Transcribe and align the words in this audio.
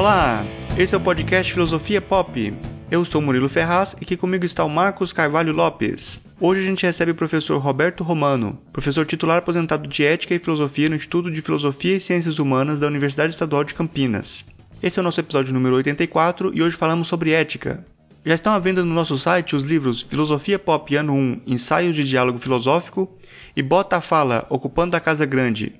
Olá, 0.00 0.46
esse 0.78 0.94
é 0.94 0.96
o 0.96 1.00
podcast 1.00 1.52
Filosofia 1.52 2.00
Pop. 2.00 2.54
Eu 2.90 3.04
sou 3.04 3.20
Murilo 3.20 3.50
Ferraz 3.50 3.94
e 4.00 4.02
aqui 4.02 4.16
comigo 4.16 4.46
está 4.46 4.64
o 4.64 4.68
Marcos 4.70 5.12
Carvalho 5.12 5.52
Lopes. 5.52 6.18
Hoje 6.40 6.62
a 6.62 6.64
gente 6.64 6.86
recebe 6.86 7.10
o 7.10 7.14
professor 7.14 7.58
Roberto 7.58 8.02
Romano, 8.02 8.58
professor 8.72 9.04
titular 9.04 9.36
aposentado 9.36 9.86
de 9.86 10.02
Ética 10.02 10.34
e 10.34 10.38
Filosofia 10.38 10.88
no 10.88 10.96
Instituto 10.96 11.30
de 11.30 11.42
Filosofia 11.42 11.96
e 11.96 12.00
Ciências 12.00 12.38
Humanas 12.38 12.80
da 12.80 12.86
Universidade 12.86 13.34
Estadual 13.34 13.62
de 13.62 13.74
Campinas. 13.74 14.42
Esse 14.82 14.98
é 14.98 15.02
o 15.02 15.04
nosso 15.04 15.20
episódio 15.20 15.52
número 15.52 15.76
84 15.76 16.50
e 16.54 16.62
hoje 16.62 16.76
falamos 16.76 17.06
sobre 17.06 17.32
ética. 17.32 17.84
Já 18.24 18.34
estão 18.34 18.54
à 18.54 18.58
venda 18.58 18.82
no 18.82 18.94
nosso 18.94 19.18
site 19.18 19.54
os 19.54 19.64
livros 19.64 20.00
Filosofia 20.00 20.58
Pop 20.58 20.96
Ano 20.96 21.12
1 21.12 21.42
Ensaio 21.46 21.92
de 21.92 22.04
Diálogo 22.04 22.38
Filosófico 22.38 23.18
e 23.54 23.62
Bota 23.62 23.98
a 23.98 24.00
Fala 24.00 24.46
Ocupando 24.48 24.96
a 24.96 25.00
Casa 25.00 25.26
Grande. 25.26 25.78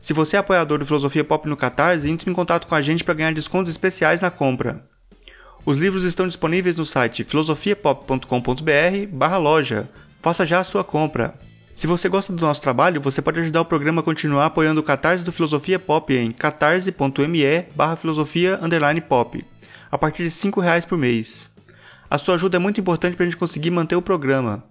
Se 0.00 0.12
você 0.12 0.36
é 0.36 0.38
apoiador 0.38 0.78
do 0.78 0.86
Filosofia 0.86 1.24
Pop 1.24 1.48
no 1.48 1.56
Catarse, 1.56 2.08
entre 2.08 2.30
em 2.30 2.34
contato 2.34 2.66
com 2.66 2.74
a 2.74 2.82
gente 2.82 3.02
para 3.02 3.14
ganhar 3.14 3.32
descontos 3.32 3.70
especiais 3.70 4.20
na 4.20 4.30
compra. 4.30 4.84
Os 5.64 5.78
livros 5.78 6.04
estão 6.04 6.28
disponíveis 6.28 6.76
no 6.76 6.86
site 6.86 7.24
filosofiapop.com.br 7.24 9.36
loja. 9.38 9.88
Faça 10.22 10.46
já 10.46 10.60
a 10.60 10.64
sua 10.64 10.84
compra. 10.84 11.34
Se 11.74 11.86
você 11.86 12.08
gosta 12.08 12.32
do 12.32 12.40
nosso 12.40 12.62
trabalho, 12.62 13.00
você 13.00 13.20
pode 13.20 13.40
ajudar 13.40 13.60
o 13.60 13.66
programa 13.66 14.00
a 14.00 14.04
continuar 14.04 14.46
apoiando 14.46 14.80
o 14.80 14.84
Catarse 14.84 15.24
do 15.24 15.32
Filosofia 15.32 15.78
Pop 15.78 16.16
em 16.16 16.30
catarse.me 16.30 17.62
barra 17.74 17.96
filosofia 17.96 18.58
pop, 19.06 19.44
a 19.90 19.98
partir 19.98 20.26
de 20.26 20.48
R$ 20.48 20.62
reais 20.62 20.84
por 20.84 20.96
mês. 20.96 21.50
A 22.08 22.16
sua 22.16 22.36
ajuda 22.36 22.56
é 22.56 22.60
muito 22.60 22.80
importante 22.80 23.16
para 23.16 23.24
a 23.24 23.26
gente 23.26 23.36
conseguir 23.36 23.70
manter 23.70 23.96
o 23.96 24.00
programa. 24.00 24.62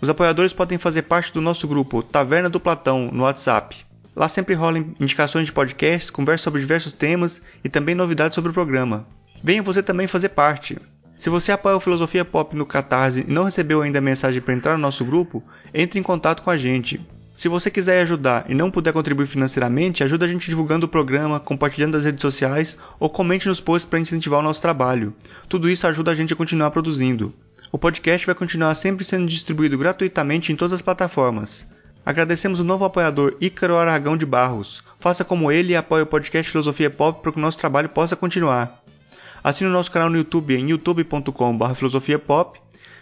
Os 0.00 0.08
apoiadores 0.08 0.52
podem 0.52 0.78
fazer 0.78 1.02
parte 1.02 1.32
do 1.32 1.40
nosso 1.40 1.66
grupo 1.66 2.02
Taverna 2.02 2.48
do 2.48 2.60
Platão 2.60 3.10
no 3.12 3.24
WhatsApp. 3.24 3.87
Lá 4.18 4.28
sempre 4.28 4.52
rolam 4.52 4.96
indicações 4.98 5.46
de 5.46 5.52
podcasts, 5.52 6.10
conversas 6.10 6.42
sobre 6.42 6.60
diversos 6.60 6.92
temas 6.92 7.40
e 7.62 7.68
também 7.68 7.94
novidades 7.94 8.34
sobre 8.34 8.50
o 8.50 8.52
programa. 8.52 9.06
Venha 9.40 9.62
você 9.62 9.80
também 9.80 10.08
fazer 10.08 10.30
parte. 10.30 10.76
Se 11.16 11.30
você 11.30 11.52
apoia 11.52 11.76
o 11.76 11.80
Filosofia 11.80 12.24
Pop 12.24 12.56
no 12.56 12.66
Catarse 12.66 13.24
e 13.28 13.30
não 13.30 13.44
recebeu 13.44 13.80
ainda 13.80 14.00
a 14.00 14.02
mensagem 14.02 14.40
para 14.40 14.52
entrar 14.52 14.72
no 14.72 14.82
nosso 14.82 15.04
grupo, 15.04 15.40
entre 15.72 16.00
em 16.00 16.02
contato 16.02 16.42
com 16.42 16.50
a 16.50 16.56
gente. 16.56 17.00
Se 17.36 17.48
você 17.48 17.70
quiser 17.70 18.02
ajudar 18.02 18.46
e 18.48 18.54
não 18.54 18.72
puder 18.72 18.92
contribuir 18.92 19.26
financeiramente, 19.26 20.02
ajude 20.02 20.24
a 20.24 20.28
gente 20.28 20.50
divulgando 20.50 20.86
o 20.86 20.88
programa, 20.88 21.38
compartilhando 21.38 21.94
nas 21.94 22.04
redes 22.04 22.20
sociais 22.20 22.76
ou 22.98 23.08
comente 23.08 23.46
nos 23.46 23.60
posts 23.60 23.88
para 23.88 24.00
incentivar 24.00 24.40
o 24.40 24.42
nosso 24.42 24.60
trabalho. 24.60 25.14
Tudo 25.48 25.70
isso 25.70 25.86
ajuda 25.86 26.10
a 26.10 26.14
gente 26.16 26.32
a 26.32 26.36
continuar 26.36 26.72
produzindo. 26.72 27.32
O 27.70 27.78
podcast 27.78 28.26
vai 28.26 28.34
continuar 28.34 28.74
sempre 28.74 29.04
sendo 29.04 29.28
distribuído 29.28 29.78
gratuitamente 29.78 30.52
em 30.52 30.56
todas 30.56 30.72
as 30.72 30.82
plataformas. 30.82 31.64
Agradecemos 32.08 32.58
o 32.58 32.64
novo 32.64 32.86
apoiador 32.86 33.36
Ícaro 33.38 33.76
Aragão 33.76 34.16
de 34.16 34.24
Barros. 34.24 34.82
Faça 34.98 35.26
como 35.26 35.52
ele 35.52 35.74
e 35.74 35.76
apoie 35.76 36.00
o 36.00 36.06
podcast 36.06 36.50
Filosofia 36.50 36.88
Pop 36.88 37.20
para 37.20 37.30
que 37.30 37.36
o 37.36 37.40
nosso 37.40 37.58
trabalho 37.58 37.90
possa 37.90 38.16
continuar. 38.16 38.82
Assine 39.44 39.68
o 39.68 39.72
nosso 39.74 39.90
canal 39.90 40.08
no 40.08 40.16
YouTube 40.16 40.56
em 40.56 40.70
youtube.com.br 40.70 41.74
filosofiapop. 41.74 42.58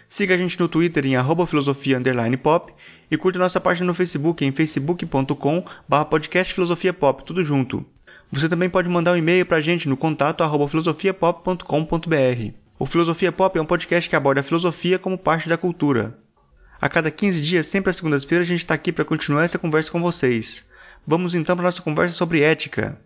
Siga 0.09 0.35
a 0.35 0.37
gente 0.37 0.59
no 0.59 0.67
Twitter 0.67 1.05
em 1.05 1.15
arroba 1.15 1.47
filosofia 1.47 2.01
pop 2.43 2.73
e 3.09 3.15
curta 3.15 3.39
nossa 3.39 3.61
página 3.61 3.87
no 3.87 3.93
Facebook 3.93 4.43
em 4.43 4.51
facebook.com.br 4.51 6.03
podcast 6.09 6.53
filosofia 6.53 6.91
pop, 6.91 7.23
tudo 7.23 7.41
junto. 7.41 7.85
Você 8.29 8.49
também 8.49 8.69
pode 8.69 8.89
mandar 8.89 9.13
um 9.13 9.17
e-mail 9.17 9.45
para 9.45 9.55
a 9.55 9.61
gente 9.61 9.87
no 9.87 9.95
contato 9.95 10.43
filosofiapop.com.br. 10.67 12.53
O 12.77 12.85
Filosofia 12.85 13.31
Pop 13.31 13.57
é 13.57 13.61
um 13.61 13.65
podcast 13.65 14.09
que 14.09 14.17
aborda 14.17 14.41
a 14.41 14.43
filosofia 14.43 14.99
como 14.99 15.17
parte 15.17 15.47
da 15.47 15.57
cultura. 15.57 16.26
A 16.79 16.87
cada 16.87 17.09
15 17.09 17.41
dias, 17.41 17.65
sempre 17.65 17.89
às 17.89 17.95
segundas-feiras, 17.95 18.47
a 18.47 18.49
gente 18.49 18.59
está 18.59 18.75
aqui 18.75 18.91
para 18.91 19.03
continuar 19.03 19.43
essa 19.43 19.57
conversa 19.57 19.89
com 19.89 19.99
vocês. 19.99 20.63
Vamos 21.05 21.33
então 21.33 21.55
para 21.55 21.65
nossa 21.65 21.81
conversa 21.81 22.15
sobre 22.15 22.41
ética. 22.41 22.99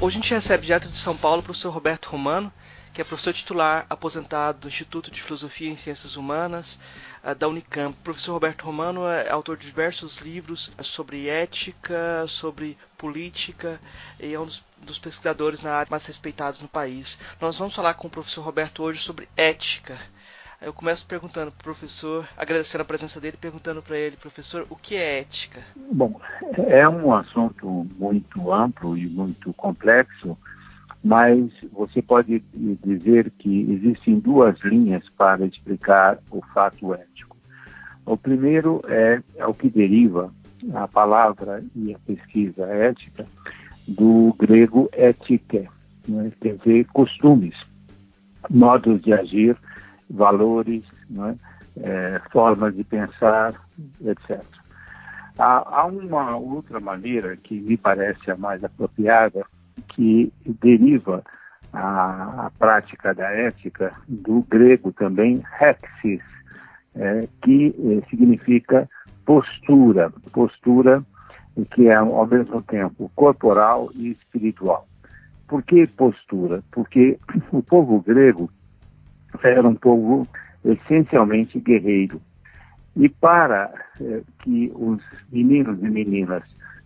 Hoje 0.00 0.16
a 0.16 0.20
gente 0.20 0.34
recebe 0.34 0.64
direto 0.64 0.88
de 0.88 0.96
São 0.96 1.16
Paulo 1.16 1.40
o 1.40 1.42
professor 1.44 1.70
Roberto 1.70 2.06
Romano, 2.06 2.50
que 2.92 3.00
é 3.00 3.04
professor 3.04 3.32
titular 3.32 3.86
aposentado 3.88 4.60
do 4.60 4.68
Instituto 4.68 5.10
de 5.10 5.22
Filosofia 5.22 5.72
e 5.72 5.76
Ciências 5.76 6.16
Humanas 6.16 6.78
uh, 7.24 7.34
da 7.34 7.48
Unicamp. 7.48 7.96
O 7.98 8.02
professor 8.02 8.32
Roberto 8.32 8.64
Romano 8.64 9.06
é 9.06 9.30
autor 9.30 9.56
de 9.56 9.66
diversos 9.66 10.18
livros 10.18 10.70
sobre 10.80 11.28
ética, 11.28 12.26
sobre 12.28 12.76
política 12.98 13.80
e 14.20 14.34
é 14.34 14.38
um 14.38 14.44
dos, 14.44 14.64
dos 14.78 14.98
pesquisadores 14.98 15.62
na 15.62 15.72
área 15.72 15.90
mais 15.90 16.06
respeitados 16.06 16.60
no 16.60 16.68
país. 16.68 17.18
Nós 17.40 17.58
vamos 17.58 17.74
falar 17.74 17.94
com 17.94 18.08
o 18.08 18.10
professor 18.10 18.42
Roberto 18.42 18.82
hoje 18.82 19.00
sobre 19.00 19.28
ética. 19.36 19.98
Eu 20.60 20.72
começo 20.72 21.04
perguntando 21.04 21.50
para 21.50 21.60
o 21.60 21.64
professor, 21.64 22.28
agradecendo 22.36 22.82
a 22.82 22.84
presença 22.84 23.20
dele, 23.20 23.36
perguntando 23.36 23.82
para 23.82 23.98
ele, 23.98 24.16
professor, 24.16 24.64
o 24.70 24.76
que 24.76 24.94
é 24.94 25.18
ética? 25.18 25.60
Bom, 25.90 26.20
é 26.68 26.88
um 26.88 27.12
assunto 27.12 27.66
muito 27.98 28.52
amplo 28.52 28.96
e 28.96 29.08
muito 29.08 29.52
complexo, 29.54 30.38
mas 31.04 31.50
você 31.72 32.00
pode 32.00 32.42
dizer 32.54 33.30
que 33.38 33.70
existem 33.72 34.18
duas 34.20 34.58
linhas 34.60 35.02
para 35.16 35.44
explicar 35.44 36.18
o 36.30 36.40
fato 36.54 36.94
ético. 36.94 37.36
O 38.06 38.16
primeiro 38.16 38.80
é, 38.86 39.20
é 39.36 39.46
o 39.46 39.54
que 39.54 39.68
deriva 39.68 40.32
a 40.74 40.86
palavra 40.86 41.64
e 41.74 41.94
a 41.94 41.98
pesquisa 42.00 42.64
ética 42.66 43.26
do 43.86 44.34
grego 44.38 44.88
etike, 44.92 45.68
né? 46.06 46.30
quer 46.40 46.56
dizer, 46.56 46.86
costumes, 46.92 47.54
modos 48.48 49.00
de 49.02 49.12
agir, 49.12 49.56
valores, 50.08 50.84
né? 51.10 51.36
é, 51.80 52.20
formas 52.30 52.76
de 52.76 52.84
pensar, 52.84 53.54
etc. 54.04 54.40
Há, 55.38 55.80
há, 55.80 55.86
uma 55.86 56.36
outra 56.36 56.78
maneira 56.78 57.36
que 57.36 57.58
me 57.58 57.76
parece 57.76 58.30
a 58.30 58.36
mais 58.36 58.62
apropriada, 58.62 59.44
que 59.88 60.32
deriva 60.44 61.22
a, 61.72 62.46
a 62.46 62.50
prática 62.58 63.14
da 63.14 63.30
ética 63.30 63.92
do 64.08 64.42
grego 64.42 64.92
também, 64.92 65.42
hexis, 65.60 66.22
é, 66.94 67.26
que 67.42 67.74
é, 67.78 68.08
significa 68.08 68.88
postura, 69.24 70.10
postura 70.32 71.04
que 71.70 71.88
é 71.88 71.94
ao 71.94 72.26
mesmo 72.26 72.62
tempo 72.62 73.10
corporal 73.14 73.90
e 73.94 74.10
espiritual. 74.10 74.86
Por 75.46 75.62
que 75.62 75.86
postura? 75.86 76.62
Porque 76.70 77.18
o 77.52 77.62
povo 77.62 78.00
grego 78.00 78.50
era 79.42 79.66
um 79.66 79.74
povo 79.74 80.26
essencialmente 80.64 81.58
guerreiro. 81.60 82.20
E 82.96 83.08
para 83.08 83.72
eh, 84.00 84.22
que 84.40 84.70
os 84.74 85.02
meninos 85.30 85.78
e 85.82 85.88
meninas 85.88 86.42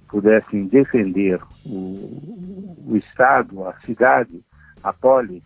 pudessem 0.08 0.66
defender 0.66 1.40
o, 1.64 2.80
o, 2.86 2.96
Estado, 2.96 3.66
a 3.66 3.74
cidade, 3.80 4.42
a 4.82 4.92
polis, 4.92 5.42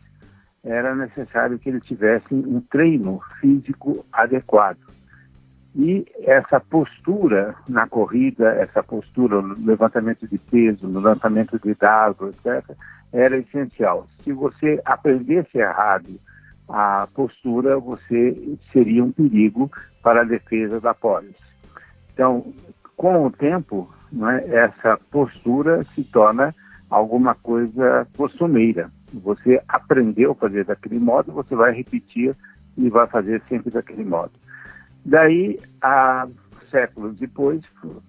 era 0.63 0.95
necessário 0.95 1.59
que 1.59 1.71
eles 1.71 1.85
tivessem 1.85 2.39
um 2.39 2.61
treino 2.61 3.21
físico 3.41 4.05
adequado. 4.13 4.79
E 5.75 6.05
essa 6.23 6.59
postura 6.59 7.55
na 7.69 7.87
corrida, 7.87 8.51
essa 8.55 8.83
postura 8.83 9.41
no 9.41 9.55
levantamento 9.65 10.27
de 10.27 10.37
peso, 10.37 10.87
no 10.87 10.99
levantamento 10.99 11.59
de 11.59 11.75
dados, 11.75 12.35
etc., 12.35 12.77
era 13.13 13.39
essencial. 13.39 14.07
Se 14.23 14.33
você 14.33 14.81
aprendesse 14.85 15.59
errado 15.59 16.21
a 16.69 17.09
postura, 17.15 17.79
você 17.79 18.57
seria 18.73 19.03
um 19.03 19.13
perigo 19.13 19.71
para 20.03 20.23
a 20.23 20.25
defesa 20.25 20.81
da 20.81 20.95
polis. 20.95 21.37
Então, 22.13 22.53
com 22.97 23.27
o 23.27 23.31
tempo, 23.31 23.93
né, 24.13 24.45
essa 24.49 24.99
postura 25.11 25.83
se 25.85 26.05
torna 26.05 26.55
alguma 26.89 27.35
coisa 27.35 28.07
costumeira. 28.17 28.91
Você 29.13 29.61
aprendeu 29.69 30.33
a 30.33 30.35
fazer 30.35 30.65
daquele 30.65 30.99
modo, 30.99 31.33
você 31.33 31.55
vai 31.55 31.73
repetir 31.73 32.35
e 32.77 32.89
vai 32.89 33.07
fazer 33.07 33.43
sempre 33.49 33.71
daquele 33.71 34.05
modo. 34.05 34.33
Daí, 35.05 35.59
há 35.83 36.29
séculos 36.71 37.19
depois, 37.19 37.63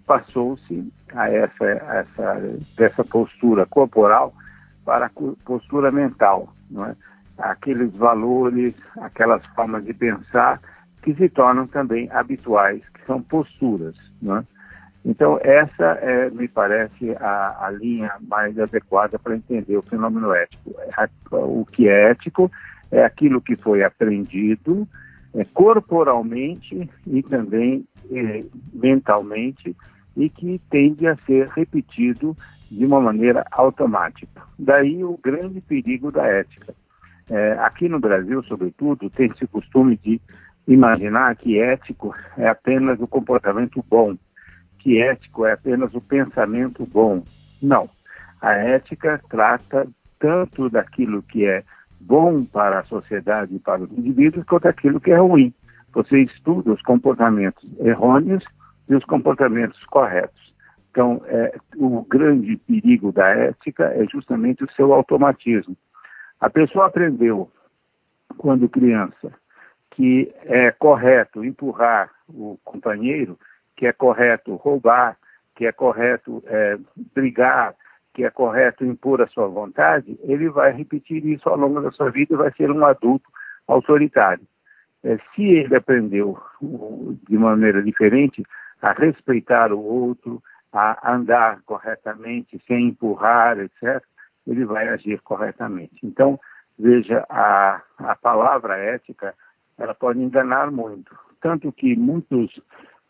passou-se 0.05 0.91
a 1.13 1.29
essa, 1.29 1.65
essa, 1.65 2.41
dessa 2.77 3.03
postura 3.03 3.65
corporal 3.65 4.33
para 4.85 5.07
a 5.07 5.11
postura 5.45 5.91
mental. 5.91 6.53
Não 6.69 6.85
é? 6.85 6.95
aqueles 7.41 7.91
valores, 7.93 8.73
aquelas 8.97 9.45
formas 9.47 9.83
de 9.83 9.93
pensar 9.93 10.59
que 11.01 11.13
se 11.15 11.29
tornam 11.29 11.67
também 11.67 12.09
habituais, 12.11 12.81
que 12.93 13.05
são 13.05 13.21
posturas. 13.21 13.95
Né? 14.21 14.45
Então, 15.03 15.39
essa 15.41 15.97
é, 16.01 16.29
me 16.29 16.47
parece 16.47 17.11
a, 17.19 17.65
a 17.65 17.71
linha 17.71 18.11
mais 18.21 18.57
adequada 18.59 19.17
para 19.17 19.35
entender 19.35 19.75
o 19.75 19.81
fenômeno 19.81 20.33
ético. 20.33 20.75
É, 20.79 21.09
o 21.31 21.65
que 21.65 21.87
é 21.87 22.11
ético 22.11 22.51
é 22.91 23.03
aquilo 23.03 23.41
que 23.41 23.55
foi 23.55 23.83
aprendido 23.83 24.87
é, 25.33 25.43
corporalmente 25.45 26.89
e 27.07 27.23
também 27.23 27.85
é, 28.11 28.43
mentalmente 28.73 29.75
e 30.15 30.29
que 30.29 30.61
tende 30.69 31.07
a 31.07 31.15
ser 31.25 31.47
repetido 31.47 32.35
de 32.69 32.85
uma 32.85 32.99
maneira 32.99 33.45
automática. 33.51 34.41
Daí 34.59 35.03
o 35.03 35.17
grande 35.21 35.61
perigo 35.61 36.11
da 36.11 36.25
ética. 36.27 36.75
É, 37.29 37.53
aqui 37.59 37.87
no 37.87 37.99
Brasil, 37.99 38.43
sobretudo, 38.43 39.09
tem 39.09 39.31
esse 39.31 39.47
costume 39.47 39.97
de 39.97 40.19
imaginar 40.67 41.35
que 41.35 41.59
ético 41.59 42.13
é 42.37 42.47
apenas 42.47 42.99
o 42.99 43.07
comportamento 43.07 43.83
bom, 43.89 44.15
que 44.81 44.99
ético 44.99 45.45
é 45.45 45.53
apenas 45.53 45.93
o 45.93 46.01
pensamento 46.01 46.85
bom. 46.85 47.23
Não. 47.61 47.89
A 48.41 48.53
ética 48.53 49.21
trata 49.29 49.87
tanto 50.19 50.69
daquilo 50.69 51.21
que 51.21 51.45
é 51.45 51.63
bom 51.99 52.43
para 52.43 52.79
a 52.79 52.83
sociedade 52.85 53.55
e 53.55 53.59
para 53.59 53.83
os 53.83 53.91
indivíduos, 53.91 54.45
quanto 54.45 54.63
daquilo 54.63 54.99
que 54.99 55.11
é 55.11 55.17
ruim. 55.17 55.53
Você 55.93 56.19
estuda 56.21 56.71
os 56.71 56.81
comportamentos 56.81 57.63
errôneos 57.79 58.43
e 58.89 58.95
os 58.95 59.05
comportamentos 59.05 59.83
corretos. 59.85 60.51
Então, 60.89 61.21
é, 61.25 61.55
o 61.77 62.01
grande 62.03 62.57
perigo 62.57 63.11
da 63.11 63.27
ética 63.29 63.85
é 63.85 64.05
justamente 64.07 64.63
o 64.63 64.71
seu 64.71 64.93
automatismo. 64.93 65.77
A 66.39 66.49
pessoa 66.49 66.87
aprendeu, 66.87 67.49
quando 68.37 68.67
criança, 68.67 69.31
que 69.91 70.33
é 70.43 70.71
correto 70.71 71.45
empurrar 71.45 72.09
o 72.27 72.57
companheiro, 72.63 73.37
que 73.81 73.87
é 73.87 73.91
correto 73.91 74.53
roubar, 74.57 75.17
que 75.55 75.65
é 75.65 75.71
correto 75.71 76.43
é, 76.45 76.77
brigar, 77.15 77.73
que 78.13 78.23
é 78.23 78.29
correto 78.29 78.85
impor 78.85 79.23
a 79.23 79.27
sua 79.27 79.47
vontade, 79.47 80.19
ele 80.21 80.49
vai 80.49 80.71
repetir 80.71 81.25
isso 81.25 81.49
ao 81.49 81.57
longo 81.57 81.81
da 81.81 81.91
sua 81.91 82.11
vida 82.11 82.35
e 82.35 82.37
vai 82.37 82.51
ser 82.51 82.69
um 82.69 82.85
adulto 82.85 83.27
autoritário. 83.67 84.45
É, 85.03 85.17
se 85.33 85.43
ele 85.43 85.75
aprendeu 85.75 86.39
de 87.27 87.35
maneira 87.35 87.81
diferente 87.81 88.43
a 88.83 88.91
respeitar 88.91 89.73
o 89.73 89.79
outro, 89.79 90.43
a 90.71 91.15
andar 91.15 91.63
corretamente, 91.65 92.61
sem 92.67 92.89
empurrar, 92.89 93.57
etc., 93.57 93.99
ele 94.45 94.63
vai 94.63 94.89
agir 94.89 95.19
corretamente. 95.21 95.97
Então, 96.03 96.39
veja, 96.77 97.25
a, 97.27 97.81
a 97.97 98.15
palavra 98.15 98.77
ética, 98.77 99.33
ela 99.75 99.95
pode 99.95 100.19
enganar 100.19 100.69
muito. 100.69 101.17
Tanto 101.41 101.71
que 101.71 101.95
muitos 101.95 102.61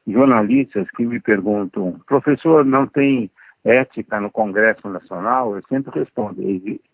jornalistas 0.07 0.87
que 0.91 1.05
me 1.05 1.19
perguntam, 1.19 1.99
professor, 2.07 2.65
não 2.65 2.87
tem 2.87 3.29
ética 3.63 4.19
no 4.19 4.31
Congresso 4.31 4.89
Nacional? 4.89 5.55
Eu 5.55 5.63
sempre 5.67 5.99
respondo, 5.99 6.41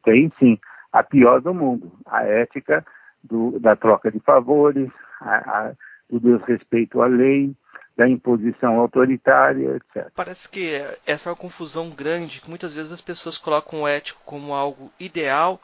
tem 0.04 0.32
sim, 0.40 0.60
a 0.92 1.04
pior 1.04 1.42
do 1.42 1.54
mundo, 1.54 1.92
a 2.06 2.24
ética 2.24 2.86
do, 3.24 3.60
da 3.60 3.76
troca 3.76 4.12
de 4.12 4.20
favores, 4.20 4.90
a, 5.22 5.36
a, 5.36 5.72
do 6.10 6.20
desrespeito 6.20 7.02
à 7.02 7.08
lei, 7.08 7.54
da 7.96 8.08
imposição 8.08 8.80
autoritária, 8.80 9.76
etc. 9.76 10.12
Parece 10.16 10.48
que 10.48 10.70
essa 11.06 11.30
é 11.30 11.32
uma 11.32 11.36
confusão 11.36 11.90
grande, 11.90 12.42
que 12.42 12.50
muitas 12.50 12.72
vezes 12.74 12.92
as 12.92 13.02
pessoas 13.02 13.38
colocam 13.38 13.82
o 13.82 13.88
ético 13.88 14.22
como 14.24 14.54
algo 14.54 14.92
ideal 15.00 15.60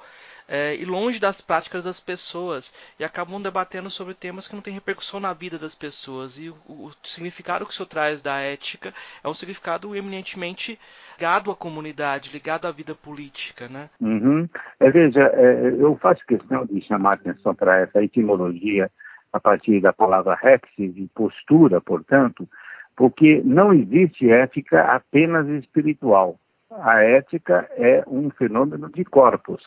é, 0.48 0.76
e 0.76 0.86
longe 0.86 1.20
das 1.20 1.42
práticas 1.42 1.84
das 1.84 2.00
pessoas 2.00 2.74
e 3.00 3.04
acabam 3.04 3.42
debatendo 3.42 3.90
sobre 3.90 4.14
temas 4.14 4.48
que 4.48 4.56
não 4.56 4.62
têm 4.62 4.74
repercussão 4.74 5.20
na 5.20 5.34
vida 5.34 5.58
das 5.58 5.76
pessoas. 5.76 6.38
E 6.38 6.50
o, 6.50 6.56
o 6.68 6.92
significado 7.04 7.66
que 7.66 7.72
o 7.72 7.74
senhor 7.74 7.88
traz 7.88 8.22
da 8.22 8.40
ética 8.40 8.94
é 9.24 9.28
um 9.28 9.34
significado 9.34 9.96
eminentemente 9.96 10.80
ligado 11.18 11.52
à 11.52 11.56
comunidade, 11.56 12.32
ligado 12.32 12.66
à 12.66 12.72
vida 12.72 12.94
política, 12.94 13.68
né? 13.68 13.90
Uhum. 14.02 14.48
É, 14.80 14.92
veja, 14.92 15.22
é, 15.34 15.76
eu 15.80 15.98
faço 15.98 16.26
questão 16.26 16.66
de 16.66 16.82
chamar 16.82 17.14
atenção 17.14 17.56
para 17.56 17.80
essa 17.80 18.04
etimologia 18.04 18.92
a 19.32 19.40
partir 19.40 19.82
da 19.82 19.94
palavra 19.94 20.36
rex, 20.36 20.62
de 20.78 21.10
postura, 21.16 21.82
portanto, 21.82 22.48
porque 22.96 23.42
não 23.44 23.74
existe 23.74 24.30
ética 24.30 24.82
apenas 24.84 25.48
espiritual. 25.48 26.40
A 26.70 27.02
ética 27.02 27.68
é 27.78 28.04
um 28.08 28.30
fenômeno 28.32 28.90
de 28.92 29.04
corpos. 29.06 29.64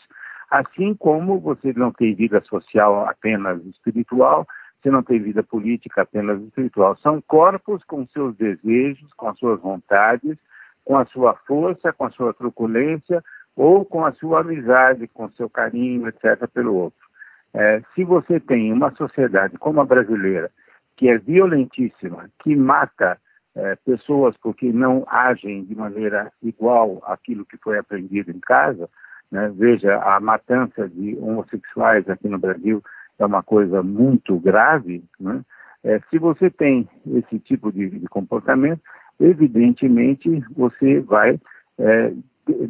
Assim 0.51 0.95
como 0.95 1.41
você 1.41 1.73
não 1.75 1.93
tem 1.93 2.15
vida 2.15 2.41
social 2.43 3.07
apenas 3.07 3.65
espiritual, 3.67 4.47
você 4.81 4.91
não 4.91 5.03
tem 5.03 5.21
vida 5.21 5.43
política 5.43 6.03
apenas 6.03 6.41
espiritual. 6.43 6.97
São 6.99 7.21
corpos 7.21 7.83
com 7.85 8.07
seus 8.09 8.37
desejos, 8.37 9.13
com 9.15 9.29
as 9.29 9.39
suas 9.39 9.61
vontades, 9.61 10.39
com 10.85 10.97
a 10.97 11.05
sua 11.07 11.35
força, 11.47 11.93
com 11.93 12.05
a 12.05 12.11
sua 12.11 12.33
truculência 12.33 13.23
ou 13.57 13.85
com 13.85 14.05
a 14.05 14.13
sua 14.13 14.41
amizade, 14.41 15.09
com 15.09 15.29
seu 15.31 15.51
carinho, 15.51 16.07
etc., 16.09 16.47
pelo 16.53 16.75
outro. 16.75 17.07
É, 17.53 17.83
se 17.95 18.05
você 18.05 18.39
tem 18.39 18.73
uma 18.73 18.95
sociedade 18.95 19.57
como 19.59 19.81
a 19.81 19.85
brasileira, 19.85 20.51
que 20.97 21.09
é 21.09 21.19
violentíssima, 21.19 22.31
que 22.43 22.55
mata 22.55 23.19
é, 23.55 23.75
pessoas 23.77 24.37
porque 24.37 24.71
não 24.73 25.05
agem 25.09 25.65
de 25.65 25.75
maneira 25.75 26.31
igual 26.43 27.03
àquilo 27.07 27.47
que 27.47 27.57
foi 27.57 27.79
aprendido 27.79 28.31
em 28.31 28.39
casa, 28.39 28.89
né? 29.31 29.53
Veja, 29.55 29.99
a 29.99 30.21
matança 30.21 30.89
de 30.89 31.17
homossexuais 31.17 32.09
aqui 32.09 32.29
no 32.29 32.39
Brasil 32.39 32.83
é 33.19 33.27
uma 33.27 33.43
coisa 33.43 33.83
muito 33.83 34.39
grave. 34.39 35.05
Né? 35.19 35.43
É, 35.85 36.01
se 36.11 36.19
você 36.19 36.51
tem 36.51 36.89
esse 37.07 37.39
tipo 37.41 37.73
de, 37.73 37.89
de, 37.89 38.07
comportamento, 38.09 38.81
evidentemente 39.21 40.43
você 40.55 41.01
vai 41.01 41.39
é, 41.79 42.13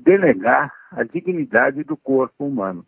delegar 0.05 0.73
a 0.93 1.03
dignidade 1.03 1.82
do 1.85 1.97
corpo 1.97 2.47
humano. 2.47 2.85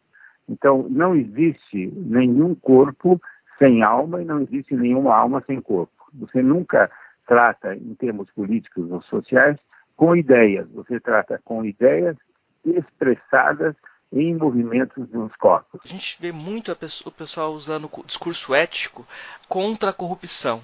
Então, 0.48 0.86
não 0.88 1.14
existe 1.14 1.92
nenhum 1.94 2.54
corpo 2.54 3.20
sem 3.58 3.82
alma 3.82 4.22
e 4.22 4.24
não 4.24 4.40
existe 4.40 4.74
nenhuma 4.74 5.14
alma 5.14 5.42
sem 5.46 5.60
corpo. 5.60 5.92
Você 6.14 6.40
nunca 6.40 6.90
trata, 7.26 7.76
em 7.76 7.94
termos 7.94 8.30
políticos 8.30 8.90
ou 8.90 9.02
sociais, 9.02 9.58
com 9.94 10.16
ideias. 10.16 10.66
Você 10.70 10.98
trata 10.98 11.38
com 11.44 11.64
ideias 11.64 12.16
expressadas 12.64 13.74
em 14.12 14.34
movimentos 14.34 15.08
nos 15.10 15.34
corpos. 15.36 15.80
A 15.84 15.88
gente 15.88 16.16
vê 16.20 16.32
muito 16.32 16.72
o 17.04 17.10
pessoal 17.10 17.52
usando 17.52 17.90
o 17.92 18.04
discurso 18.04 18.54
ético 18.54 19.06
contra 19.48 19.90
a 19.90 19.92
corrupção. 19.92 20.62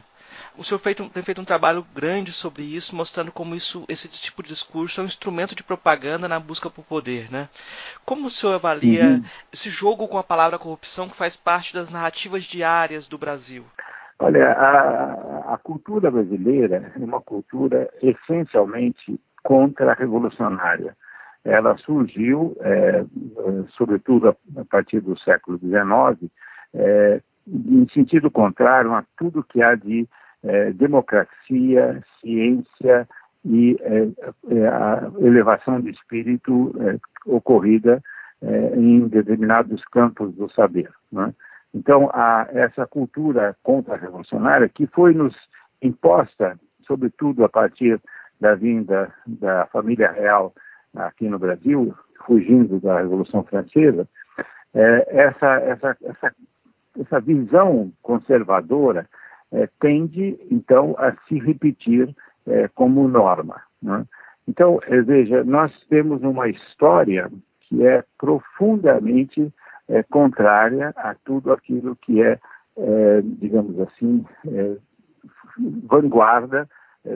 O 0.57 0.65
senhor 0.65 0.79
feito, 0.79 1.09
tem 1.11 1.23
feito 1.23 1.41
um 1.41 1.45
trabalho 1.45 1.85
grande 1.95 2.33
sobre 2.33 2.63
isso, 2.63 2.95
mostrando 2.95 3.33
como 3.33 3.55
isso, 3.55 3.85
esse 3.89 4.09
tipo 4.09 4.43
de 4.43 4.51
discurso 4.51 5.01
é 5.01 5.05
um 5.05 5.07
instrumento 5.07 5.55
de 5.55 5.63
propaganda 5.63 6.29
na 6.29 6.39
busca 6.41 6.71
por 6.71 6.85
poder, 6.85 7.31
né? 7.31 7.49
Como 8.05 8.27
o 8.27 8.31
senhor 8.31 8.55
avalia 8.55 9.05
uhum. 9.05 9.25
esse 9.53 9.69
jogo 9.69 10.09
com 10.09 10.19
a 10.19 10.23
palavra 10.23 10.59
corrupção 10.59 11.09
que 11.09 11.17
faz 11.17 11.37
parte 11.37 11.75
das 11.75 11.91
narrativas 11.91 12.45
diárias 12.45 13.09
do 13.09 13.19
Brasil? 13.19 13.65
Olha, 14.19 14.53
a, 14.53 15.55
a 15.55 15.59
cultura 15.59 16.11
brasileira 16.11 16.93
é 16.95 17.05
uma 17.05 17.21
cultura 17.21 17.93
essencialmente 18.01 19.21
contra-revolucionária 19.43 20.97
ela 21.45 21.77
surgiu, 21.79 22.57
é, 22.61 23.05
sobretudo 23.77 24.29
a, 24.29 24.65
partir 24.65 25.01
do 25.01 25.19
século 25.19 25.59
XIX, 25.59 26.31
é, 26.73 27.21
em 27.47 27.87
sentido 27.93 28.31
contrário 28.31 28.95
a 28.95 29.05
tudo 29.17 29.45
que 29.45 29.63
há 29.63 29.75
de 29.75 30.09
é, 30.43 30.73
democracia, 30.73 32.03
ciência 32.21 33.09
e 33.45 33.77
é, 33.81 34.09
é, 34.55 34.69
a 34.69 35.11
elevação 35.21 35.81
de 35.81 35.91
espírito 35.91 36.75
é, 36.81 36.99
ocorrida 37.27 38.03
em 38.77 39.09
determinados 39.09 39.83
campos 39.87 40.35
do 40.35 40.53
saber. 40.53 40.91
Né? 41.11 41.33
Então, 41.73 42.11
a, 42.13 42.47
essa 42.53 42.87
cultura 42.87 43.57
contra-revolucionária 43.63 44.69
que 44.69 44.87
foi 44.87 45.15
nos 45.15 45.35
imposta, 45.81 46.59
sobretudo 46.87 47.43
a 47.43 47.49
partir 47.49 47.99
da 48.39 48.55
vinda 48.55 49.11
da 49.27 49.65
família 49.67 50.13
real 50.13 50.53
aqui 50.95 51.29
no 51.29 51.39
Brasil, 51.39 51.95
fugindo 52.27 52.81
da 52.81 53.01
Revolução 53.01 53.43
Francesa, 53.45 54.09
é, 54.75 55.07
essa, 55.09 55.55
essa, 55.61 55.97
essa, 56.03 56.35
essa 56.99 57.21
visão 57.21 57.93
conservadora 58.03 59.09
é, 59.53 59.69
tende, 59.81 60.39
então, 60.51 60.97
a 60.99 61.13
se 61.29 61.39
repetir 61.39 62.15
é, 62.47 62.69
como 62.75 63.07
norma. 63.09 63.63
Né? 63.81 64.05
Então, 64.49 64.81
é, 64.87 65.01
veja, 65.01 65.45
nós 65.45 65.73
temos 65.89 66.23
uma 66.23 66.49
história 66.49 67.31
que 67.61 67.87
é 67.87 68.05
profundamente 68.19 69.53
é, 69.89 70.03
contrária 70.03 70.93
a 70.97 71.15
tudo 71.25 71.53
aquilo 71.53 71.97
que 71.97 72.23
é, 72.23 72.39
é 72.77 73.23
digamos 73.23 73.79
assim, 73.81 74.25
vanguarda 75.87 76.69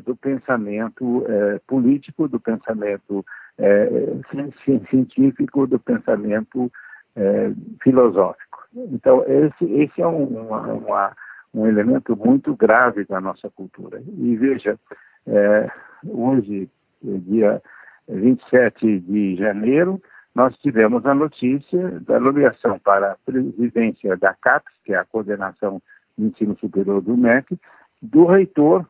do 0.05 0.15
pensamento 0.15 1.25
político, 1.67 2.29
do 2.29 2.39
pensamento 2.39 3.25
é, 3.59 4.83
científico 4.89 5.67
do 5.67 5.79
pensamento 5.79 6.71
é, 7.17 7.53
filosófico. 7.83 8.59
Então, 8.75 9.25
esse, 9.27 9.65
esse 9.65 10.01
é 10.01 10.07
um, 10.07 10.25
uma, 10.25 11.13
um 11.53 11.67
elemento 11.67 12.17
muito 12.17 12.55
grave 12.55 13.05
da 13.05 13.21
nossa 13.21 13.51
cultura. 13.51 14.01
E 14.19 14.37
veja, 14.37 14.79
é, 15.27 15.71
hoje, 16.07 16.69
dia 17.03 17.61
27 18.09 19.01
de 19.01 19.37
janeiro, 19.37 20.01
nós 20.35 20.57
tivemos 20.59 21.05
a 21.05 21.15
notícia 21.15 22.01
da 22.01 22.21
nomeação 22.21 22.79
para 22.79 23.13
a 23.13 23.17
presidência 23.27 24.17
da 24.17 24.35
CAPES, 24.35 24.73
que 24.85 24.95
é 24.95 24.97
a 24.97 25.05
Coordenação 25.05 25.83
de 26.17 26.27
Ensino 26.27 26.57
Superior 26.59 27.01
do 27.01 27.17
MEC, 27.17 27.59
do 28.01 28.25
reitor 28.27 28.87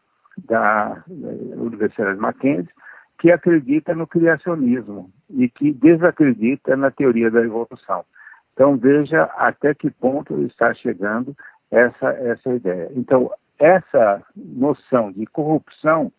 da 0.47 1.03
Universidade 1.09 2.19
Mackenzie, 2.19 2.71
que 3.19 3.33
acredita 3.33 3.95
no 3.95 4.07
criacionismo 4.07 5.11
e 5.31 5.49
que 5.49 5.73
desacredita 5.73 6.77
na 6.77 6.91
teoria 6.91 7.31
da 7.31 7.43
evolução. 7.43 8.05
Então 8.53 8.77
veja 8.77 9.25
até 9.37 9.75
que 9.75 9.91
ponto 9.91 10.43
está 10.43 10.73
chegando 10.75 11.37
essa, 11.71 12.09
essa 12.11 12.55
ideia. 12.55 12.91
Então, 12.95 13.31
essa 13.59 14.23
noção 14.37 15.13
de 15.13 15.27
corrupção 15.27 16.13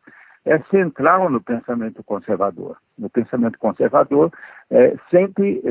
é 0.46 0.60
central 0.64 1.30
no 1.30 1.42
pensamento 1.42 2.04
conservador. 2.04 2.78
No 2.98 3.10
pensamento 3.10 3.58
conservador, 3.60 4.32
é, 4.70 4.96
sempre 5.10 5.62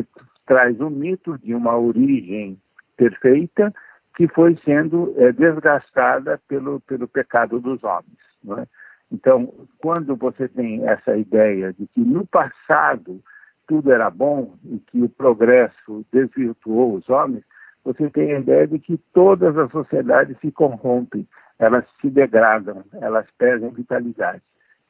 traz 0.46 0.80
o 0.80 0.88
mito 0.88 1.38
de 1.38 1.54
uma 1.54 1.76
origem 1.76 2.58
perfeita 2.96 3.72
que 4.16 4.26
foi 4.28 4.58
sendo 4.64 5.14
é, 5.16 5.32
desgastada 5.32 6.40
pelo, 6.48 6.80
pelo 6.80 7.06
pecado 7.06 7.60
dos 7.60 7.82
homens. 7.84 8.18
É? 8.58 8.66
Então, 9.10 9.52
quando 9.78 10.14
você 10.16 10.48
tem 10.48 10.86
essa 10.86 11.16
ideia 11.16 11.72
de 11.72 11.86
que 11.86 12.00
no 12.00 12.26
passado 12.26 13.22
tudo 13.66 13.92
era 13.92 14.10
bom 14.10 14.54
e 14.64 14.78
que 14.78 15.02
o 15.02 15.08
progresso 15.08 16.04
desvirtuou 16.12 16.94
os 16.94 17.08
homens, 17.08 17.44
você 17.84 18.10
tem 18.10 18.34
a 18.34 18.40
ideia 18.40 18.66
de 18.66 18.78
que 18.78 18.98
todas 19.12 19.56
as 19.56 19.70
sociedades 19.70 20.36
se 20.40 20.50
corrompem, 20.50 21.26
elas 21.58 21.84
se 22.00 22.10
degradam, 22.10 22.84
elas 23.00 23.26
perdem 23.36 23.70
vitalidade. 23.70 24.42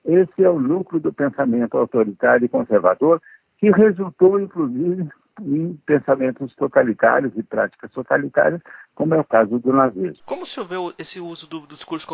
Esse 0.05 0.43
é 0.43 0.49
o 0.49 0.61
núcleo 0.61 1.01
do 1.01 1.13
pensamento 1.13 1.77
autoritário 1.77 2.45
e 2.45 2.49
conservador, 2.49 3.21
que 3.59 3.71
resultou, 3.71 4.41
inclusive, 4.41 5.09
em 5.41 5.75
pensamentos 5.87 6.55
totalitários 6.55 7.33
e 7.37 7.43
práticas 7.43 7.91
totalitárias, 7.91 8.61
como 8.95 9.15
é 9.15 9.21
o 9.21 9.25
caso 9.25 9.59
do 9.59 9.73
nazismo. 9.73 10.23
Como 10.25 10.47
se 10.47 10.63
vê 10.65 10.77
esse 10.99 11.21
uso 11.21 11.49
do, 11.49 11.61
do 11.61 11.75
discurso 11.75 12.07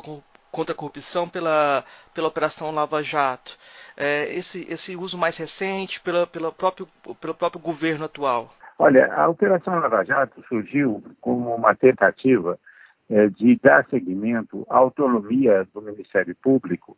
contra 0.55 0.73
a 0.73 0.77
corrupção 0.77 1.29
pela, 1.29 1.85
pela 2.15 2.29
Operação 2.29 2.71
Lava 2.71 3.03
Jato? 3.03 3.59
É, 3.97 4.33
esse, 4.33 4.61
esse 4.73 4.97
uso 4.97 5.19
mais 5.19 5.37
recente 5.37 6.01
pela, 6.01 6.27
pela 6.27 6.53
próprio, 6.53 6.87
pelo 7.21 7.35
próprio 7.35 7.61
governo 7.61 8.05
atual? 8.05 8.55
Olha, 8.79 9.13
a 9.13 9.29
Operação 9.29 9.81
Lava 9.81 10.05
Jato 10.05 10.43
surgiu 10.49 11.03
como 11.21 11.53
uma 11.55 11.75
tentativa 11.75 12.59
é, 13.11 13.29
de 13.29 13.59
dar 13.63 13.85
seguimento 13.89 14.65
à 14.71 14.79
autonomia 14.79 15.67
do 15.75 15.83
Ministério 15.83 16.35
Público, 16.37 16.97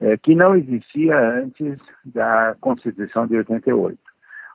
é, 0.00 0.16
que 0.16 0.34
não 0.34 0.56
existia 0.56 1.16
antes 1.16 1.78
da 2.04 2.56
Constituição 2.60 3.26
de 3.26 3.36
88. 3.36 3.98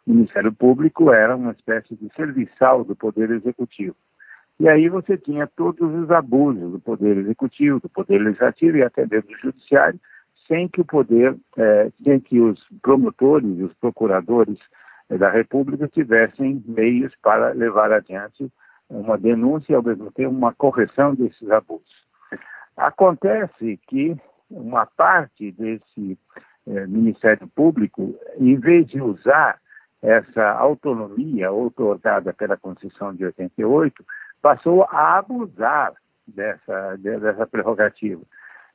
O 0.07 0.11
Ministério 0.11 0.51
Público 0.51 1.11
era 1.11 1.35
uma 1.35 1.51
espécie 1.51 1.95
de 1.95 2.11
serviçal 2.15 2.83
do 2.83 2.95
Poder 2.95 3.29
Executivo. 3.29 3.95
E 4.59 4.67
aí 4.67 4.89
você 4.89 5.17
tinha 5.17 5.47
todos 5.47 5.93
os 5.93 6.11
abusos 6.11 6.73
do 6.73 6.79
Poder 6.79 7.17
Executivo, 7.17 7.79
do 7.79 7.87
Poder 7.87 8.19
Legislativo 8.19 8.77
e 8.77 8.83
até 8.83 9.07
mesmo 9.07 9.29
do 9.29 9.37
Judiciário, 9.37 9.99
sem 10.47 10.67
que 10.67 10.81
o 10.81 10.85
poder, 10.85 11.37
é, 11.57 11.89
sem 12.03 12.19
que 12.19 12.41
os 12.41 12.59
promotores 12.81 13.59
os 13.61 13.73
procuradores 13.75 14.57
é, 15.09 15.17
da 15.17 15.29
República 15.29 15.87
tivessem 15.87 16.61
meios 16.67 17.13
para 17.21 17.53
levar 17.53 17.93
adiante 17.93 18.51
uma 18.89 19.17
denúncia 19.17 19.71
e, 19.71 19.75
ao 19.75 19.83
mesmo 19.83 20.11
tempo, 20.11 20.31
uma 20.31 20.53
correção 20.53 21.15
desses 21.15 21.49
abusos. 21.51 22.07
Acontece 22.75 23.79
que 23.87 24.17
uma 24.49 24.85
parte 24.85 25.51
desse 25.51 26.17
é, 26.67 26.87
Ministério 26.87 27.47
Público, 27.55 28.13
em 28.37 28.55
vez 28.57 28.87
de 28.87 28.99
usar 28.99 29.59
essa 30.01 30.51
autonomia 30.51 31.51
outorgada 31.51 32.33
pela 32.33 32.57
Constituição 32.57 33.13
de 33.13 33.25
88, 33.25 34.03
passou 34.41 34.83
a 34.83 35.17
abusar 35.17 35.93
dessa, 36.27 36.97
dessa 36.97 37.47
prerrogativa 37.47 38.21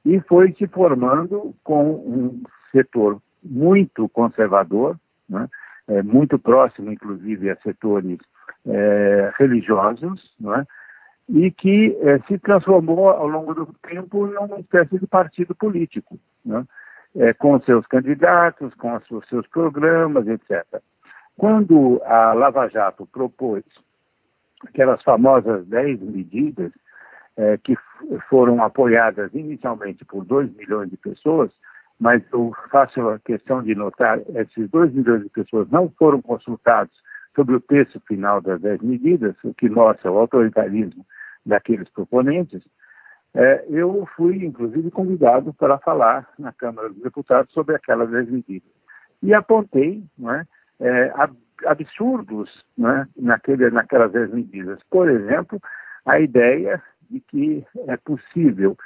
e 0.04 0.20
foi 0.20 0.52
se 0.52 0.66
formando 0.66 1.54
com 1.64 1.90
um 1.90 2.42
setor 2.70 3.20
muito 3.42 4.08
conservador, 4.08 4.98
né, 5.28 5.48
é, 5.88 6.02
muito 6.02 6.38
próximo, 6.38 6.92
inclusive, 6.92 7.50
a 7.50 7.56
setores 7.56 8.18
é, 8.66 9.32
religiosos, 9.38 10.34
né, 10.40 10.66
e 11.28 11.50
que 11.50 11.96
é, 12.02 12.18
se 12.26 12.38
transformou 12.38 13.08
ao 13.08 13.26
longo 13.26 13.54
do 13.54 13.66
tempo 13.88 14.26
em 14.26 14.36
uma 14.36 14.60
espécie 14.60 14.98
de 14.98 15.06
partido 15.06 15.54
político, 15.54 16.18
né, 16.44 16.64
é, 17.16 17.32
com 17.32 17.58
seus 17.60 17.86
candidatos, 17.86 18.74
com 18.74 18.98
seus 19.28 19.46
programas, 19.48 20.26
etc. 20.26 20.64
Quando 21.36 22.00
a 22.04 22.32
Lava 22.32 22.68
Jato 22.68 23.06
propôs 23.06 23.64
aquelas 24.68 25.02
famosas 25.02 25.66
10 25.66 26.00
medidas 26.00 26.72
é, 27.36 27.58
que 27.58 27.76
foram 28.28 28.62
apoiadas 28.62 29.32
inicialmente 29.34 30.04
por 30.04 30.24
2 30.24 30.54
milhões 30.56 30.90
de 30.90 30.96
pessoas, 30.96 31.50
mas 31.98 32.22
eu 32.32 32.52
faço 32.70 33.08
a 33.08 33.18
questão 33.18 33.62
de 33.62 33.74
notar, 33.74 34.20
esses 34.34 34.68
2 34.70 34.92
milhões 34.92 35.22
de 35.22 35.30
pessoas 35.30 35.68
não 35.70 35.90
foram 35.98 36.20
consultados 36.20 36.94
sobre 37.34 37.56
o 37.56 37.60
texto 37.60 38.00
final 38.06 38.40
das 38.40 38.60
10 38.60 38.82
medidas, 38.82 39.34
o 39.42 39.52
que 39.54 39.68
mostra 39.68 40.10
o 40.10 40.18
autoritarismo 40.18 41.04
daqueles 41.44 41.88
proponentes, 41.90 42.62
é, 43.34 43.64
eu 43.68 44.08
fui, 44.14 44.44
inclusive, 44.44 44.90
convidado 44.92 45.52
para 45.54 45.78
falar 45.78 46.28
na 46.38 46.52
Câmara 46.52 46.88
dos 46.88 47.02
Deputados 47.02 47.52
sobre 47.52 47.74
aquelas 47.74 48.08
10 48.10 48.30
medidas. 48.30 48.70
E 49.20 49.34
apontei 49.34 50.04
é, 50.24 50.46
é, 50.80 51.12
absurdos 51.66 52.64
né, 52.76 53.06
naquele, 53.16 53.70
naquelas 53.70 54.12
10 54.12 54.32
medidas. 54.32 54.78
Por 54.90 55.08
exemplo, 55.08 55.60
a 56.04 56.20
ideia 56.20 56.82
de 57.10 57.20
que 57.20 57.66
é 57.88 57.96
possível 57.96 58.76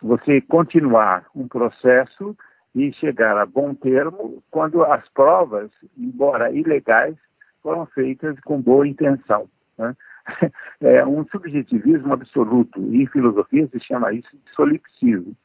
você 0.00 0.40
continuar 0.40 1.26
um 1.34 1.46
processo 1.46 2.36
e 2.74 2.92
chegar 2.94 3.36
a 3.36 3.46
bom 3.46 3.74
termo 3.74 4.42
quando 4.50 4.82
as 4.82 5.06
provas, 5.10 5.70
embora 5.96 6.50
ilegais, 6.50 7.16
foram 7.62 7.86
feitas 7.86 8.38
com 8.40 8.60
boa 8.60 8.86
intenção. 8.86 9.48
Né? 9.78 9.94
É 10.80 11.04
um 11.04 11.24
subjetivismo 11.26 12.12
absoluto, 12.12 12.80
e 12.80 13.02
em 13.02 13.06
filosofia 13.06 13.66
se 13.68 13.80
chama 13.80 14.12
isso 14.12 14.30
de 14.32 14.52
solipsismo. 14.54 15.36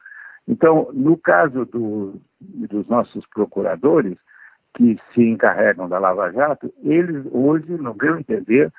Então, 0.48 0.89
no 0.93 1.17
caso 1.17 1.65
do, 1.65 2.22
dos 2.39 2.88
nossos 2.88 3.25
procuradores, 3.27 4.17
que 4.75 5.00
se 5.13 5.21
encarregam 5.21 5.89
da 5.89 6.00
Lava 6.00 6.31
Jato, 6.31 6.74
eles 6.83 7.25
hoje, 7.31 7.71
no 7.71 7.95
meu 7.95 8.19
entender, 8.19 8.71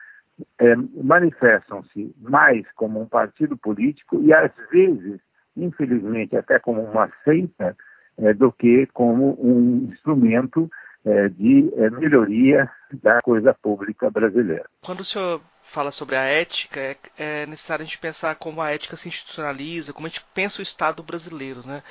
é, 0.58 0.76
manifestam-se 1.02 2.14
mais 2.20 2.64
como 2.72 3.00
um 3.00 3.06
partido 3.06 3.56
político 3.56 4.20
e, 4.22 4.32
às 4.32 4.52
vezes, 4.70 5.20
infelizmente, 5.56 6.36
até 6.36 6.58
como 6.58 6.82
uma 6.82 7.10
seita, 7.24 7.76
é, 8.18 8.34
do 8.34 8.50
que 8.52 8.86
como 8.92 9.36
um 9.40 9.88
instrumento 9.92 10.70
é, 11.04 11.28
de 11.28 11.72
é, 11.76 11.90
melhoria 11.90 12.70
da 13.02 13.20
coisa 13.22 13.54
pública 13.54 14.10
brasileira. 14.10 14.64
Quando 14.82 15.00
o 15.00 15.04
senhor 15.04 15.40
fala 15.62 15.90
sobre 15.90 16.16
a 16.16 16.22
ética, 16.22 16.80
é, 16.80 16.96
é 17.16 17.46
necessário 17.46 17.82
a 17.82 17.86
gente 17.86 17.98
pensar 17.98 18.34
como 18.36 18.60
a 18.60 18.70
ética 18.72 18.96
se 18.96 19.08
institucionaliza, 19.08 19.92
como 19.92 20.06
a 20.06 20.10
gente 20.10 20.24
pensa 20.34 20.60
o 20.60 20.62
Estado 20.62 21.02
brasileiro, 21.02 21.66
né? 21.66 21.82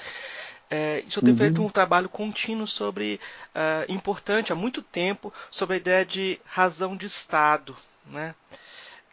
É, 0.70 1.02
isso 1.08 1.22
tem 1.22 1.32
uhum. 1.32 1.38
feito 1.38 1.64
um 1.64 1.70
trabalho 1.70 2.10
contínuo 2.10 2.68
sobre 2.68 3.20
uh, 3.56 3.92
importante 3.92 4.52
há 4.52 4.56
muito 4.56 4.82
tempo 4.82 5.34
sobre 5.50 5.76
a 5.76 5.78
ideia 5.78 6.06
de 6.06 6.40
razão 6.46 6.96
de 6.96 7.06
Estado, 7.06 7.76
né? 8.06 8.36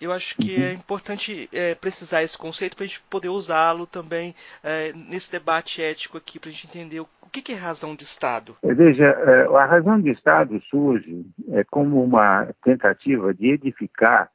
Eu 0.00 0.12
acho 0.12 0.37
que 0.37 0.56
uhum. 0.56 0.64
é 0.64 0.73
importante 0.73 1.49
é, 1.52 1.75
precisar 1.76 2.23
esse 2.23 2.37
conceito 2.37 2.76
para 2.76 2.84
a 2.84 2.87
gente 2.88 3.00
poder 3.08 3.28
usá-lo 3.28 3.87
também 3.87 4.34
é, 4.62 4.92
nesse 4.92 5.30
debate 5.30 5.80
ético 5.80 6.18
aqui, 6.18 6.38
para 6.38 6.50
a 6.50 6.52
gente 6.52 6.66
entender 6.66 7.00
o, 7.00 7.06
o 7.23 7.30
que, 7.30 7.40
que, 7.40 7.52
é 7.52 7.56
razão 7.56 7.94
de 7.94 8.02
Estado. 8.02 8.56
É, 8.62 8.75
veja, 8.75 9.04
é, 9.04 9.46
a 9.46 9.64
razão 9.64 10.00
de 10.00 10.11
Estado 10.11 10.61
surge 10.68 11.25
como 11.70 12.02
uma 12.02 12.49
tentativa 12.62 13.32
de 13.32 13.52
edificar 13.52 14.28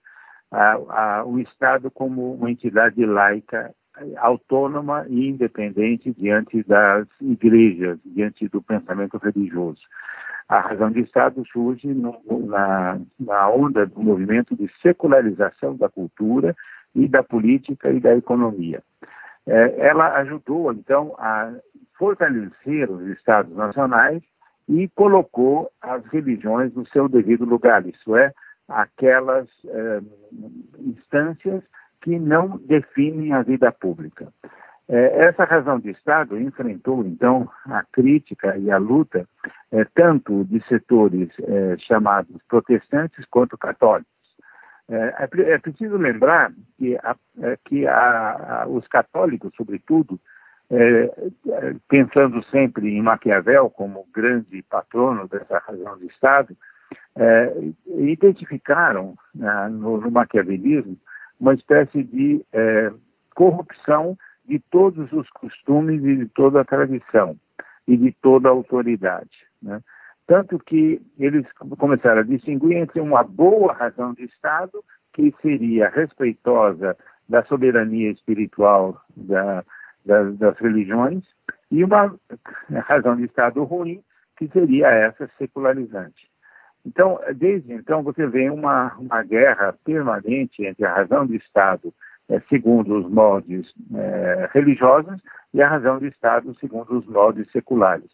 a, 0.50 0.74
a, 1.20 1.26
o 1.26 1.40
Estado 1.40 1.92
como 1.92 2.34
uma 2.34 2.50
entidade 2.50 3.06
laica 3.06 3.74
autônoma 4.18 5.06
e 5.08 5.30
independente 5.30 6.14
diante 6.14 6.64
das 6.64 7.08
igrejas, 7.22 8.00
diante 8.06 8.48
do 8.48 8.62
pensamento 8.62 9.18
religioso. 9.18 9.82
A 10.48 10.60
razão 10.62 10.90
de 10.90 11.02
Estado 11.02 11.44
surge 11.52 11.88
no, 11.88 12.20
na, 12.48 13.00
na 13.20 13.50
onda 13.50 13.86
do 13.86 14.02
movimento 14.02 14.56
de 14.56 14.70
secularização 14.82 15.76
da 15.76 15.88
cultura 15.88 16.56
e 16.96 17.08
da 17.08 17.22
política 17.22 17.92
e 17.92 18.00
da 18.00 18.16
economia. 18.16 18.82
É, 19.46 19.88
ela 19.88 20.16
ajudou, 20.18 20.72
então, 20.74 21.16
a 21.20 21.54
fortalecer 21.98 22.90
os 22.90 23.08
Estados 23.10 23.56
nacionais 23.56 24.24
e 24.68 24.88
colocou 24.90 25.72
as 25.82 26.06
religiões 26.08 26.74
no 26.74 26.88
seu 26.88 27.08
devido 27.08 27.46
lugar, 27.46 27.86
isso 27.86 28.16
é, 28.16 28.32
aquelas 28.68 29.48
é, 29.66 30.02
instâncias 30.80 31.64
que 32.02 32.18
não 32.18 32.58
definem 32.58 33.34
a 33.34 33.42
vida 33.42 33.72
pública. 33.72 34.28
É, 34.88 35.26
essa 35.26 35.44
razão 35.44 35.80
de 35.80 35.92
Estado 35.92 36.40
enfrentou, 36.40 37.06
então, 37.06 37.48
a 37.66 37.84
crítica 37.92 38.58
e 38.58 38.72
a 38.72 38.78
luta 38.78 39.28
é, 39.72 39.86
tanto 39.94 40.44
de 40.46 40.60
setores 40.68 41.30
é, 41.42 41.78
chamados 41.78 42.42
protestantes 42.48 43.24
quanto 43.30 43.56
católicos. 43.56 44.10
É, 44.90 45.16
é, 45.20 45.52
é 45.52 45.58
preciso 45.60 45.96
lembrar 45.96 46.52
que, 46.76 46.98
a, 46.98 47.16
é, 47.40 47.58
que 47.66 47.86
a, 47.86 48.64
a, 48.64 48.68
os 48.68 48.88
católicos, 48.88 49.52
sobretudo, 49.56 50.20
pensando 51.88 52.44
sempre 52.52 52.96
em 52.96 53.02
Maquiavel 53.02 53.72
como 53.72 54.08
grande 54.14 54.62
patrono 54.70 55.28
dessa 55.28 55.58
razão 55.58 55.98
de 55.98 56.06
Estado, 56.06 56.56
identificaram 57.88 59.16
no, 59.34 60.00
no 60.00 60.12
maquiavelismo 60.12 60.96
uma 61.40 61.54
espécie 61.54 62.04
de 62.04 62.46
é, 62.52 62.92
corrupção 63.36 64.18
de 64.46 64.60
todos 64.60 65.12
os 65.14 65.30
costumes 65.30 66.04
e 66.04 66.16
de 66.18 66.26
toda 66.28 66.62
a 66.62 66.66
tradição 66.66 67.38
e 67.88 67.96
de 67.96 68.12
toda 68.22 68.50
a 68.50 68.52
autoridade. 68.52 69.48
Né? 69.62 69.82
Tanto 70.28 70.60
que 70.60 71.02
eles 71.18 71.46
começaram 71.78 72.22
a 72.22 72.24
distinguir 72.24 72.78
entre 72.78 73.00
uma 73.00 73.24
boa 73.24 73.74
razão 73.74 74.14
de 74.14 74.26
Estado, 74.26 74.84
que 75.14 75.34
seria 75.42 75.90
respeitosa 75.90 76.96
da 77.28 77.44
soberania 77.46 78.12
espiritual 78.12 79.02
da, 79.16 79.64
das, 80.06 80.38
das 80.38 80.58
religiões, 80.60 81.24
e 81.72 81.84
uma 81.84 82.16
razão 82.86 83.16
de 83.16 83.26
Estado 83.26 83.64
ruim, 83.64 84.04
que 84.38 84.48
seria 84.50 84.88
essa 84.88 85.30
secularizante. 85.38 86.29
Então, 86.86 87.20
desde 87.36 87.74
então, 87.74 88.02
você 88.04 88.26
vê 88.26 88.50
uma, 88.50 88.96
uma 88.98 89.24
guerra 89.24 89.74
permanente 89.84 90.66
entre 90.66 90.86
a 90.86 90.94
razão 90.94 91.26
de 91.26 91.36
Estado 91.36 91.94
é, 92.30 92.40
segundo 92.42 92.96
os 92.96 93.12
moldes 93.12 93.74
é, 93.94 94.50
religiosos 94.54 95.20
e 95.54 95.62
a 95.62 95.68
razão 95.68 96.00
de 96.00 96.08
Estado 96.08 96.56
segundo 96.60 96.98
os 96.98 97.06
moldes 97.06 97.52
seculares. 97.52 98.10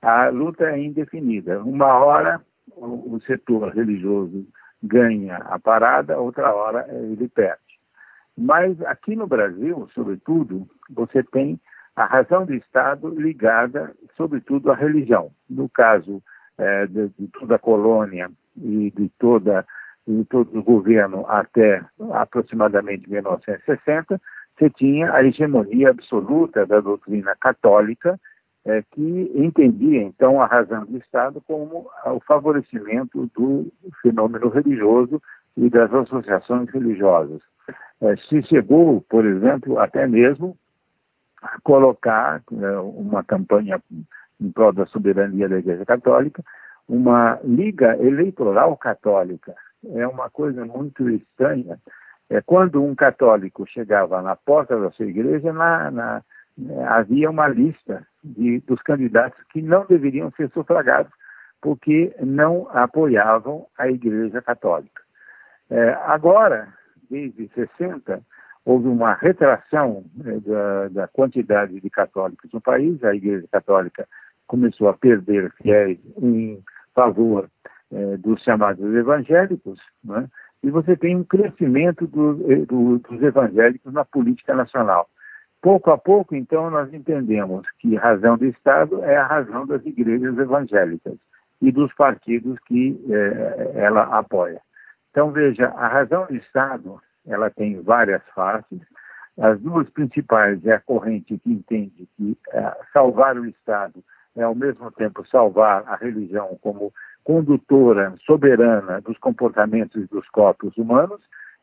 A 0.00 0.28
luta 0.28 0.64
é 0.64 0.78
indefinida. 0.78 1.62
Uma 1.62 1.94
hora 1.98 2.40
o, 2.76 3.14
o 3.14 3.20
setor 3.20 3.72
religioso 3.72 4.46
ganha 4.82 5.36
a 5.36 5.58
parada, 5.58 6.18
outra 6.18 6.52
hora 6.52 6.86
ele 6.90 7.28
perde. 7.28 7.60
Mas 8.36 8.80
aqui 8.82 9.14
no 9.14 9.26
Brasil, 9.26 9.88
sobretudo, 9.94 10.68
você 10.90 11.22
tem 11.22 11.60
a 11.94 12.04
razão 12.04 12.44
do 12.44 12.54
Estado 12.54 13.08
ligada, 13.08 13.94
sobretudo, 14.16 14.72
à 14.72 14.74
religião. 14.74 15.30
No 15.48 15.68
caso 15.68 16.22
é, 16.58 16.86
de, 16.86 17.08
de, 17.18 17.28
toda 17.28 17.56
a 17.56 17.58
colônia 17.58 18.30
e 18.56 18.92
de, 18.96 19.10
toda, 19.18 19.66
de 20.06 20.24
todo 20.26 20.58
o 20.58 20.62
governo 20.62 21.24
até 21.28 21.84
aproximadamente 22.12 23.10
1960, 23.10 24.20
você 24.58 24.70
tinha 24.70 25.12
a 25.12 25.24
hegemonia 25.24 25.90
absoluta 25.90 26.66
da 26.66 26.80
doutrina 26.80 27.34
católica, 27.40 28.18
é, 28.64 28.82
que 28.92 29.32
entendia, 29.34 30.02
então, 30.02 30.40
a 30.40 30.46
razão 30.46 30.84
do 30.84 30.96
Estado 30.98 31.42
como 31.46 31.90
o 32.06 32.20
favorecimento 32.20 33.28
do 33.34 33.72
fenômeno 34.00 34.48
religioso 34.48 35.20
e 35.56 35.68
das 35.68 35.92
associações 35.92 36.70
religiosas. 36.70 37.40
É, 38.00 38.16
se 38.16 38.42
chegou, 38.44 39.00
por 39.08 39.24
exemplo, 39.24 39.78
até 39.78 40.06
mesmo 40.06 40.56
colocar 41.62 42.42
né, 42.50 42.78
uma 42.78 43.24
campanha 43.24 43.80
em 44.42 44.50
prol 44.50 44.72
da 44.72 44.86
soberania 44.86 45.48
da 45.48 45.58
Igreja 45.58 45.84
Católica, 45.84 46.42
uma 46.88 47.38
liga 47.44 47.96
eleitoral 47.96 48.76
católica. 48.76 49.54
É 49.94 50.06
uma 50.06 50.28
coisa 50.30 50.64
muito 50.64 51.08
estranha. 51.08 51.78
É 52.28 52.40
quando 52.40 52.82
um 52.82 52.94
católico 52.94 53.66
chegava 53.66 54.20
na 54.22 54.36
porta 54.36 54.78
da 54.78 54.90
sua 54.90 55.06
igreja, 55.06 55.52
na, 55.52 55.90
na, 55.90 56.22
havia 56.88 57.30
uma 57.30 57.48
lista 57.48 58.06
de, 58.22 58.60
dos 58.60 58.80
candidatos 58.82 59.38
que 59.52 59.60
não 59.60 59.84
deveriam 59.86 60.30
ser 60.32 60.50
sufragados 60.50 61.12
porque 61.62 62.12
não 62.20 62.68
apoiavam 62.70 63.66
a 63.78 63.88
Igreja 63.88 64.42
Católica. 64.42 65.00
É, 65.70 65.90
agora, 66.06 66.68
desde 67.08 67.48
60, 67.54 68.20
houve 68.64 68.88
uma 68.88 69.14
retração 69.14 70.04
né, 70.14 70.40
da, 70.44 70.88
da, 70.88 71.08
quantidade 71.08 71.80
de 71.80 71.88
católicos 71.88 72.52
no 72.52 72.60
país, 72.60 73.02
a 73.04 73.14
Igreja 73.14 73.46
Católica 73.50 74.06
começou 74.46 74.88
a 74.88 74.94
perder 74.94 75.50
fiéis 75.52 75.98
em 76.18 76.62
favor 76.94 77.48
eh, 77.90 78.16
dos 78.18 78.42
chamados 78.42 78.94
evangélicos, 78.94 79.78
né, 80.04 80.28
e 80.62 80.70
você 80.70 80.96
tem 80.96 81.16
um 81.16 81.24
crescimento 81.24 82.06
do, 82.06 82.50
eh, 82.50 82.64
do, 82.66 82.98
dos 82.98 83.22
evangélicos 83.22 83.92
na 83.92 84.04
política 84.04 84.54
nacional. 84.54 85.08
Pouco 85.60 85.90
a 85.90 85.98
pouco, 85.98 86.34
então, 86.34 86.70
nós 86.70 86.92
entendemos 86.92 87.66
que 87.78 87.94
razão 87.96 88.36
do 88.36 88.46
Estado 88.46 89.02
é 89.04 89.16
a 89.16 89.26
razão 89.26 89.66
das 89.66 89.84
igrejas 89.84 90.36
evangélicas 90.36 91.16
e 91.60 91.70
dos 91.70 91.92
partidos 91.94 92.58
que 92.66 92.98
eh, 93.10 93.72
ela 93.74 94.02
apoia. 94.18 94.60
Então, 95.10 95.30
veja, 95.30 95.68
a 95.68 95.88
razão 95.88 96.26
do 96.26 96.36
Estado 96.36 97.00
ela 97.26 97.50
tem 97.50 97.80
várias 97.82 98.22
faces. 98.34 98.80
As 99.38 99.60
duas 99.60 99.88
principais 99.90 100.64
é 100.66 100.72
a 100.72 100.80
corrente 100.80 101.38
que 101.38 101.52
entende 101.52 102.08
que 102.16 102.36
salvar 102.92 103.36
o 103.36 103.46
Estado 103.46 104.02
é 104.36 104.42
ao 104.42 104.54
mesmo 104.54 104.90
tempo 104.92 105.26
salvar 105.28 105.84
a 105.86 105.96
religião 105.96 106.58
como 106.60 106.92
condutora 107.24 108.14
soberana 108.24 109.00
dos 109.00 109.16
comportamentos 109.18 110.08
dos 110.08 110.28
corpos 110.28 110.76
humanos, 110.76 111.20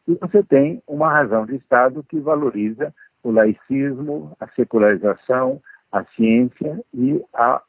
e 0.08 0.16
você 0.16 0.44
tem 0.44 0.82
uma 0.88 1.12
razão 1.12 1.46
de 1.46 1.56
Estado 1.56 2.04
que 2.04 2.20
valoriza 2.20 2.94
o 3.24 3.32
laicismo, 3.32 4.36
a 4.40 4.48
secularização, 4.50 5.62
a 5.92 6.04
ciência 6.16 6.80
e 6.94 7.22
a, 7.34 7.62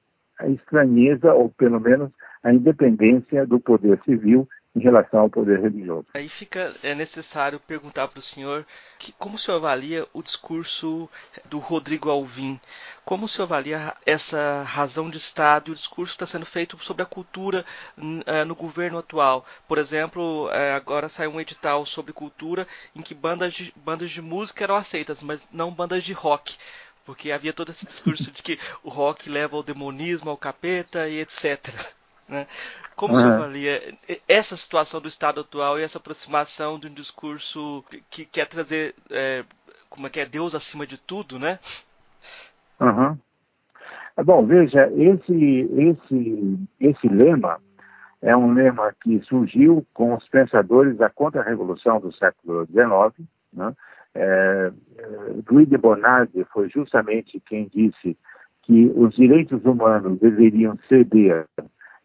estranheza, 0.48 1.34
ou 1.34 1.50
pelo 1.50 1.80
menos 1.80 2.10
a 2.42 2.52
independência 2.52 3.46
do 3.46 3.60
poder 3.60 4.00
civil 4.04 4.48
em 4.74 4.80
relação 4.80 5.20
ao 5.20 5.30
poder 5.30 5.60
religioso. 5.60 6.06
Aí 6.14 6.28
fica 6.28 6.72
é 6.82 6.94
necessário 6.94 7.58
perguntar 7.58 8.06
para 8.08 8.20
o 8.20 8.22
senhor 8.22 8.64
que, 8.98 9.12
como 9.12 9.34
o 9.34 9.38
senhor 9.38 9.56
avalia 9.56 10.06
o 10.12 10.22
discurso 10.22 11.08
do 11.46 11.58
Rodrigo 11.58 12.08
Alvim? 12.08 12.60
Como 13.04 13.24
o 13.24 13.28
senhor 13.28 13.46
avalia 13.46 13.94
essa 14.06 14.62
razão 14.62 15.10
de 15.10 15.18
Estado 15.18 15.68
e 15.68 15.72
o 15.72 15.74
discurso 15.74 16.12
que 16.12 16.22
está 16.22 16.26
sendo 16.26 16.46
feito 16.46 16.78
sobre 16.78 17.02
a 17.02 17.06
cultura 17.06 17.64
uh, 17.98 18.44
no 18.46 18.54
governo 18.54 18.98
atual? 18.98 19.44
Por 19.66 19.78
exemplo, 19.78 20.46
uh, 20.46 20.76
agora 20.76 21.08
saiu 21.08 21.32
um 21.32 21.40
edital 21.40 21.84
sobre 21.84 22.12
cultura 22.12 22.66
em 22.94 23.02
que 23.02 23.14
bandas 23.14 23.52
de, 23.52 23.74
bandas 23.76 24.10
de 24.10 24.22
música 24.22 24.62
eram 24.62 24.76
aceitas, 24.76 25.20
mas 25.20 25.44
não 25.50 25.72
bandas 25.72 26.04
de 26.04 26.12
rock 26.12 26.56
porque 27.04 27.32
havia 27.32 27.52
todo 27.52 27.70
esse 27.70 27.84
discurso 27.86 28.30
de 28.30 28.40
que 28.40 28.56
o 28.84 28.88
rock 28.88 29.28
leva 29.28 29.56
ao 29.56 29.64
demonismo, 29.64 30.30
ao 30.30 30.36
capeta 30.36 31.08
e 31.08 31.18
etc. 31.18 31.66
Né? 32.30 32.46
Como 32.94 33.14
uhum. 33.14 33.20
você 33.20 33.26
avalia 33.26 33.94
essa 34.28 34.56
situação 34.56 35.00
do 35.00 35.08
Estado 35.08 35.40
atual 35.40 35.78
e 35.78 35.82
essa 35.82 35.98
aproximação 35.98 36.78
de 36.78 36.86
um 36.86 36.94
discurso 36.94 37.84
que 38.08 38.24
quer 38.24 38.46
trazer, 38.46 38.94
é, 39.10 39.44
como 39.88 40.06
é 40.06 40.10
que 40.10 40.20
é, 40.20 40.26
Deus 40.26 40.54
acima 40.54 40.86
de 40.86 40.96
tudo, 40.96 41.38
né? 41.38 41.58
Uhum. 42.80 43.18
Bom, 44.24 44.46
veja, 44.46 44.90
esse, 44.94 45.68
esse, 45.76 46.58
esse 46.78 47.08
lema 47.08 47.58
é 48.22 48.36
um 48.36 48.52
lema 48.52 48.94
que 49.02 49.20
surgiu 49.20 49.84
com 49.94 50.14
os 50.14 50.28
pensadores 50.28 50.96
da 50.96 51.08
contra-revolução 51.08 52.00
do 52.00 52.12
século 52.12 52.66
XIX. 52.66 53.26
Né? 53.52 53.74
É, 54.14 54.72
Louis 55.50 55.68
de 55.68 55.78
Bonardi 55.78 56.44
foi 56.52 56.68
justamente 56.68 57.40
quem 57.40 57.68
disse 57.74 58.16
que 58.62 58.92
os 58.94 59.14
direitos 59.14 59.64
humanos 59.64 60.20
deveriam 60.20 60.78
ceder 60.88 61.46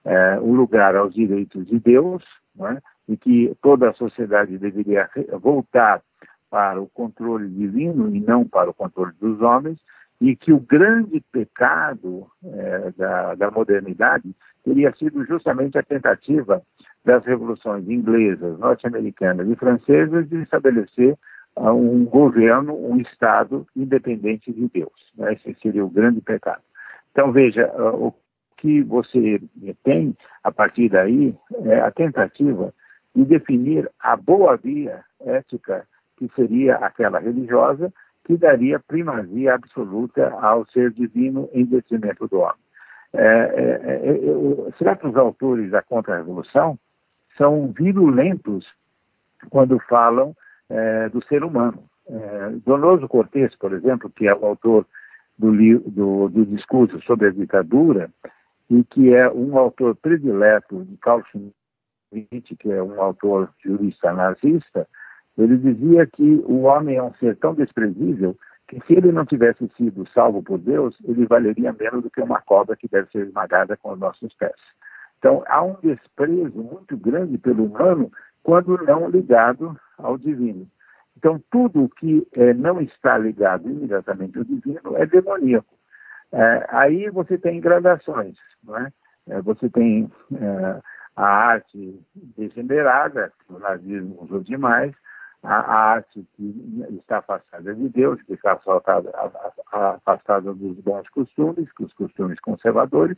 é, 0.06 0.40
um 0.40 0.54
lugar 0.54 0.96
aos 0.96 1.14
direitos 1.14 1.66
de 1.66 1.80
Deus, 1.80 2.24
é? 2.62 2.82
e 3.10 3.18
que 3.18 3.56
toda 3.62 3.90
a 3.90 3.94
sociedade 3.94 4.58
deveria 4.58 5.10
voltar 5.42 6.02
para 6.50 6.82
o 6.82 6.88
controle 6.88 7.50
divino 7.50 8.16
e 8.16 8.20
não 8.20 8.48
para 8.48 8.70
o 8.70 8.74
controle 8.74 9.14
dos 9.20 9.42
homens, 9.42 9.80
e 10.22 10.36
que 10.36 10.54
o 10.54 10.60
grande 10.60 11.22
pecado 11.32 12.28
é, 12.44 12.92
da, 12.98 13.36
da, 13.36 13.52
modernidade 13.52 14.34
teria 14.64 14.94
sido 14.96 15.26
justamente 15.26 15.78
a 15.78 15.84
tentativa 15.84 16.62
das 17.04 17.24
revoluções 17.26 17.88
inglesas, 17.90 18.58
norte-americanas 18.58 19.48
e 19.50 19.56
francesas 19.56 20.28
de 20.30 20.42
estabelecer 20.42 21.18
uh, 21.56 21.70
um 21.70 22.06
governo, 22.06 22.74
um 22.74 22.98
Estado 22.98 23.68
independente 23.76 24.52
de 24.52 24.68
Deus. 24.70 25.14
Né? 25.16 25.34
Esse 25.34 25.56
seria 25.62 25.86
o 25.86 25.90
grande 25.90 26.22
pecado. 26.22 26.62
Então, 27.12 27.32
veja, 27.32 27.72
uh, 27.76 28.08
o 28.08 28.16
que 28.66 28.82
você 28.82 29.40
tem, 29.84 30.18
a 30.44 30.52
partir 30.52 30.90
daí, 30.90 31.36
é 31.66 31.82
a 31.82 31.92
tentativa 31.92 32.74
de 33.16 33.24
definir 33.24 33.88
a 34.00 34.18
boa 34.18 34.58
via 34.58 35.04
ética, 35.24 35.86
que 36.18 36.28
seria 36.36 36.78
aquela 36.78 37.20
religiosa, 37.20 37.94
que 38.24 38.36
daria 38.36 38.80
primazia 38.80 39.54
absoluta 39.54 40.30
ao 40.42 40.66
ser 40.70 40.90
divino 40.92 41.48
em 41.54 41.64
detrimento 41.64 42.28
do 42.28 42.40
homem. 42.40 42.56
É, 43.14 43.22
é, 43.22 44.10
é, 44.10 44.72
certos 44.80 45.16
autores 45.16 45.70
da 45.70 45.84
contra-revolução 45.84 46.78
são 47.38 47.72
virulentos 47.72 48.68
quando 49.52 49.80
falam 49.88 50.36
é, 50.72 51.08
do 51.10 51.24
ser 51.26 51.44
humano. 51.44 51.84
É, 52.10 52.50
Donoso 52.66 53.08
Cortes, 53.08 53.56
por 53.58 53.74
exemplo, 53.74 54.10
que 54.10 54.28
é 54.28 54.34
o 54.34 54.44
autor 54.44 54.88
do, 55.38 55.52
do, 55.88 56.30
do 56.30 56.46
discurso 56.48 57.00
sobre 57.04 57.28
a 57.28 57.32
ditadura, 57.32 58.10
e 58.70 58.84
que 58.84 59.14
é 59.14 59.32
um 59.32 59.58
autor 59.58 59.96
predileto 59.96 60.84
de 60.86 60.98
Carl 60.98 61.22
Schmitt, 61.26 62.56
que 62.56 62.72
é 62.72 62.82
um 62.82 63.02
autor 63.02 63.50
jurista 63.64 64.12
nazista, 64.14 64.88
ele 65.38 65.58
dizia 65.58 66.06
que 66.08 66.44
o 66.46 66.62
homem 66.62 66.96
é 66.96 67.04
um 67.04 67.14
ser 67.16 67.36
tão 67.38 67.54
desprezível 67.54 68.36
que 68.68 68.80
se 68.88 68.94
ele 68.94 69.12
não 69.12 69.26
tivesse 69.26 69.70
sido 69.78 70.08
salvo 70.10 70.42
por 70.42 70.58
Deus, 70.58 70.98
ele 71.04 71.26
valeria 71.26 71.74
menos 71.74 72.02
do 72.02 72.10
que 72.10 72.22
uma 72.22 72.42
cobra 72.42 72.76
que 72.76 72.88
deve 72.88 73.10
ser 73.12 73.28
esmagada 73.28 73.78
com 73.78 73.92
os 73.92 74.00
nossos 74.00 74.34
pés. 74.36 74.56
Então, 75.20 75.44
há 75.48 75.62
um 75.62 75.76
desprezo 75.82 76.58
muito 76.58 76.98
grande 76.98 77.38
pelo 77.38 77.66
humano 77.66 78.12
quando 78.44 78.78
não 78.84 79.10
ligado 79.10 79.80
ao 79.98 80.18
divino. 80.18 80.68
Então, 81.18 81.42
tudo 81.52 81.90
que 81.98 82.28
é, 82.34 82.54
não 82.54 82.82
está 82.82 83.18
ligado 83.18 83.70
imediatamente 83.70 84.38
ao 84.38 84.44
divino 84.44 84.96
é 84.96 85.06
demoníaco. 85.06 85.75
É, 86.36 86.66
aí 86.68 87.10
você 87.10 87.38
tem 87.38 87.62
gradações, 87.62 88.36
não 88.62 88.78
é? 88.78 88.92
você 89.42 89.70
tem 89.70 90.12
é, 90.34 90.82
a 91.16 91.26
arte 91.26 91.98
degenerada, 92.38 93.32
que 93.48 93.54
o 93.54 93.60
nazismo 93.60 94.18
usou 94.22 94.42
demais, 94.42 94.94
a, 95.42 95.56
a 95.56 95.76
arte 95.94 96.28
que 96.36 96.86
está 96.92 97.20
afastada 97.20 97.74
de 97.74 97.88
Deus, 97.88 98.22
que 98.24 98.34
está 98.34 98.52
afastada, 98.52 99.12
afastada 99.72 100.54
dos 100.54 100.78
bons 100.82 101.08
costumes, 101.10 101.70
os 101.80 101.94
costumes 101.94 102.40
conservadores, 102.42 103.18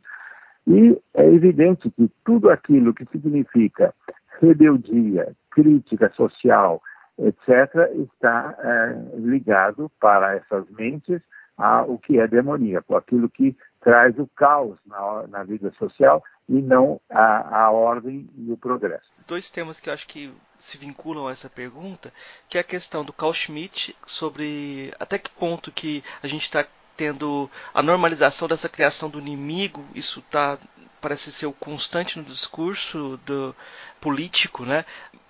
e 0.67 1.01
é 1.15 1.25
evidente 1.25 1.89
que 1.89 2.11
tudo 2.23 2.51
aquilo 2.51 2.93
que 2.93 3.05
significa 3.07 3.95
rebeldia, 4.39 5.33
crítica 5.49 6.11
social, 6.11 6.83
etc., 7.17 7.89
está 7.95 8.55
é, 8.59 9.17
ligado 9.17 9.89
para 9.99 10.35
essas 10.35 10.69
mentes 10.69 11.19
ao 11.57 11.97
que 11.97 12.19
é 12.19 12.27
demoníaco, 12.27 12.95
aquilo 12.95 13.29
que 13.29 13.57
traz 13.81 14.17
o 14.19 14.27
caos 14.35 14.77
na, 14.85 15.27
na 15.27 15.43
vida 15.43 15.73
social 15.79 16.23
e 16.47 16.61
não 16.61 17.01
a, 17.09 17.63
a, 17.63 17.71
ordem 17.71 18.29
e 18.37 18.51
o 18.51 18.57
progresso. 18.57 19.09
Dois 19.27 19.49
temas 19.49 19.79
que 19.79 19.89
eu 19.89 19.93
acho 19.93 20.07
que 20.07 20.33
se 20.59 20.77
vinculam 20.77 21.27
a 21.27 21.31
essa 21.31 21.49
pergunta, 21.49 22.13
que 22.47 22.57
é 22.57 22.61
a 22.61 22.63
questão 22.63 23.03
do 23.03 23.11
Carl 23.11 23.33
Schmitt 23.33 23.95
sobre 24.05 24.93
até 24.99 25.17
que 25.17 25.29
ponto 25.31 25.71
que 25.71 26.03
a 26.21 26.27
gente 26.27 26.43
está 26.43 26.65
tendo 26.95 27.49
a 27.73 27.81
normalização 27.81 28.47
dessa 28.47 28.69
criação 28.69 29.09
do 29.09 29.19
inimigo, 29.19 29.85
isso 29.93 30.21
tá 30.31 30.57
parece 30.99 31.31
ser 31.31 31.45
o 31.45 31.53
constante 31.53 32.17
no 32.17 32.25
discurso 32.25 33.17
do 33.25 33.55
político, 34.01 34.65
né? 34.65 34.83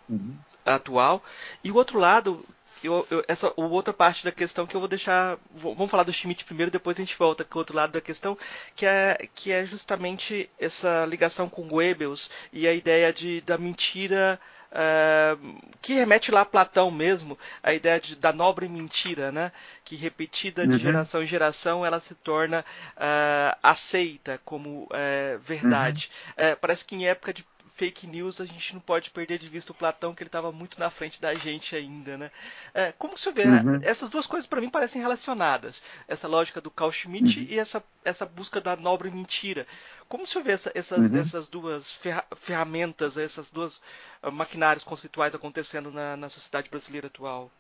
Uhum. 0.10 0.38
atual 0.66 1.22
e 1.62 1.70
o 1.70 1.76
outro 1.76 2.00
lado 2.00 2.46
eu, 2.84 3.08
eu, 3.10 3.24
essa 3.28 3.52
outra 3.56 3.94
parte 3.94 4.24
da 4.24 4.32
questão 4.32 4.68
que 4.68 4.76
eu 4.76 4.80
vou 4.80 4.88
deixar. 4.88 5.38
Vamos 5.56 5.90
falar 5.90 6.04
do 6.04 6.14
Schmidt 6.14 6.46
primeiro, 6.46 6.72
depois 6.72 6.98
a 6.98 7.02
gente 7.02 7.18
volta 7.18 7.44
com 7.44 7.58
o 7.58 7.60
outro 7.60 7.76
lado 7.76 7.92
da 7.92 8.02
questão, 8.02 8.38
que 8.76 8.86
é, 8.86 9.28
que 9.34 9.52
é 9.52 9.66
justamente 9.66 10.50
essa 10.60 11.06
ligação 11.06 11.50
com 11.50 11.68
Goebbels 11.68 12.30
e 12.52 12.68
a 12.68 12.74
ideia 12.74 13.12
de, 13.12 13.42
da 13.42 13.58
mentira. 13.58 14.40
Uh, 14.70 15.58
que 15.82 15.94
remete 15.94 16.30
lá 16.30 16.42
a 16.42 16.46
Platão 16.46 16.92
mesmo, 16.92 17.40
a 17.64 17.74
ideia 17.74 18.02
de, 18.02 18.18
da 18.18 18.34
nobre 18.34 18.68
mentira, 18.68 19.32
né? 19.32 19.54
que 19.86 19.96
repetida 19.96 20.68
de 20.68 20.74
uhum. 20.74 20.80
geração 20.80 21.24
em 21.24 21.26
geração 21.28 21.86
ela 21.86 22.02
se 22.02 22.14
torna 22.14 22.66
uh, 22.98 23.58
aceita 23.64 24.42
como 24.44 24.84
uh, 24.84 25.40
verdade. 25.40 26.12
Uhum. 26.38 26.58
parece 26.60 26.84
que 26.84 26.96
em 26.96 27.08
época 27.08 27.34
de 27.34 27.46
fake 27.78 28.08
news, 28.08 28.42
a 28.42 28.46
gente 28.46 28.74
não 28.74 28.82
pode 28.82 29.12
perder 29.12 29.38
de 29.38 29.48
vista 29.48 29.72
o 29.72 29.76
Platão, 29.76 30.14
que 30.14 30.24
ele 30.24 30.28
estava 30.28 30.52
muito 30.52 30.80
na 30.80 30.90
frente 30.90 31.22
da 31.22 31.34
gente 31.36 31.76
ainda, 31.76 32.18
né? 32.18 32.32
É, 32.74 32.92
como 32.92 33.14
que 33.14 33.20
você 33.20 33.32
vê? 33.32 33.44
Uhum. 33.44 33.80
Essas 33.84 34.10
duas 34.10 34.26
coisas 34.26 34.48
para 34.48 34.60
mim 34.60 34.70
parecem 34.70 35.00
relacionadas. 35.00 35.84
Essa 36.08 36.28
lógica 36.28 36.60
do 36.60 36.72
Carl 36.72 36.92
Schmitt 36.92 37.40
uhum. 37.40 37.46
e 37.48 37.60
essa, 37.60 37.84
essa 38.04 38.26
busca 38.26 38.60
da 38.60 38.76
nobre 38.76 39.12
mentira. 39.12 39.68
Como 40.10 40.26
você 40.26 40.42
vê 40.42 40.54
essa, 40.54 40.72
essas, 40.74 41.12
uhum. 41.12 41.18
essas 41.18 41.48
duas 41.48 41.98
ferramentas, 42.36 43.16
essas 43.16 43.52
duas 43.52 43.78
uh, 44.24 44.32
maquinários 44.32 44.84
conceituais 44.84 45.36
acontecendo 45.36 45.92
na, 45.92 46.18
na 46.18 46.30
sociedade 46.30 46.70
brasileira 46.70 47.08
atual? 47.08 47.52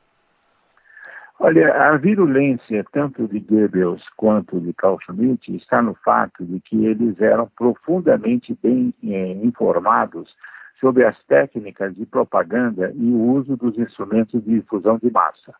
Olha, 1.39 1.71
a 1.71 1.97
virulência 1.97 2.83
tanto 2.91 3.27
de 3.27 3.39
Goebbels 3.39 4.03
quanto 4.15 4.59
de 4.59 4.73
Carl 4.73 4.97
Schmitt 5.01 5.55
está 5.55 5.83
no 5.83 5.93
fato 5.93 6.43
de 6.43 6.59
que 6.59 6.83
eles 6.83 7.21
eram 7.21 7.47
profundamente 7.55 8.57
bem 8.61 8.91
é, 9.03 9.33
informados 9.33 10.35
sobre 10.79 11.05
as 11.05 11.15
técnicas 11.25 11.95
de 11.95 12.07
propaganda 12.07 12.91
e 12.95 13.11
o 13.11 13.33
uso 13.33 13.55
dos 13.55 13.77
instrumentos 13.77 14.43
de 14.43 14.59
difusão 14.59 14.97
de 14.97 15.11
massa. 15.11 15.53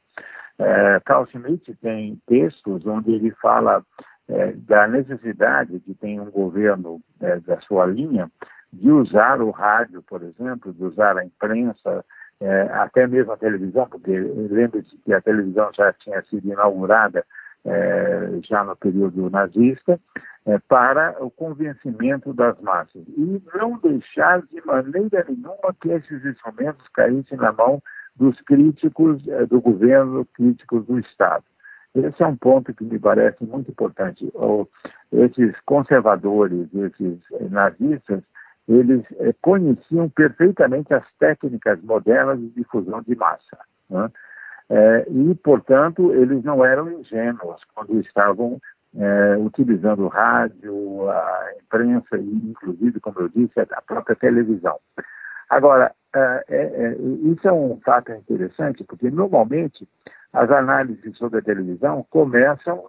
É, 0.58 1.00
Carl 1.06 1.28
Schmitt 1.28 1.72
tem 1.76 2.20
textos 2.26 2.84
onde 2.88 3.12
ele 3.12 3.30
fala 3.40 3.84
é, 4.28 4.54
da 4.54 4.88
necessidade 4.88 5.80
de 5.80 5.94
ter 5.94 6.20
um 6.20 6.32
governo 6.32 7.00
é, 7.22 7.40
da 7.42 7.62
sua 7.62 7.86
linha 7.86 8.32
de 8.74 8.92
usar 8.92 9.42
o 9.42 9.52
rádio, 9.52 10.02
por 10.04 10.24
exemplo, 10.24 10.74
de 10.74 10.84
usar 10.84 11.18
a 11.18 11.24
imprensa, 11.24 12.04
é, 12.40 12.62
até 12.74 13.08
mesmo 13.08 13.32
a 13.32 13.38
televisão, 13.38 13.88
porque 13.90 14.12
lembre-se 14.12 14.96
que 14.98 15.14
a 15.14 15.22
televisão 15.22 15.72
já 15.74 15.92
tinha 15.94 16.22
sido 16.24 16.48
inaugurada 16.48 17.26
é, 17.66 18.40
já 18.44 18.64
no 18.64 18.76
período 18.76 19.30
nazista, 19.30 20.00
é, 20.46 20.58
para 20.70 21.22
o 21.24 21.30
convencimento 21.30 22.34
das 22.34 22.60
massas. 22.62 23.04
E 23.10 23.42
não 23.56 23.78
deixar 23.80 24.42
de 24.44 24.66
maneira 24.66 25.26
nenhuma 25.28 25.76
que 25.82 25.90
esses 25.90 26.24
instrumentos 26.24 26.88
caíssem 26.94 27.38
na 27.38 27.52
mão 27.52 27.82
dos 28.16 28.40
críticos 28.42 29.28
é, 29.28 29.46
do 29.46 29.60
governo, 29.60 30.26
críticos 30.34 30.86
do 30.86 31.00
Estado. 31.00 31.44
Esse 31.96 32.22
é 32.22 32.28
um 32.28 32.36
ponto 32.36 32.74
que 32.74 32.84
me 32.84 33.00
parece 33.00 33.44
muito 33.44 33.72
importante. 33.72 34.32
esses 35.12 35.60
conservadores, 35.66 36.68
esses 36.74 37.20
nazistas, 37.50 38.24
eles 38.68 39.04
eh, 39.20 39.34
conheciam 39.42 40.10
perfeitamente 40.10 40.94
as 40.94 41.04
técnicas 41.20 41.82
modernas 41.82 42.40
de 42.40 42.50
difusão 42.50 43.02
de 43.02 43.16
massa. 43.16 43.58
Né? 43.90 44.10
Eh, 44.70 45.08
e, 45.10 45.36
portanto, 45.36 46.14
eles 46.14 46.44
não 46.44 46.66
eram 46.66 46.92
ingênuos 46.92 47.62
quando 47.74 48.00
estavam 48.02 48.60
eh, 48.98 49.38
utilizando 49.40 50.08
rádio, 50.08 51.10
a 51.10 51.52
imprensa 51.64 52.18
e, 52.18 52.50
inclusive, 52.50 53.00
como 53.00 53.22
eu 53.22 53.30
disse, 53.30 53.60
a 53.60 53.82
própria 53.82 54.16
televisão. 54.16 54.78
Agora, 55.50 55.94
isso 57.24 57.48
é 57.48 57.54
um 57.54 57.80
fato 57.86 58.12
interessante, 58.12 58.84
porque 58.84 59.10
normalmente 59.10 59.88
as 60.34 60.50
análises 60.52 61.16
sobre 61.16 61.40
a 61.40 61.44
televisão 61.44 62.06
começam 62.10 62.84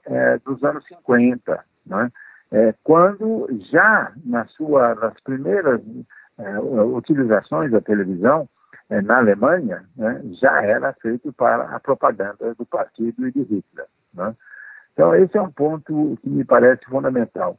dos 0.44 0.64
anos 0.64 0.84
50, 0.86 1.64
né? 1.86 2.10
É, 2.50 2.74
quando 2.82 3.48
já 3.70 4.12
na 4.24 4.46
sua, 4.46 4.94
nas 4.94 5.20
primeiras 5.20 5.80
é, 6.38 6.58
utilizações 6.58 7.70
da 7.70 7.80
televisão 7.80 8.48
é, 8.88 9.02
na 9.02 9.18
Alemanha, 9.18 9.84
né, 9.96 10.22
já 10.40 10.62
era 10.62 10.92
feito 10.94 11.32
para 11.32 11.64
a 11.74 11.80
propaganda 11.80 12.54
do 12.54 12.64
partido 12.64 13.26
e 13.26 13.32
de 13.32 13.40
Hitler. 13.40 13.86
Né? 14.14 14.34
Então, 14.92 15.14
esse 15.14 15.36
é 15.36 15.42
um 15.42 15.50
ponto 15.50 16.18
que 16.22 16.28
me 16.28 16.44
parece 16.44 16.84
fundamental. 16.86 17.58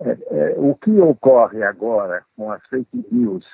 É, 0.00 0.10
é, 0.10 0.54
o 0.56 0.74
que 0.76 0.98
ocorre 1.00 1.62
agora 1.62 2.22
com 2.36 2.52
as 2.52 2.64
fake 2.66 3.04
news 3.10 3.44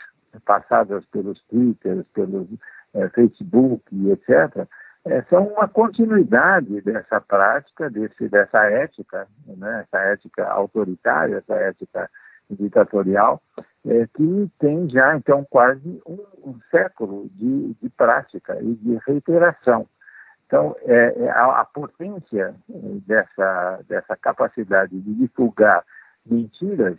passadas 0.45 1.05
pelos 1.07 1.41
Twitter, 1.45 2.05
pelos 2.13 2.47
é, 2.93 3.09
Facebook, 3.09 3.83
etc., 4.11 4.69
é, 5.07 5.23
são 5.25 5.49
uma 5.49 5.69
continuidade 5.69 6.81
dessa 6.81 7.21
prática, 7.21 7.91
desse, 7.91 8.29
dessa 8.29 8.65
ética, 8.65 9.29
né, 9.47 9.85
essa 9.87 10.03
ética 10.05 10.47
autoritária, 10.49 11.37
essa 11.37 11.55
ética 11.55 12.11
ditatorial, 12.51 13.43
é, 13.87 14.07
que 14.15 14.51
tem 14.59 14.89
já, 14.89 15.17
então, 15.17 15.47
quase 15.49 16.01
um, 16.07 16.25
um 16.43 16.61
século 16.71 17.29
de, 17.35 17.75
de, 17.83 17.89
prática 17.91 18.59
e 18.63 18.75
de 18.75 18.99
reiteração. 19.07 19.87
Então, 20.47 20.75
é, 20.83 21.25
é 21.25 21.31
a, 21.31 21.61
a, 21.61 21.65
potência 21.65 22.55
é, 22.71 22.77
dessa, 23.07 23.81
dessa 23.89 24.17
capacidade 24.17 24.99
de 24.99 25.15
divulgar 25.15 25.85
mentiras 26.25 26.97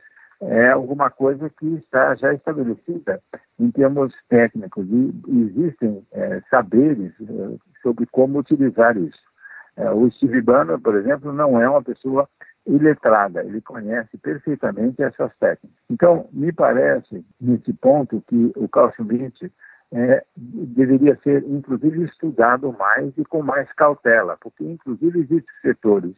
é 0.47 0.69
alguma 0.71 1.10
coisa 1.10 1.49
que 1.49 1.65
está 1.75 2.15
já 2.15 2.34
estabelecida 2.34 3.21
em 3.60 3.71
termos 3.71 4.13
técnicos 4.29 4.86
e 4.89 5.13
existem 5.27 6.05
é, 6.12 6.41
saberes 6.49 7.13
é, 7.21 7.58
sobre 7.81 8.05
como 8.08 8.39
utilizar 8.39 8.97
isso. 8.97 9.23
É, 9.77 9.89
o 9.91 10.10
Steve 10.12 10.41
Bannon, 10.41 10.79
por 10.79 10.95
exemplo, 10.95 11.34
não 11.34 11.60
é 11.62 11.69
uma 11.69 11.84
pessoa 11.84 12.27
iletrada, 12.65 13.43
ele 13.43 13.62
conhece 13.62 14.17
perfeitamente 14.17 15.01
essas 15.01 15.31
técnicas. 15.38 15.77
Então, 15.89 16.27
me 16.31 16.51
parece, 16.51 17.23
nesse 17.39 17.73
ponto, 17.73 18.23
que 18.27 18.51
o 18.55 18.67
Carl 18.67 18.91
Schmitt 18.93 19.51
é, 19.91 20.23
deveria 20.36 21.15
ser, 21.23 21.43
inclusive, 21.47 22.03
estudado 22.05 22.75
mais 22.77 23.15
e 23.17 23.25
com 23.25 23.43
mais 23.43 23.71
cautela, 23.73 24.38
porque, 24.41 24.63
inclusive, 24.63 25.19
existem 25.19 25.55
setores 25.62 26.15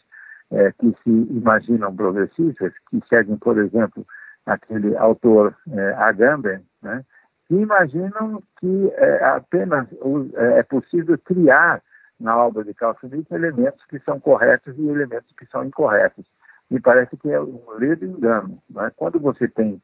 é, 0.52 0.72
que 0.74 0.96
se 1.04 1.10
imaginam 1.10 1.96
progressistas, 1.96 2.74
que 2.90 3.02
seguem, 3.10 3.38
por 3.38 3.58
exemplo, 3.58 4.06
aquele 4.46 4.96
autor 4.98 5.56
é, 5.70 5.94
Agamben, 5.94 6.62
né, 6.82 7.04
que 7.48 7.56
imaginam 7.56 8.42
que 8.60 8.92
é, 8.96 9.24
apenas 9.26 9.88
é, 10.36 10.60
é 10.60 10.64
possível 10.64 11.18
criar 11.20 11.82
na 12.20 12.36
obra 12.38 12.64
de 12.64 12.74
Carl 12.74 12.96
elementos 13.32 13.84
que 13.86 14.00
são 14.00 14.20
corretos 14.20 14.76
e 14.78 14.88
elementos 14.88 15.32
que 15.38 15.46
são 15.48 15.64
incorretos. 15.64 16.26
Me 16.70 16.80
parece 16.80 17.16
que 17.16 17.30
é 17.30 17.40
um 17.40 17.62
ledo 17.78 18.06
engano. 18.06 18.62
Né? 18.70 18.92
Quando 18.96 19.20
você 19.20 19.48
tem 19.48 19.82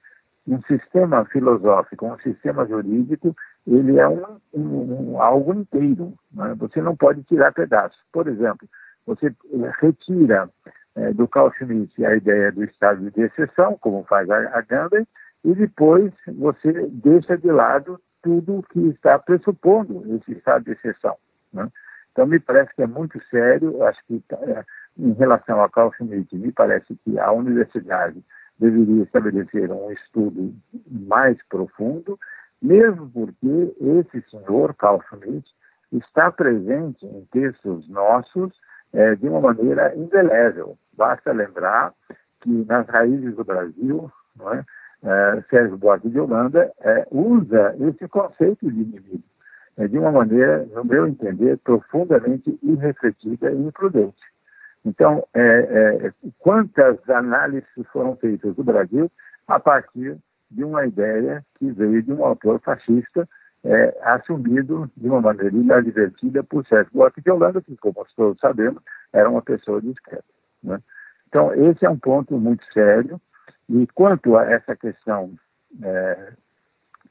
um 0.47 0.61
sistema 0.63 1.23
filosófico, 1.25 2.05
um 2.05 2.17
sistema 2.19 2.65
jurídico, 2.65 3.35
ele 3.65 3.97
é 3.97 4.07
um, 4.07 4.39
um, 4.53 5.11
um 5.11 5.21
algo 5.21 5.53
inteiro. 5.53 6.13
Né? 6.33 6.53
Você 6.57 6.81
não 6.81 6.95
pode 6.95 7.23
tirar 7.23 7.53
pedaços. 7.53 7.97
Por 8.11 8.27
exemplo, 8.27 8.67
você 9.05 9.33
retira 9.79 10.49
é, 10.95 11.13
do 11.13 11.27
Carl 11.27 11.51
Schmitt 11.53 12.05
a 12.05 12.15
ideia 12.15 12.51
do 12.51 12.63
estado 12.63 13.09
de 13.11 13.21
exceção, 13.21 13.77
como 13.79 14.03
faz 14.03 14.29
a, 14.29 14.57
a 14.57 14.61
Gandhi, 14.61 15.07
e 15.43 15.53
depois 15.53 16.13
você 16.27 16.87
deixa 16.89 17.37
de 17.37 17.51
lado 17.51 17.99
tudo 18.21 18.63
que 18.71 18.79
está 18.89 19.19
pressupondo 19.19 20.03
esse 20.15 20.31
estado 20.31 20.65
de 20.65 20.71
exceção. 20.71 21.17
Né? 21.51 21.67
Então, 22.11 22.25
me 22.25 22.39
parece 22.39 22.73
que 22.75 22.83
é 22.83 22.87
muito 22.87 23.21
sério. 23.29 23.83
Acho 23.83 23.99
que, 24.05 24.23
é, 24.31 24.63
em 24.97 25.13
relação 25.13 25.59
ao 25.59 25.69
Carl 25.69 25.91
Schmitt, 25.93 26.35
me 26.37 26.51
parece 26.51 26.95
que 27.03 27.19
a 27.19 27.31
universidade 27.31 28.23
deveria 28.57 29.03
estabelecer 29.03 29.71
um 29.71 29.91
estudo 29.91 30.53
mais 30.89 31.37
profundo, 31.49 32.17
mesmo 32.61 33.09
porque 33.09 33.75
esse 33.81 34.29
senhor, 34.29 34.73
Carl 34.75 35.01
Schmitt, 35.09 35.49
está 35.91 36.31
presente 36.31 37.05
em 37.05 37.25
textos 37.31 37.89
nossos 37.89 38.53
é, 38.93 39.15
de 39.15 39.27
uma 39.27 39.41
maneira 39.41 39.95
indelével. 39.95 40.77
Basta 40.95 41.31
lembrar 41.31 41.93
que 42.41 42.49
nas 42.65 42.87
raízes 42.87 43.35
do 43.35 43.43
Brasil, 43.43 44.11
é, 44.41 44.63
é, 45.03 45.43
Sérgio 45.49 45.77
Buarque 45.77 46.09
de 46.09 46.19
Holanda 46.19 46.71
é, 46.81 47.07
usa 47.11 47.75
esse 47.79 48.07
conceito 48.07 48.71
de 48.71 48.81
inimigo 48.81 49.23
é, 49.77 49.87
de 49.87 49.97
uma 49.97 50.11
maneira, 50.11 50.65
no 50.73 50.85
meu 50.85 51.07
entender, 51.07 51.57
profundamente 51.57 52.57
irrefletida 52.61 53.51
e 53.51 53.55
imprudente. 53.55 54.21
Então, 54.85 55.25
é, 55.33 56.11
quantas 56.39 56.97
análises 57.09 57.67
foram 57.91 58.15
feitas 58.17 58.53
do 58.55 58.63
Brasil 58.63 59.09
a 59.47 59.59
partir 59.59 60.17
de 60.51 60.63
uma 60.63 60.85
ideia 60.85 61.43
que 61.57 61.71
veio 61.71 62.03
de 62.03 62.11
um 62.11 62.23
autor 62.23 62.59
fascista 62.59 63.27
é, 63.63 63.97
assumido 64.01 64.91
de 64.97 65.07
uma 65.07 65.21
maneira 65.21 65.55
inadvertida 65.55 66.43
por 66.43 66.65
Sérgio 66.67 66.91
Buarque 66.93 67.21
de 67.21 67.31
Holanda, 67.31 67.61
que, 67.61 67.75
como 67.77 68.05
todos 68.15 68.39
sabemos, 68.39 68.81
era 69.11 69.29
uma 69.29 69.41
pessoa 69.41 69.81
discreta. 69.81 70.23
Né? 70.61 70.79
Então, 71.27 71.53
esse 71.53 71.85
é 71.85 71.89
um 71.89 71.97
ponto 71.97 72.37
muito 72.37 72.63
sério. 72.73 73.19
E 73.69 73.87
quanto 73.93 74.35
a 74.35 74.45
essa 74.45 74.75
questão 74.75 75.33
é, 75.81 76.33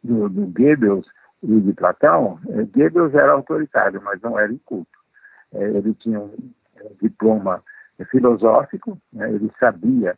do, 0.04 0.28
do 0.28 0.46
Goebbels 0.46 1.06
e 1.42 1.60
de 1.60 1.72
Platão, 1.72 2.38
é, 2.50 2.62
Goebbels 2.64 3.14
era 3.14 3.32
autoritário, 3.32 4.00
mas 4.02 4.20
não 4.20 4.38
era 4.38 4.52
inculto. 4.52 4.98
É, 5.54 5.62
ele 5.64 5.94
tinha 5.94 6.20
um, 6.20 6.34
diploma 7.00 7.62
filosófico, 8.10 8.98
né? 9.12 9.30
ele 9.32 9.50
sabia 9.58 10.16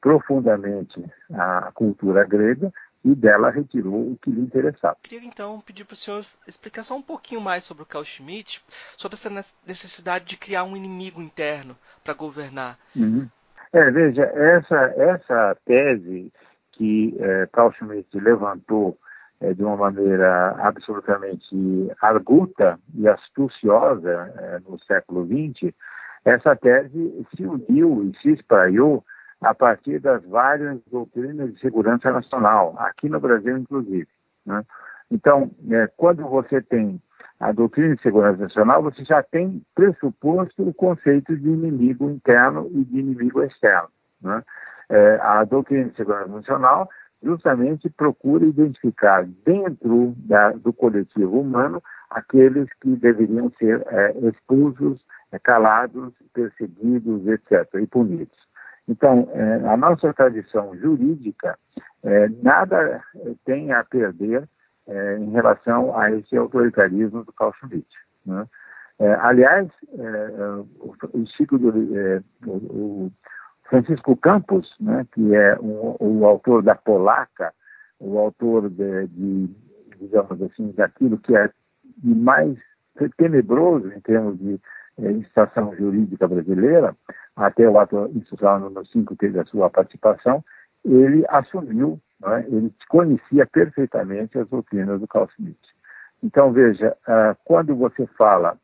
profundamente 0.00 1.04
a 1.32 1.70
cultura 1.74 2.24
grega 2.24 2.72
e 3.04 3.14
dela 3.14 3.50
retirou 3.50 4.12
o 4.12 4.18
que 4.20 4.30
lhe 4.30 4.40
interessava. 4.40 4.96
Queria 5.02 5.26
então 5.26 5.60
pedir 5.60 5.84
para 5.84 5.94
o 5.94 5.96
senhor 5.96 6.20
explicar 6.46 6.84
só 6.84 6.96
um 6.96 7.02
pouquinho 7.02 7.40
mais 7.40 7.64
sobre 7.64 7.82
o 7.82 7.86
Carl 7.86 8.04
Schmitt, 8.04 8.62
sobre 8.96 9.14
essa 9.14 9.30
necessidade 9.66 10.24
de 10.26 10.36
criar 10.36 10.64
um 10.64 10.76
inimigo 10.76 11.20
interno 11.20 11.76
para 12.04 12.14
governar. 12.14 12.78
Uhum. 12.94 13.28
É, 13.72 13.90
veja, 13.90 14.24
essa, 14.24 14.94
essa 14.96 15.56
tese 15.64 16.32
que 16.72 17.16
é, 17.18 17.48
Carl 17.52 17.72
Schmitt 17.72 18.08
levantou 18.18 18.98
é, 19.40 19.54
de 19.54 19.64
uma 19.64 19.76
maneira 19.76 20.56
absolutamente 20.58 21.54
arguta 22.00 22.78
e 22.94 23.08
astuciosa 23.08 24.32
é, 24.36 24.60
no 24.68 24.78
século 24.80 25.26
XX, 25.26 25.72
essa 26.24 26.54
tese 26.54 27.26
se 27.34 27.46
uniu 27.46 28.04
e 28.04 28.18
se 28.20 28.32
espraiou 28.32 29.04
a 29.40 29.54
partir 29.54 29.98
das 30.00 30.24
várias 30.24 30.78
doutrinas 30.90 31.54
de 31.54 31.60
segurança 31.60 32.10
nacional, 32.12 32.74
aqui 32.78 33.08
no 33.08 33.18
Brasil, 33.18 33.56
inclusive. 33.56 34.08
Né? 34.44 34.62
Então, 35.10 35.50
é, 35.70 35.86
quando 35.96 36.22
você 36.28 36.60
tem 36.60 37.00
a 37.38 37.52
doutrina 37.52 37.96
de 37.96 38.02
segurança 38.02 38.42
nacional, 38.42 38.82
você 38.82 39.02
já 39.04 39.22
tem 39.22 39.62
pressuposto 39.74 40.68
o 40.68 40.74
conceito 40.74 41.34
de 41.36 41.48
inimigo 41.48 42.10
interno 42.10 42.68
e 42.70 42.84
de 42.84 42.98
inimigo 42.98 43.42
externo. 43.42 43.88
Né? 44.20 44.42
É, 44.90 45.18
a 45.22 45.44
doutrina 45.44 45.88
de 45.88 45.96
segurança 45.96 46.28
nacional 46.28 46.88
justamente 47.22 47.88
procura 47.90 48.44
identificar 48.44 49.26
dentro 49.44 50.14
da, 50.18 50.50
do 50.52 50.72
coletivo 50.72 51.40
humano 51.40 51.82
aqueles 52.10 52.68
que 52.80 52.96
deveriam 52.96 53.50
ser 53.58 53.82
é, 53.86 54.12
expulsos, 54.28 55.00
é, 55.32 55.38
calados, 55.38 56.12
perseguidos, 56.34 57.26
etc., 57.26 57.66
e 57.80 57.86
punidos. 57.86 58.49
Então, 58.90 59.28
é, 59.32 59.68
a 59.68 59.76
nossa 59.76 60.12
tradição 60.12 60.76
jurídica 60.76 61.56
é, 62.02 62.28
nada 62.42 63.00
tem 63.44 63.72
a 63.72 63.84
perder 63.84 64.48
é, 64.88 65.16
em 65.16 65.30
relação 65.30 65.96
a 65.96 66.10
esse 66.10 66.36
autoritarismo 66.36 67.24
do 67.24 67.32
Schmitt. 67.52 67.86
Né? 68.26 68.44
É, 68.98 69.14
aliás, 69.14 69.68
é, 69.96 70.32
o, 70.80 71.24
Chico 71.36 71.56
do, 71.56 71.96
é, 71.96 72.20
o, 72.44 73.12
Francisco 73.68 74.16
Campos, 74.16 74.74
né, 74.80 75.06
que 75.12 75.36
é 75.36 75.56
um, 75.60 75.94
o 76.00 76.26
autor 76.26 76.60
da 76.60 76.74
Polaca, 76.74 77.54
o 78.00 78.18
autor 78.18 78.68
de, 78.68 79.06
de, 79.06 79.50
digamos 80.00 80.42
assim, 80.42 80.72
daquilo 80.72 81.16
que 81.18 81.36
é 81.36 81.48
de 81.98 82.12
mais 82.12 82.58
tenebroso 83.16 83.92
em 83.92 84.00
termos 84.00 84.36
de 84.40 84.60
legislação 84.98 85.74
jurídica 85.76 86.26
brasileira, 86.26 86.96
até 87.36 87.68
o 87.68 87.78
ato 87.78 88.10
institucional 88.14 88.60
número 88.60 88.86
5 88.86 89.16
teve 89.16 89.38
a 89.38 89.44
sua 89.44 89.70
participação, 89.70 90.44
ele 90.84 91.24
assumiu, 91.28 92.00
né, 92.20 92.44
ele 92.48 92.72
conhecia 92.88 93.46
perfeitamente 93.46 94.38
as 94.38 94.48
doutrinas 94.48 95.00
do 95.00 95.08
Carl. 95.08 95.28
Então, 96.22 96.52
veja, 96.52 96.96
uh, 97.08 97.36
quando 97.44 97.74
você 97.74 98.06
fala 98.18 98.58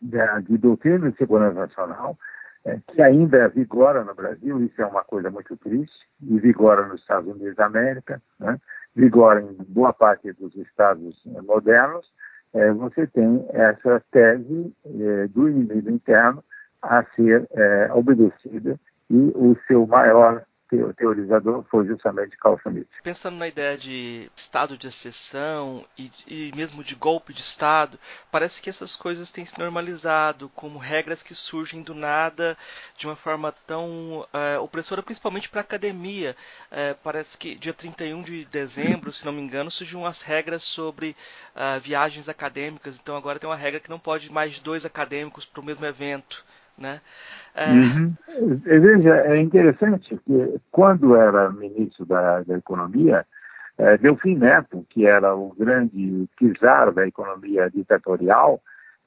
de, 0.00 0.18
de 0.42 0.58
doutrina 0.58 1.10
de 1.10 1.16
segurança 1.16 1.60
nacional, 1.60 2.18
é, 2.64 2.78
que 2.88 3.02
ainda 3.02 3.48
vigora 3.48 4.02
no 4.04 4.14
Brasil, 4.14 4.62
isso 4.62 4.80
é 4.80 4.86
uma 4.86 5.04
coisa 5.04 5.30
muito 5.30 5.54
triste, 5.56 6.06
e 6.22 6.38
vigora 6.38 6.86
nos 6.86 7.00
Estados 7.02 7.30
Unidos 7.30 7.54
da 7.56 7.66
América, 7.66 8.22
né, 8.40 8.58
vigora 8.96 9.42
em 9.42 9.54
boa 9.68 9.92
parte 9.92 10.32
dos 10.32 10.54
estados 10.56 11.22
eh, 11.26 11.42
modernos, 11.42 12.10
é, 12.54 12.70
você 12.72 13.06
tem 13.08 13.44
essa 13.50 14.00
tese 14.12 14.72
é, 14.86 15.26
do 15.26 15.48
inimigo 15.48 15.90
interno 15.90 16.42
a 16.84 17.04
ser 17.14 17.48
é, 17.52 17.92
obedecida 17.92 18.78
e 19.10 19.32
o 19.34 19.56
seu 19.66 19.86
maior 19.86 20.44
teorizador 20.96 21.64
foi 21.70 21.86
justamente 21.86 22.36
Carl 22.36 22.58
Schmitt. 22.58 22.88
Pensando 23.02 23.36
na 23.36 23.46
ideia 23.46 23.76
de 23.76 24.30
estado 24.34 24.76
de 24.76 24.86
exceção 24.86 25.84
e, 25.96 26.10
e, 26.26 26.52
mesmo 26.56 26.82
de 26.82 26.94
golpe 26.94 27.32
de 27.32 27.40
estado, 27.40 27.98
parece 28.30 28.60
que 28.60 28.70
essas 28.70 28.96
coisas 28.96 29.30
têm 29.30 29.44
se 29.44 29.58
normalizado 29.58 30.48
como 30.54 30.78
regras 30.78 31.22
que 31.22 31.34
surgem 31.34 31.82
do 31.82 31.94
nada 31.94 32.56
de 32.96 33.06
uma 33.06 33.16
forma 33.16 33.52
tão 33.66 34.26
é, 34.32 34.58
opressora, 34.58 35.02
principalmente 35.02 35.48
para 35.48 35.60
a 35.60 35.62
academia. 35.62 36.34
É, 36.70 36.94
parece 36.94 37.36
que 37.38 37.54
dia 37.54 37.72
31 37.72 38.22
de 38.22 38.44
dezembro, 38.46 39.12
se 39.12 39.24
não 39.24 39.32
me 39.32 39.42
engano, 39.42 39.70
surgiram 39.70 40.06
as 40.06 40.22
regras 40.22 40.62
sobre 40.62 41.16
uh, 41.54 41.80
viagens 41.80 42.28
acadêmicas. 42.28 42.98
Então 42.98 43.16
agora 43.16 43.38
tem 43.38 43.48
uma 43.48 43.56
regra 43.56 43.80
que 43.80 43.90
não 43.90 43.98
pode 43.98 44.32
mais 44.32 44.58
dois 44.60 44.84
acadêmicos 44.84 45.44
para 45.44 45.60
o 45.60 45.64
mesmo 45.64 45.84
evento. 45.84 46.44
Né? 46.78 47.00
É... 47.54 47.70
Uhum. 47.70 48.14
Veja, 48.64 49.16
é 49.26 49.40
interessante 49.40 50.18
que 50.26 50.60
quando 50.70 51.16
era 51.16 51.50
ministro 51.50 52.04
da, 52.04 52.42
da 52.42 52.56
Economia, 52.56 53.24
é, 53.78 53.96
Delfim 53.98 54.36
Neto, 54.36 54.84
que 54.90 55.06
era 55.06 55.34
o 55.34 55.54
grande 55.54 56.28
czar 56.58 56.92
da 56.92 57.06
economia 57.06 57.70
ditatorial, 57.70 58.60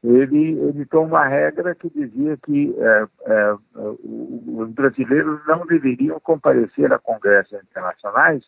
ele 0.03 0.60
editou 0.69 1.06
uma 1.06 1.25
regra 1.25 1.73
que 1.73 1.89
dizia 1.89 2.38
que 2.38 2.75
é, 2.77 3.08
é, 3.25 3.56
os 3.73 4.69
brasileiros 4.71 5.39
não 5.47 5.65
deveriam 5.65 6.19
comparecer 6.19 6.91
a 6.93 6.99
congressos 6.99 7.60
internacionais, 7.63 8.43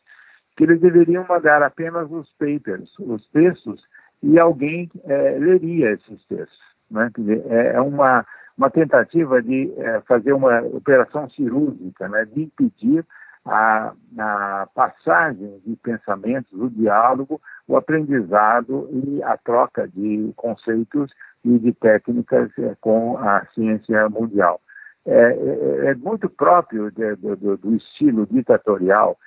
que 0.55 0.63
eles 0.63 0.79
deveriam 0.79 1.25
mandar 1.27 1.63
apenas 1.63 2.09
os 2.11 2.29
papers, 2.33 2.93
os 2.99 3.25
textos, 3.29 3.81
e 4.21 4.37
alguém 4.37 4.91
é, 5.05 5.37
leria 5.39 5.91
esses 5.91 6.23
textos. 6.25 6.59
Né? 6.91 7.09
É, 7.49 7.75
é 7.75 7.81
uma 7.81 8.25
uma 8.59 8.69
tentativa 8.69 9.41
de 9.41 9.73
é, 9.77 10.01
fazer 10.01 10.33
uma 10.33 10.59
operação 10.63 11.29
cirúrgica, 11.29 12.09
né, 12.09 12.25
de 12.25 12.43
impedir 12.43 13.05
a, 13.45 13.93
a, 14.17 14.67
passagem 14.75 15.61
de 15.65 15.77
pensamentos, 15.77 16.51
o 16.51 16.69
diálogo, 16.69 17.41
o 17.65 17.77
aprendizado 17.77 18.89
e 18.91 19.23
a 19.23 19.37
troca 19.37 19.87
de 19.87 20.33
conceitos 20.35 21.09
e 21.45 21.57
de 21.57 21.71
técnicas 21.71 22.51
é, 22.59 22.75
com 22.81 23.17
a 23.17 23.45
ciência 23.55 24.09
mundial. 24.09 24.59
É, 25.05 25.15
é, 25.15 25.85
é 25.91 25.95
muito 25.95 26.29
próprio 26.29 26.91
de, 26.91 27.15
do, 27.15 27.55
do 27.55 27.75
estilo 27.75 28.27
ditatorial 28.29 29.17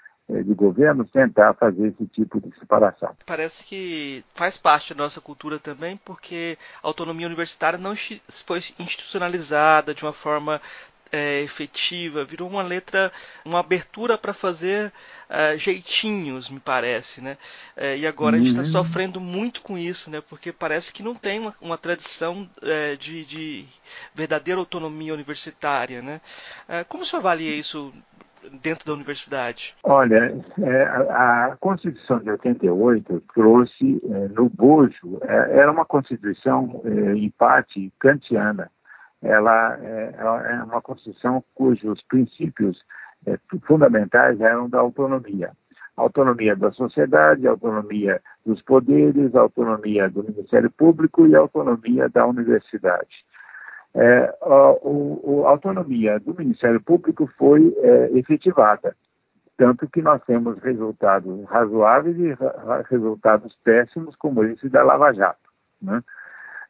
de 0.42 0.54
governos 0.54 1.10
tentar 1.10 1.54
fazer 1.54 1.88
esse 1.88 2.06
tipo 2.06 2.40
de 2.40 2.56
separação. 2.58 3.14
Parece 3.26 3.64
que 3.64 4.24
faz 4.34 4.56
parte 4.56 4.94
da 4.94 5.02
nossa 5.02 5.20
cultura 5.20 5.58
também, 5.58 5.96
porque 6.04 6.56
a 6.82 6.86
autonomia 6.86 7.26
universitária 7.26 7.78
não 7.78 7.94
foi 8.46 8.58
institucionalizada 8.78 9.94
de 9.94 10.02
uma 10.02 10.12
forma 10.12 10.60
é, 11.12 11.42
efetiva, 11.42 12.24
virou 12.24 12.48
uma 12.48 12.62
letra, 12.62 13.12
uma 13.44 13.58
abertura 13.58 14.16
para 14.16 14.32
fazer 14.32 14.90
uh, 15.28 15.58
jeitinhos, 15.58 16.48
me 16.48 16.58
parece, 16.58 17.20
né? 17.20 17.36
E 17.98 18.06
agora 18.06 18.36
uhum. 18.36 18.42
a 18.42 18.44
gente 18.44 18.58
está 18.58 18.78
uhum. 18.78 18.84
sofrendo 18.84 19.20
muito 19.20 19.60
com 19.60 19.76
isso, 19.76 20.08
né? 20.08 20.22
Porque 20.22 20.50
parece 20.50 20.90
que 20.90 21.02
não 21.02 21.14
tem 21.14 21.38
uma, 21.38 21.54
uma 21.60 21.76
tradição 21.76 22.48
de, 22.98 23.24
de, 23.26 23.66
verdadeira 24.14 24.58
autonomia 24.58 25.12
universitária, 25.12 26.00
né? 26.00 26.20
como 26.88 27.02
o 27.02 27.06
senhor 27.06 27.20
avalia 27.20 27.54
isso 27.54 27.92
dentro 28.62 28.87
da 28.87 28.92
universidade? 28.94 29.74
Olha, 29.83 30.35
é, 30.61 30.83
a, 31.11 31.57
Constituição 31.61 32.18
de 32.18 32.31
88 32.31 33.22
trouxe 33.35 34.00
é, 34.05 34.28
no 34.28 34.48
bojo, 34.48 35.18
é, 35.22 35.59
era 35.59 35.70
uma 35.70 35.85
Constituição, 35.85 36.83
em 36.85 37.31
parte, 37.31 37.92
kantiana. 37.98 38.70
Ela, 39.22 39.78
é, 39.83 40.62
uma 40.64 40.81
Constituição 40.83 41.44
cujos 41.55 42.02
princípios 42.09 42.83
fundamentais 43.66 44.40
eram 44.40 44.68
da 44.68 44.81
autonomia. 44.81 45.52
Autonomia 45.96 46.57
da 46.57 46.72
sociedade, 46.72 47.46
autonomia 47.46 48.20
dos 48.44 48.61
poderes, 48.62 49.35
autonomia 49.35 50.09
do 50.09 50.24
Ministério 50.24 50.70
Público 50.70 51.26
e 51.26 51.37
autonomia 51.37 52.09
da 52.09 52.26
universidade. 52.26 53.24
É, 53.94 54.35
a, 54.40 54.46
a, 54.46 55.50
autonomia 55.50 56.18
do 56.18 56.35
Ministério 56.35 56.81
Público 56.81 57.31
foi 57.37 57.74
é, 57.78 58.18
efetivada, 58.18 58.96
tanto 59.57 59.88
que 59.88 60.00
nós 60.00 60.22
temos 60.24 60.59
resultados 60.61 61.44
razoáveis 61.44 62.16
e 62.18 62.37
resultados 62.88 63.55
péssimos, 63.62 64.16
como 64.16 64.44
esse 64.44 64.68
da 64.68 64.83
Lava 64.83 65.12
Jato. 65.12 65.50
Né? 65.81 66.02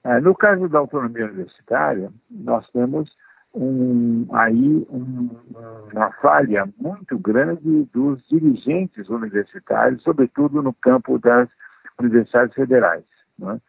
É, 0.05 0.21
no 0.21 0.35
caso 0.35 0.69
da 0.69 0.81
autonomia 0.81 1.27
universitária, 1.27 2.11
nós 2.29 2.69
temos 2.71 3.15
um, 3.55 4.27
aí 4.33 4.87
um, 4.91 5.31
uma 5.93 6.11
falha 6.15 6.69
muito 6.77 7.19
grande 7.19 7.85
dos 7.93 8.21
dirigentes 8.29 9.09
universitários, 9.09 10.03
sobretudo 10.03 10.61
no 10.61 10.73
campo 10.73 11.19
das 11.19 11.49
universidades 12.01 12.55
federais. 12.55 13.05
Né? 13.39 13.61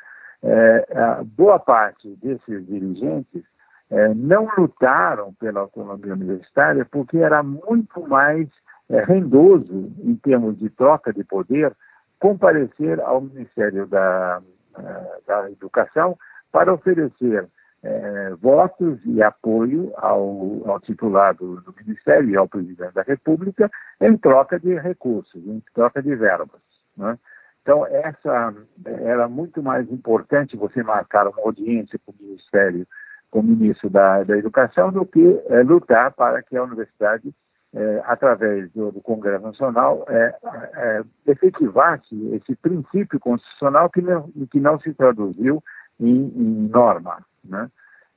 É, 0.43 1.23
boa 1.37 1.57
parte 1.57 2.09
desses 2.21 2.67
dirigentes 2.67 3.43
é, 3.89 4.13
não 4.13 4.49
lutaram 4.57 5.33
pela 5.33 5.61
autonomia 5.61 6.13
universitária 6.13 6.85
porque 6.85 7.17
era 7.17 7.41
muito 7.41 8.07
mais 8.07 8.49
é, 8.89 9.03
rendoso, 9.03 9.91
em 10.03 10.15
termos 10.15 10.57
de 10.57 10.69
troca 10.69 11.13
de 11.13 11.23
poder, 11.23 11.73
comparecer 12.19 12.99
ao 13.01 13.21
Ministério 13.21 13.85
da, 13.87 14.41
é, 14.77 15.19
da 15.27 15.51
Educação 15.51 16.17
para 16.51 16.73
oferecer 16.73 17.47
é, 17.83 18.29
votos 18.41 18.99
e 19.05 19.21
apoio 19.21 19.91
ao, 19.97 20.61
ao 20.65 20.79
titular 20.79 21.35
do, 21.35 21.59
do, 21.61 21.75
Ministério 21.85 22.29
e 22.29 22.37
ao 22.37 22.47
presidente 22.47 22.93
da 22.93 23.01
República 23.01 23.69
em 23.99 24.17
troca 24.17 24.59
de 24.59 24.73
recursos, 24.79 25.45
em 25.45 25.61
troca 25.73 26.01
de 26.01 26.15
verbas. 26.15 26.61
Né? 26.95 27.17
Então, 27.63 27.87
essa 27.87 28.53
era 28.85 29.27
muito 29.29 29.63
mais 29.63 29.89
importante 29.89 30.57
você 30.57 30.83
marcar 30.83 31.27
uma 31.27 31.41
audiência 31.41 31.97
com 32.05 32.11
o 32.11 32.15
Ministério, 32.19 32.85
com 33.31 33.39
o 33.39 33.43
ministro 33.43 33.89
da, 33.89 34.21
da 34.23 34.37
Educação, 34.37 34.91
do 34.91 35.05
que 35.05 35.41
é, 35.47 35.63
lutar 35.63 36.11
para 36.11 36.43
que 36.43 36.57
a 36.57 36.63
universidade, 36.63 37.33
é, 37.73 38.03
através 38.05 38.69
do, 38.73 38.91
do, 38.91 39.01
Congresso 39.01 39.45
Nacional, 39.45 40.05
é, 40.09 41.01
efetivasse 41.25 42.13
esse 42.35 42.53
princípio 42.57 43.17
constitucional 43.17 43.89
que 43.89 44.01
não, 44.01 44.29
que 44.51 44.59
não 44.59 44.77
se 44.81 44.93
traduziu 44.93 45.63
em, 45.97 46.33
em 46.35 46.69
norma. 46.69 47.25
Né? 47.45 47.71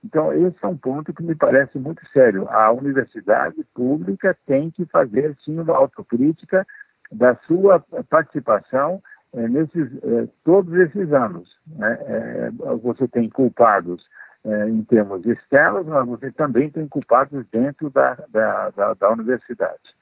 Então, 0.05 0.33
esse 0.33 0.57
é 0.61 0.67
um 0.67 0.77
ponto 0.77 1.15
que 1.15 1.23
me 1.23 1.37
parece 1.37 1.79
muito 1.79 2.05
sério. 2.09 2.49
A 2.51 2.73
universidade 2.73 3.65
pública 3.73 4.37
tem 4.45 4.73
que 4.73 4.85
fazer, 4.87 5.37
sim, 5.45 5.59
uma 5.61 5.77
autocrítica 5.77 6.67
da 7.13 7.37
sua 7.47 7.79
participação 8.11 9.01
é, 9.37 9.49
nesses, 9.49 9.93
é, 10.03 10.29
todos 10.45 10.73
esses 10.75 11.13
anos. 11.13 11.49
Né? 11.67 11.99
É, 12.07 12.51
você 12.83 13.07
tem 13.07 13.29
culpados 13.29 14.05
é, 14.45 14.69
em 14.69 14.83
termos 14.85 15.25
externos, 15.27 15.87
mas 15.87 16.07
você 16.07 16.33
também 16.33 16.71
tem 16.71 16.89
culpados 16.89 17.47
dentro 17.53 17.91
da, 17.91 18.17
da, 18.31 18.71
da, 18.71 18.95
da 18.95 19.11
universidade. 19.11 19.95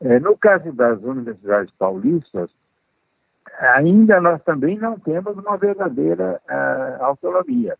É, 0.00 0.18
no 0.18 0.36
caso 0.36 0.72
das 0.72 1.00
universidades 1.02 1.72
paulistas, 1.78 2.50
ainda 3.58 4.20
nós 4.20 4.42
também 4.42 4.78
não 4.78 4.98
temos 4.98 5.36
uma 5.36 5.56
verdadeira 5.56 6.40
uh, 6.48 7.04
autonomia. 7.04 7.76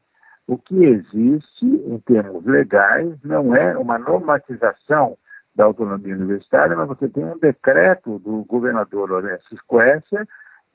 O 0.46 0.58
que 0.58 0.84
existe, 0.84 1.64
em 1.64 1.98
termos 2.00 2.44
legais, 2.44 3.16
não 3.24 3.56
é 3.56 3.76
uma 3.76 3.98
normatização 3.98 5.16
da 5.54 5.64
autonomia 5.64 6.14
universitária, 6.14 6.76
mas 6.76 6.88
você 6.88 7.08
tem 7.08 7.24
um 7.24 7.38
decreto 7.38 8.18
do 8.20 8.44
governador 8.44 9.10
Orestes 9.10 9.60
Quercia 9.68 10.26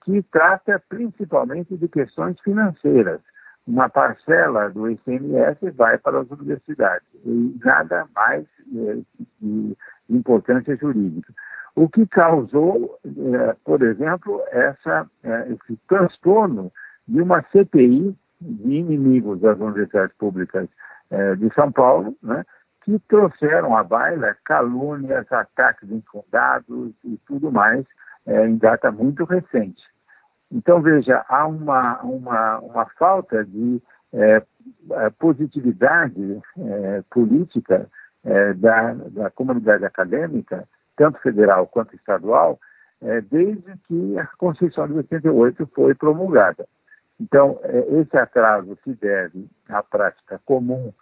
que 0.04 0.22
trata 0.24 0.82
principalmente 0.90 1.76
de 1.76 1.88
questões 1.88 2.40
financeiras. 2.42 3.20
Uma 3.68 3.90
parcela 3.90 4.70
do 4.70 4.90
ICMS 4.90 5.72
vai 5.72 5.98
para 5.98 6.22
as 6.22 6.32
universidades 6.32 7.08
e 7.26 7.60
nada 7.64 8.08
mais 8.16 8.46
é, 8.74 8.98
de 9.42 9.78
importância 10.10 10.76
jurídica. 10.78 11.34
O 11.76 11.90
que 11.90 12.08
causou, 12.08 12.98
é, 13.06 13.56
por 13.66 13.84
exemplo, 13.84 14.42
essa, 14.52 15.06
é, 15.24 15.52
esse 15.52 15.78
transtorno 15.88 16.72
de 17.08 17.22
uma 17.22 17.44
CPI 17.52 18.16
de 18.40 18.72
inimigos 18.72 19.42
das 19.42 19.60
universidades 19.60 20.16
públicas 20.18 20.68
de 21.40 21.54
São 21.56 21.72
Paulo, 21.72 22.18
né, 22.22 22.44
que 22.84 23.00
trouxeram 23.08 23.76
à 23.78 23.84
baila 23.84 24.36
calúnias, 24.44 25.32
ataques 25.32 25.90
infundados 25.90 26.92
e 27.04 27.18
tudo 27.26 27.50
mais 27.50 27.86
é, 28.28 28.46
em 28.46 28.58
data 28.58 28.92
muito 28.92 29.24
recente. 29.24 29.82
Então, 30.52 30.82
veja, 30.82 31.26
há 31.28 31.48
uma, 31.48 32.02
uma, 32.04 32.60
uma 32.60 32.86
falta 32.98 33.44
de 33.44 33.82
é, 34.14 34.42
é, 34.92 35.10
positividade 35.12 36.42
é, 36.58 37.04
política 37.10 37.90
é, 38.24 38.54
da, 38.54 38.94
da 38.94 39.30
comunidade 39.30 39.86
acadêmica, 39.86 40.68
tanto 40.96 41.20
federal 41.20 41.68
quanto 41.68 41.96
estadual, 41.96 42.60
é, 43.02 43.22
desde 43.22 43.78
que 43.88 44.18
a 44.18 44.26
Constituição 44.38 44.88
de 44.88 44.94
88 44.94 45.70
foi 45.74 45.94
promulgada. 45.94 46.68
Então, 47.20 47.60
esse 48.00 48.16
atraso 48.16 48.78
se 48.84 48.94
deve 48.94 49.48
à 49.68 49.82
prática 49.82 50.40
comum 50.46 50.94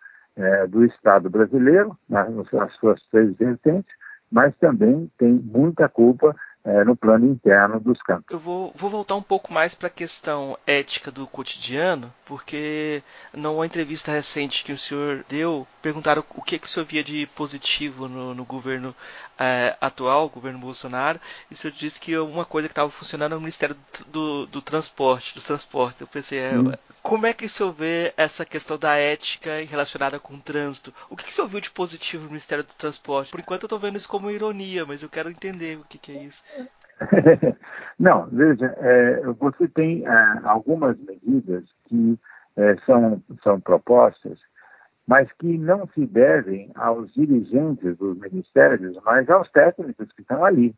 do 0.70 0.86
Estado 0.86 1.30
brasileiro, 1.30 1.98
nas, 2.10 2.30
nas 2.52 2.74
suas 2.76 3.02
três 3.10 3.36
vertentes, 3.36 3.94
mas 4.32 4.56
também 4.58 5.12
tem 5.18 5.34
muita 5.34 5.90
culpa 5.90 6.34
é, 6.66 6.84
no 6.84 6.96
plano 6.96 7.28
interno 7.28 7.80
dos 7.80 8.02
campos. 8.02 8.26
Eu 8.30 8.40
vou, 8.40 8.74
vou 8.76 8.90
voltar 8.90 9.16
um 9.16 9.22
pouco 9.22 9.54
mais 9.54 9.76
para 9.76 9.88
a 9.88 9.92
questão 9.92 10.58
ética 10.66 11.12
do 11.12 11.28
cotidiano, 11.28 12.12
porque 12.26 13.04
numa 13.32 13.66
entrevista 13.66 14.12
recente 14.12 14.64
que 14.64 14.72
o 14.72 14.78
senhor 14.78 15.24
deu, 15.30 15.68
perguntaram 15.82 16.24
o 16.36 16.42
que, 16.42 16.58
que 16.58 16.66
o 16.66 16.70
senhor 16.70 16.86
via 16.86 17.04
de 17.04 17.28
positivo 17.28 18.08
no, 18.08 18.34
no 18.34 18.44
governo 18.44 18.96
é, 19.38 19.76
atual, 19.80 20.26
o 20.26 20.30
governo 20.30 20.58
Bolsonaro, 20.58 21.20
e 21.52 21.54
o 21.54 21.58
senhor 21.58 21.74
disse 21.74 22.00
que 22.00 22.18
uma 22.18 22.46
coisa 22.46 22.68
que 22.68 22.72
estava 22.72 22.90
funcionando 22.90 23.34
é 23.34 23.38
o 23.38 23.42
Ministério 23.42 23.76
do, 24.08 24.48
do, 24.48 24.62
Transporte, 24.62 25.36
dos 25.36 25.46
Transportes. 25.46 26.02
Eu 26.02 26.08
pensei, 26.08 26.40
é, 26.40 26.54
como 27.04 27.28
é 27.28 27.34
que 27.34 27.46
o 27.46 27.50
senhor 27.50 27.72
vê 27.72 28.14
essa 28.18 28.44
questão 28.44 28.78
da 28.78 28.96
ética 28.96 29.64
relacionada 29.70 30.20
com 30.20 30.34
o 30.34 30.42
trânsito? 30.42 30.94
O 31.10 31.16
que, 31.16 31.26
que 31.26 31.32
o 31.32 31.36
senhor 31.36 31.48
viu 31.48 31.62
de 31.62 31.70
positivo 31.70 32.24
no 32.24 32.30
Ministério 32.30 32.64
do 32.64 32.74
Transporte? 32.74 33.30
Por 33.30 33.40
enquanto 33.40 33.64
eu 33.64 33.68
estou 33.68 33.80
vendo 33.80 33.98
isso 33.98 34.10
como 34.10 34.32
ironia, 34.32 34.86
mas 34.86 35.04
eu 35.04 35.10
quero 35.10 35.30
entender 35.30 35.78
o 35.78 35.86
que, 35.88 36.00
que 36.00 36.12
é 36.12 36.24
isso. 36.24 36.44
Não, 38.00 38.28
veja, 38.28 38.74
é, 38.78 39.22
você 39.40 39.68
tem 39.70 40.06
é, 40.06 40.40
algumas 40.44 40.98
medidas 41.00 41.64
que 41.86 42.20
é, 42.58 42.76
são, 42.86 43.22
são 43.44 43.60
propostas, 43.60 44.40
mas 45.08 45.32
que 45.34 45.58
não 45.58 45.88
se 45.94 46.06
devem 46.06 46.72
aos 46.76 47.14
dirigentes 47.14 47.96
dos 47.98 48.18
ministérios, 48.18 48.98
mas 49.06 49.30
aos 49.30 49.50
técnicos 49.52 50.12
que 50.14 50.22
estão 50.22 50.44
ali. 50.44 50.74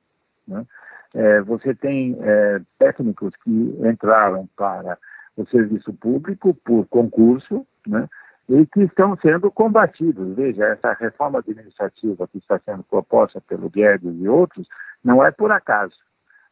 Né? 0.48 0.66
É, 1.14 1.42
você 1.42 1.74
tem 1.74 2.18
é, 2.20 2.62
técnicos 2.78 3.34
que 3.44 3.78
entraram 3.84 4.48
para 4.56 4.98
o 5.38 5.46
serviço 5.48 5.94
público 5.94 6.54
por 6.66 6.86
concurso, 6.88 7.66
né? 7.86 8.08
e 8.50 8.66
que 8.66 8.82
estão 8.82 9.18
sendo 9.18 9.52
combatidos. 9.52 10.36
Veja, 10.36 10.66
essa 10.66 10.94
reforma 10.94 11.40
administrativa 11.40 12.28
que 12.28 12.38
está 12.38 12.60
sendo 12.60 12.84
proposta 12.84 13.42
pelo 13.42 13.70
Guedes 13.70 14.16
e 14.20 14.28
outros 14.28 14.68
não 15.04 15.24
é 15.24 15.32
por 15.32 15.52
acaso. 15.52 15.96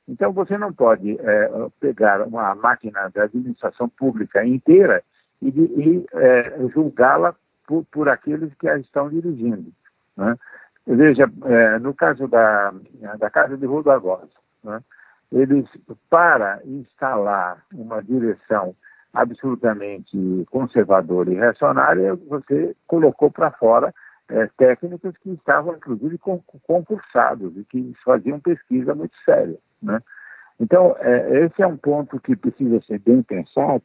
Então, 0.07 0.31
você 0.31 0.57
não 0.57 0.71
pode 0.71 1.17
é, 1.19 1.49
pegar 1.79 2.21
uma 2.27 2.53
máquina 2.55 3.09
da 3.13 3.23
administração 3.23 3.89
pública 3.89 4.45
inteira 4.45 5.03
e, 5.41 5.49
e 5.49 6.05
é, 6.13 6.67
julgá-la 6.73 7.35
por, 7.67 7.83
por, 7.85 8.07
aqueles 8.09 8.53
que 8.55 8.69
a 8.69 8.77
estão 8.77 9.09
dirigindo. 9.09 9.71
Né? 10.15 10.35
Veja, 10.85 11.29
é, 11.45 11.79
no 11.79 11.93
caso 11.93 12.27
da, 12.27 12.71
da 13.17 13.29
Casa 13.29 13.57
de 13.57 13.65
Agosto, 13.65 14.39
né? 14.63 14.79
eles, 15.31 15.65
para 16.09 16.61
instalar 16.65 17.63
uma 17.73 18.03
direção 18.03 18.75
absolutamente 19.11 20.45
conservadora 20.51 21.31
e 21.31 21.35
reacionária, 21.35 22.15
você 22.27 22.75
colocou 22.85 23.31
para 23.31 23.49
fora 23.51 23.93
é, 24.29 24.47
técnicos 24.57 25.15
que 25.17 25.31
estavam, 25.31 25.75
inclusive, 25.75 26.17
concursados 26.17 27.55
e 27.57 27.63
que 27.65 27.93
faziam 28.03 28.39
pesquisa 28.39 28.95
muito 28.95 29.15
séria. 29.23 29.57
Né? 29.81 30.01
Então, 30.59 30.95
é, 30.99 31.45
esse 31.45 31.61
é 31.61 31.67
um 31.67 31.77
ponto 31.77 32.19
que 32.19 32.35
precisa 32.35 32.81
ser 32.81 32.99
bem 32.99 33.21
pensado 33.21 33.83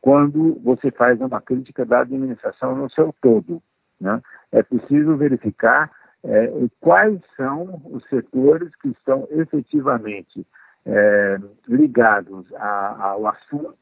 quando 0.00 0.58
você 0.62 0.90
faz 0.90 1.20
uma 1.20 1.40
crítica 1.40 1.84
da 1.84 2.00
administração 2.00 2.74
no 2.74 2.90
seu 2.90 3.14
todo. 3.20 3.62
Né? 4.00 4.20
É 4.52 4.62
preciso 4.62 5.16
verificar 5.16 5.90
é, 6.24 6.52
quais 6.80 7.20
são 7.36 7.82
os 7.86 8.04
setores 8.08 8.74
que 8.76 8.88
estão 8.88 9.26
efetivamente 9.30 10.46
é, 10.86 11.38
ligados 11.68 12.46
a, 12.54 13.10
ao 13.10 13.26
assunto, 13.26 13.76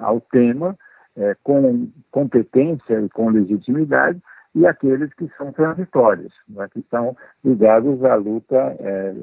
ao 0.00 0.20
tema, 0.20 0.76
é, 1.16 1.36
com 1.42 1.88
competência 2.10 3.00
e 3.00 3.08
com 3.08 3.30
legitimidade, 3.30 4.20
e 4.54 4.66
aqueles 4.66 5.12
que 5.14 5.28
são 5.36 5.52
transitórios, 5.52 6.32
né, 6.48 6.68
que 6.72 6.80
estão 6.80 7.16
ligados 7.44 8.02
à 8.04 8.14
luta 8.16 8.56
é, 8.80 9.14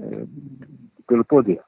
pelo 1.08 1.26
poder. 1.26 1.62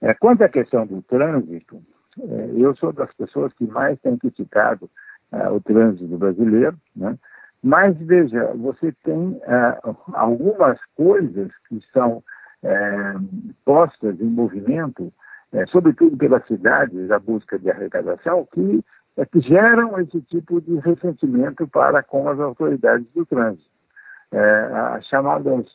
É, 0.00 0.14
quanto 0.14 0.42
à 0.42 0.48
questão 0.48 0.86
do 0.86 1.02
trânsito, 1.02 1.82
é, 2.20 2.50
eu 2.56 2.74
sou 2.76 2.92
das 2.92 3.12
pessoas 3.14 3.52
que 3.54 3.66
mais 3.66 3.98
têm 4.00 4.16
criticado 4.16 4.88
é, 5.32 5.48
o 5.48 5.60
trânsito 5.60 6.16
brasileiro, 6.16 6.76
né? 6.94 7.18
mas 7.62 7.96
veja, 7.96 8.52
você 8.54 8.92
tem 9.02 9.40
é, 9.42 9.78
algumas 10.12 10.78
coisas 10.96 11.50
que 11.68 11.80
são 11.92 12.22
é, 12.62 13.14
postas 13.64 14.20
em 14.20 14.24
movimento, 14.24 15.12
sobretudo 15.68 16.16
pelas 16.16 16.44
cidades, 16.48 17.12
a 17.12 17.18
busca 17.20 17.56
de 17.56 17.70
arrecadação, 17.70 18.44
que 18.52 18.84
é 19.16 19.24
que 19.24 19.40
geram 19.40 19.98
esse 20.00 20.20
tipo 20.22 20.60
de 20.60 20.76
ressentimento 20.76 21.66
para 21.68 22.02
com 22.02 22.28
as 22.28 22.38
autoridades 22.40 23.06
do 23.14 23.24
trânsito. 23.24 23.70
É, 24.32 24.70
as 24.96 25.06
chamadas 25.06 25.66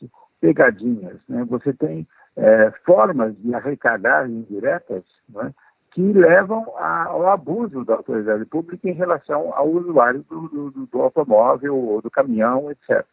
pegadinhas. 0.42 1.18
Né? 1.28 1.46
Você 1.46 1.74
tem 1.74 2.06
é, 2.36 2.72
formas 2.86 3.36
de 3.38 3.54
arrecadar 3.54 4.30
indiretas 4.30 5.04
né, 5.30 5.54
que 5.92 6.02
levam 6.02 6.66
a, 6.78 7.06
ao 7.06 7.28
abuso 7.30 7.86
da 7.86 7.96
autoridade 7.96 8.46
pública 8.46 8.90
em 8.90 8.94
relação 8.94 9.54
ao 9.54 9.70
usuário 9.70 10.24
do, 10.30 10.48
do, 10.50 10.72
do 10.88 11.02
automóvel 11.02 11.76
ou 11.78 12.02
do 12.02 12.12
caminhão, 12.12 12.70
etc. 12.70 13.06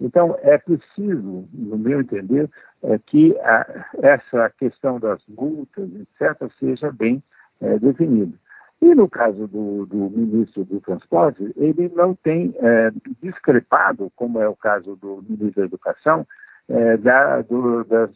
Então, 0.00 0.36
é 0.42 0.58
preciso, 0.58 1.48
no 1.52 1.78
meu 1.78 2.00
entender, 2.00 2.50
é, 2.82 2.98
que 2.98 3.36
a, 3.38 3.86
essa 4.02 4.50
questão 4.58 4.98
das 4.98 5.22
multas, 5.28 5.88
etc., 5.94 6.50
seja 6.58 6.92
bem 6.92 7.22
é, 7.60 7.78
definida. 7.78 8.36
E 8.82 8.94
no 8.94 9.08
caso 9.08 9.46
do, 9.46 9.86
do, 9.86 10.10
ministro 10.10 10.64
do 10.64 10.80
Transporte, 10.80 11.52
ele 11.56 11.90
não 11.94 12.14
tem 12.14 12.54
é, 12.58 12.90
discrepado, 13.22 14.12
como 14.14 14.40
é 14.40 14.48
o 14.48 14.56
caso 14.56 14.96
do 14.96 15.24
ministro 15.28 15.62
da 15.62 15.66
Educação, 15.66 16.26
é, 16.68 16.96
da, 16.98 17.42
do, 17.42 17.84
das, 17.84 18.10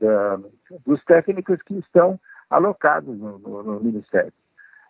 da, 0.00 0.40
dos 0.86 1.02
técnicos 1.04 1.60
que 1.62 1.78
estão 1.78 2.18
alocados 2.48 3.18
no, 3.18 3.38
no, 3.38 3.62
no 3.62 3.80
Ministério. 3.80 4.32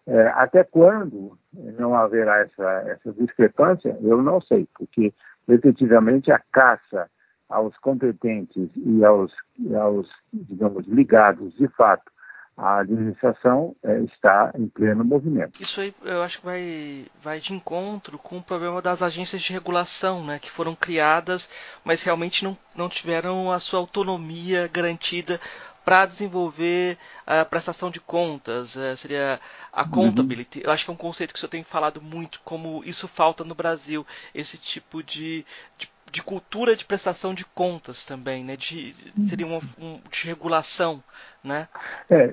É, 0.07 0.27
até 0.35 0.63
quando 0.63 1.39
não 1.79 1.95
haverá 1.95 2.41
essa, 2.41 2.71
essa 2.87 3.13
discrepância, 3.13 3.97
eu 4.03 4.23
não 4.23 4.41
sei, 4.41 4.69
porque 4.77 5.15
efetivamente 5.49 6.31
a 6.31 6.41
caça 6.53 7.09
aos 7.49 7.77
competentes 7.79 8.71
e 8.77 9.05
aos, 9.05 9.33
aos 9.81 10.09
digamos, 10.33 10.87
ligados 10.87 11.55
de 11.55 11.69
fato 11.69 12.14
a 12.57 12.81
administração 12.81 13.75
é, 13.83 14.01
está 14.01 14.53
em 14.57 14.69
pleno 14.69 15.05
movimento. 15.05 15.61
Isso 15.61 15.81
aí 15.81 15.95
eu 16.03 16.23
acho 16.23 16.39
que 16.39 16.45
vai, 16.45 17.07
vai 17.23 17.41
de 17.41 17.53
encontro 17.53 18.19
com 18.19 18.39
o 18.39 18.43
problema 18.43 18.81
das 18.81 19.03
agências 19.03 19.43
de 19.43 19.53
regulação, 19.53 20.25
né, 20.25 20.39
que 20.39 20.51
foram 20.51 20.75
criadas, 20.75 21.49
mas 21.85 22.03
realmente 22.03 22.45
não, 22.45 22.57
não 22.77 22.89
tiveram 22.89 23.51
a 23.51 23.59
sua 23.59 23.81
autonomia 23.81 24.69
garantida 24.69 25.41
para 25.85 26.07
desenvolver 26.07 26.97
a 27.27 27.45
prestação 27.45 27.91
de 27.91 28.01
contas, 28.01 28.75
uh, 28.75 28.97
seria 28.97 29.39
a 29.71 29.83
accountability. 29.83 30.61
Uhum. 30.61 30.65
Eu 30.65 30.73
acho 30.73 30.85
que 30.85 30.91
é 30.91 30.95
um 30.95 30.97
conceito 30.97 31.33
que 31.33 31.37
o 31.37 31.41
senhor 31.41 31.51
tem 31.51 31.63
falado 31.63 32.01
muito, 32.01 32.41
como 32.43 32.83
isso 32.85 33.07
falta 33.07 33.45
no 33.45 33.55
Brasil, 33.55 34.07
esse 34.35 34.57
tipo 34.57 35.03
de, 35.03 35.45
de 35.77 35.89
de 36.15 36.23
cultura 36.23 36.77
de 36.77 36.85
prestação 36.85 37.35
de 37.35 37.45
contas 37.45 38.07
também, 38.07 38.45
né? 38.45 38.57
De, 38.57 38.95
seria 39.19 39.45
uma 39.45 39.59
um, 39.81 39.99
de 40.09 40.29
regulação, 40.29 41.03
né? 41.43 41.67
É, 42.09 42.33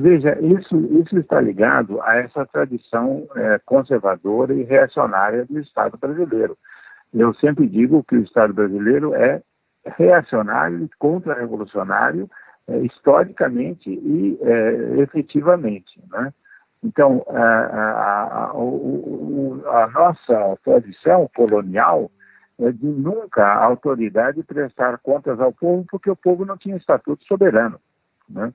veja, 0.00 0.38
isso, 0.40 0.76
isso 1.02 1.18
está 1.18 1.40
ligado 1.40 2.00
a 2.02 2.14
essa 2.18 2.46
tradição 2.46 3.26
é, 3.34 3.60
conservadora 3.66 4.54
e 4.54 4.62
reacionária 4.62 5.44
do 5.44 5.58
Estado 5.58 5.98
brasileiro. 5.98 6.56
Eu 7.12 7.34
sempre 7.34 7.66
digo 7.66 8.04
que 8.04 8.14
o 8.14 8.22
Estado 8.22 8.54
brasileiro 8.54 9.12
é 9.12 9.42
reacionário 9.98 10.84
e 10.84 10.88
contra-revolucionário 10.96 12.30
é, 12.68 12.78
historicamente 12.78 13.90
e 13.90 14.38
é, 14.40 15.00
efetivamente, 15.02 16.00
né? 16.12 16.32
Então, 16.84 17.24
a, 17.30 17.40
a, 17.40 18.44
a, 18.50 19.82
a, 19.82 19.86
nossa 19.88 20.58
tradição 20.62 21.28
colonial 21.34 22.10
de 22.58 22.86
nunca 22.86 23.44
a 23.44 23.64
autoridade 23.64 24.42
prestar 24.42 24.98
contas 24.98 25.40
ao 25.40 25.52
povo, 25.52 25.84
porque 25.90 26.10
o 26.10 26.16
povo 26.16 26.44
não 26.44 26.56
tinha 26.56 26.76
estatuto 26.76 27.24
soberano. 27.24 27.80
Né? 28.28 28.52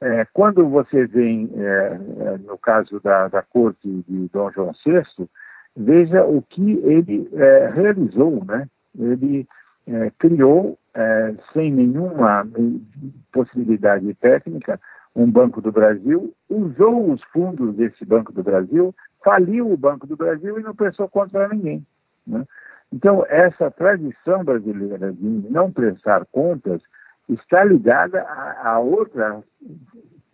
É, 0.00 0.26
quando 0.32 0.68
você 0.68 1.06
vem, 1.06 1.50
é, 1.56 2.00
é 2.20 2.38
no 2.38 2.58
caso 2.58 3.00
da, 3.00 3.28
da 3.28 3.42
corte 3.42 3.88
de 4.08 4.28
Dom 4.32 4.50
João 4.50 4.72
VI, 4.84 5.28
veja 5.76 6.24
o 6.24 6.42
que 6.42 6.72
ele 6.84 7.28
é, 7.34 7.70
realizou. 7.72 8.44
Né? 8.44 8.68
Ele 8.98 9.46
é, 9.86 10.10
criou, 10.18 10.78
é, 10.94 11.34
sem 11.52 11.72
nenhuma 11.72 12.46
possibilidade 13.32 14.12
técnica, 14.14 14.80
um 15.14 15.30
Banco 15.30 15.62
do 15.62 15.72
Brasil, 15.72 16.34
usou 16.50 17.10
os 17.10 17.22
fundos 17.32 17.74
desse 17.74 18.04
Banco 18.04 18.32
do 18.32 18.42
Brasil, 18.42 18.94
faliu 19.24 19.72
o 19.72 19.76
Banco 19.76 20.06
do 20.06 20.16
Brasil 20.16 20.60
e 20.60 20.62
não 20.62 20.74
prestou 20.74 21.08
conta 21.08 21.42
a 21.42 21.48
ninguém. 21.48 21.86
Né? 22.26 22.44
Então, 22.92 23.24
essa 23.28 23.70
tradição 23.70 24.44
brasileira 24.44 25.12
de 25.12 25.26
não 25.50 25.70
prestar 25.70 26.24
contas 26.26 26.80
está 27.28 27.64
ligada 27.64 28.22
a, 28.22 28.74
a 28.74 28.78
outra 28.78 29.42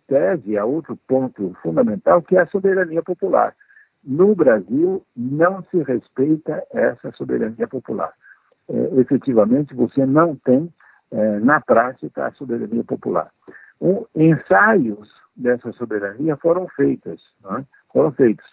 tese, 0.07 0.57
a 0.57 0.65
outro 0.65 0.95
ponto 1.07 1.55
fundamental, 1.61 2.21
que 2.21 2.37
é 2.37 2.41
a 2.41 2.47
soberania 2.47 3.01
popular. 3.01 3.55
No 4.03 4.35
Brasil, 4.35 5.03
não 5.15 5.63
se 5.63 5.81
respeita 5.81 6.63
essa 6.71 7.11
soberania 7.13 7.67
popular. 7.67 8.13
É, 8.69 8.99
efetivamente, 8.99 9.73
você 9.73 10.05
não 10.05 10.35
tem, 10.35 10.71
é, 11.11 11.39
na 11.39 11.59
prática, 11.61 12.27
a 12.27 12.31
soberania 12.33 12.83
popular. 12.83 13.31
Ensaios 14.15 15.09
dessa 15.35 15.71
soberania 15.73 16.37
foram 16.37 16.67
feitos, 16.69 17.21
é? 17.45 17.63
foram 17.91 18.11
feitos. 18.11 18.45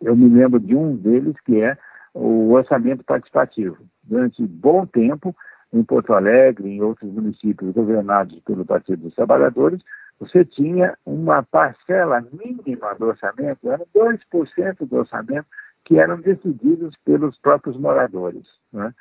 Eu 0.00 0.14
me 0.14 0.28
lembro 0.28 0.60
de 0.60 0.76
um 0.76 0.94
deles 0.96 1.34
que 1.44 1.60
é 1.60 1.76
o 2.18 2.52
orçamento 2.52 3.04
participativo. 3.04 3.76
Durante 4.02 4.44
bom 4.44 4.84
tempo, 4.84 5.34
em 5.72 5.84
Porto 5.84 6.12
Alegre, 6.12 6.68
em 6.68 6.82
outros 6.82 7.12
municípios 7.12 7.72
governados 7.72 8.40
pelo 8.40 8.64
Partido 8.64 9.02
dos 9.02 9.14
Trabalhadores, 9.14 9.80
você 10.18 10.44
tinha 10.44 10.96
uma 11.06 11.42
parcela 11.44 12.24
mínima 12.32 12.94
do 12.96 13.06
orçamento, 13.06 13.70
era 13.70 13.84
2% 13.94 14.88
do 14.88 14.96
orçamento, 14.96 15.46
que 15.84 15.98
eram 15.98 16.20
decididos 16.20 16.96
pelos 17.04 17.38
próprios 17.38 17.76
moradores. 17.78 18.44
Né? 18.72 18.92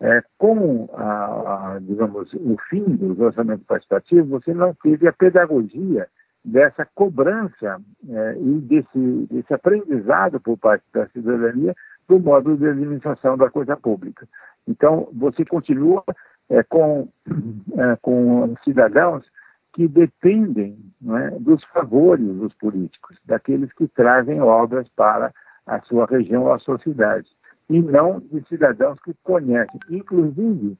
É, 0.00 0.22
com, 0.36 0.88
a, 0.94 1.74
a, 1.74 1.78
digamos, 1.80 2.32
o 2.34 2.56
fim 2.68 2.82
do 2.82 3.22
orçamento 3.22 3.64
participativo, 3.64 4.40
você 4.40 4.52
não 4.52 4.74
teve 4.74 5.06
a 5.06 5.12
pedagogia 5.12 6.08
dessa 6.44 6.86
cobrança 6.94 7.80
é, 8.08 8.36
e 8.38 8.60
desse, 8.60 9.26
desse 9.30 9.54
aprendizado 9.54 10.40
por 10.40 10.58
parte 10.58 10.84
da 10.92 11.06
cidadania 11.08 11.74
do 12.08 12.18
modo 12.18 12.56
de 12.56 12.66
administração 12.66 13.36
da 13.36 13.50
coisa 13.50 13.76
pública. 13.76 14.26
Então, 14.66 15.08
você 15.12 15.44
continua 15.44 16.02
é, 16.48 16.62
com, 16.62 17.08
é, 17.76 17.96
com 18.02 18.54
cidadãos 18.64 19.24
que 19.72 19.88
dependem 19.88 20.78
é, 21.08 21.30
dos 21.40 21.62
favores 21.64 22.26
dos 22.26 22.54
políticos, 22.54 23.16
daqueles 23.24 23.72
que 23.72 23.88
trazem 23.88 24.40
obras 24.40 24.86
para 24.96 25.32
a 25.66 25.80
sua 25.80 26.06
região 26.06 26.44
ou 26.44 26.52
a 26.52 26.58
sua 26.58 26.78
cidade, 26.78 27.28
e 27.68 27.80
não 27.80 28.20
de 28.20 28.46
cidadãos 28.48 28.98
que 29.00 29.14
conhecem. 29.24 29.80
Inclusive, 29.88 30.76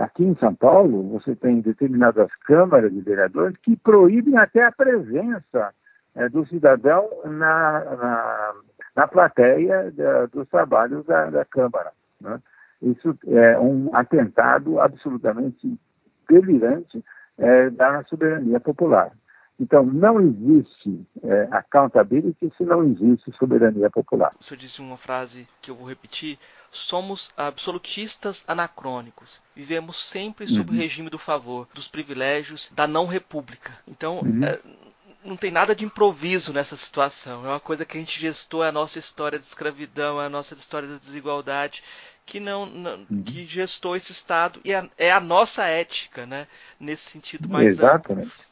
aqui 0.00 0.24
em 0.24 0.34
São 0.36 0.54
Paulo, 0.54 1.02
você 1.10 1.36
tem 1.36 1.60
determinadas 1.60 2.34
câmaras 2.46 2.92
de 2.92 3.00
vereadores 3.00 3.56
que 3.58 3.76
proíbem 3.76 4.36
até 4.38 4.64
a 4.64 4.72
presença 4.72 5.74
é, 6.14 6.28
do 6.28 6.46
cidadão 6.46 7.08
na, 7.24 7.84
na 7.84 8.54
na 8.98 9.06
plateia 9.06 9.92
da, 9.92 10.26
dos 10.26 10.48
trabalhos 10.48 11.06
da, 11.06 11.30
da 11.30 11.44
Câmara. 11.44 11.92
Né? 12.20 12.42
Isso 12.82 13.16
é 13.28 13.56
um 13.56 13.94
atentado 13.94 14.80
absolutamente 14.80 15.78
delirante 16.28 17.04
é, 17.38 17.70
da 17.70 18.02
soberania 18.06 18.58
popular. 18.58 19.12
Então, 19.60 19.84
não 19.84 20.20
existe 20.20 21.06
é, 21.22 21.48
accountability 21.52 22.52
se 22.56 22.64
não 22.64 22.82
existe 22.82 23.30
soberania 23.38 23.88
popular. 23.88 24.32
O 24.40 24.42
senhor 24.42 24.58
disse 24.58 24.80
uma 24.80 24.96
frase 24.96 25.46
que 25.62 25.70
eu 25.70 25.76
vou 25.76 25.88
repetir: 25.88 26.36
somos 26.68 27.32
absolutistas 27.36 28.44
anacrônicos. 28.48 29.40
Vivemos 29.54 30.02
sempre 30.10 30.48
sob 30.48 30.70
uhum. 30.70 30.76
o 30.76 30.80
regime 30.80 31.08
do 31.08 31.18
favor, 31.18 31.68
dos 31.72 31.86
privilégios, 31.86 32.72
da 32.74 32.88
não 32.88 33.06
república. 33.06 33.72
Então, 33.86 34.18
uhum. 34.20 34.44
é, 34.44 34.60
não 35.28 35.36
tem 35.36 35.50
nada 35.50 35.74
de 35.74 35.84
improviso 35.84 36.52
nessa 36.52 36.76
situação. 36.76 37.44
É 37.44 37.48
uma 37.48 37.60
coisa 37.60 37.84
que 37.84 37.96
a 37.96 38.00
gente 38.00 38.18
gestou, 38.20 38.64
é 38.64 38.68
a 38.68 38.72
nossa 38.72 38.98
história 38.98 39.38
de 39.38 39.44
escravidão, 39.44 40.20
é 40.20 40.26
a 40.26 40.30
nossa 40.30 40.54
história 40.54 40.88
da 40.88 40.96
desigualdade, 40.96 41.82
que 42.24 42.40
não, 42.40 42.66
não 42.66 43.06
uhum. 43.10 43.22
que 43.22 43.46
gestou 43.46 43.96
esse 43.96 44.12
Estado 44.12 44.60
e 44.64 44.72
é, 44.72 44.88
é 44.96 45.10
a 45.10 45.20
nossa 45.20 45.64
ética, 45.64 46.26
né? 46.26 46.46
Nesse 46.78 47.10
sentido 47.10 47.48
mais 47.48 47.68
Exatamente. 47.68 48.26
Amplo, 48.26 48.44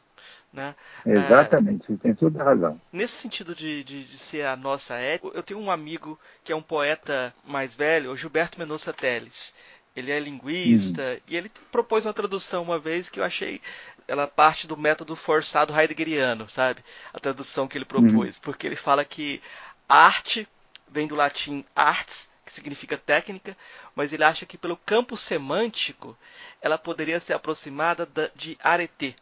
né? 0.53 0.75
Exatamente, 1.05 1.83
é, 1.83 1.87
você 1.87 1.97
tem 1.97 2.15
toda 2.15 2.41
a 2.41 2.45
razão. 2.45 2.81
Nesse 2.91 3.13
sentido 3.13 3.53
de, 3.53 3.83
de, 3.83 4.05
de, 4.05 4.19
ser 4.19 4.45
a 4.45 4.55
nossa 4.55 4.95
ética, 4.95 5.29
eu 5.33 5.43
tenho 5.43 5.59
um 5.59 5.69
amigo 5.69 6.19
que 6.43 6.51
é 6.51 6.55
um 6.55 6.61
poeta 6.61 7.33
mais 7.45 7.75
velho, 7.75 8.11
o 8.11 8.17
Gilberto 8.17 8.57
Mendonça 8.57 8.91
Teles. 8.91 9.53
Ele 9.97 10.11
é 10.11 10.19
linguista 10.19 11.01
uhum. 11.01 11.19
e 11.27 11.35
ele 11.35 11.49
propôs 11.71 12.05
uma 12.05 12.13
tradução 12.13 12.61
uma 12.61 12.77
vez 12.77 13.09
que 13.09 13.19
eu 13.19 13.23
achei 13.23 13.59
ela 14.07 14.27
parte 14.27 14.67
do 14.67 14.77
método 14.77 15.15
forçado 15.15 15.73
heideggeriano, 15.77 16.47
sabe? 16.47 16.83
A 17.11 17.19
tradução 17.19 17.67
que 17.67 17.75
ele 17.79 17.83
propôs, 17.83 18.35
uhum. 18.35 18.41
porque 18.43 18.67
ele 18.67 18.75
fala 18.75 19.03
que 19.03 19.41
arte 19.89 20.47
vem 20.87 21.07
do 21.07 21.15
latim 21.15 21.65
arts, 21.75 22.29
que 22.45 22.53
significa 22.53 22.95
técnica, 22.95 23.57
mas 23.95 24.13
ele 24.13 24.23
acha 24.23 24.45
que 24.45 24.55
pelo 24.55 24.77
campo 24.77 25.17
semântico 25.17 26.15
ela 26.61 26.77
poderia 26.77 27.19
ser 27.19 27.33
aproximada 27.33 28.07
de 28.35 28.55
arete, 28.61 29.15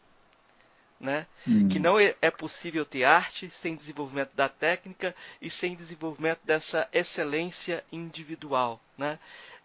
né? 0.99 1.25
Uhum. 1.47 1.69
Que 1.69 1.79
não 1.79 1.97
é, 1.97 2.15
é 2.21 2.29
possível 2.29 2.83
ter 2.83 3.05
arte 3.05 3.49
sem 3.49 3.77
desenvolvimento 3.77 4.31
da 4.35 4.49
técnica 4.49 5.15
e 5.41 5.49
sem 5.49 5.73
desenvolvimento 5.73 6.39
dessa 6.43 6.87
excelência 6.91 7.81
individual, 7.93 8.79
né? 8.97 9.17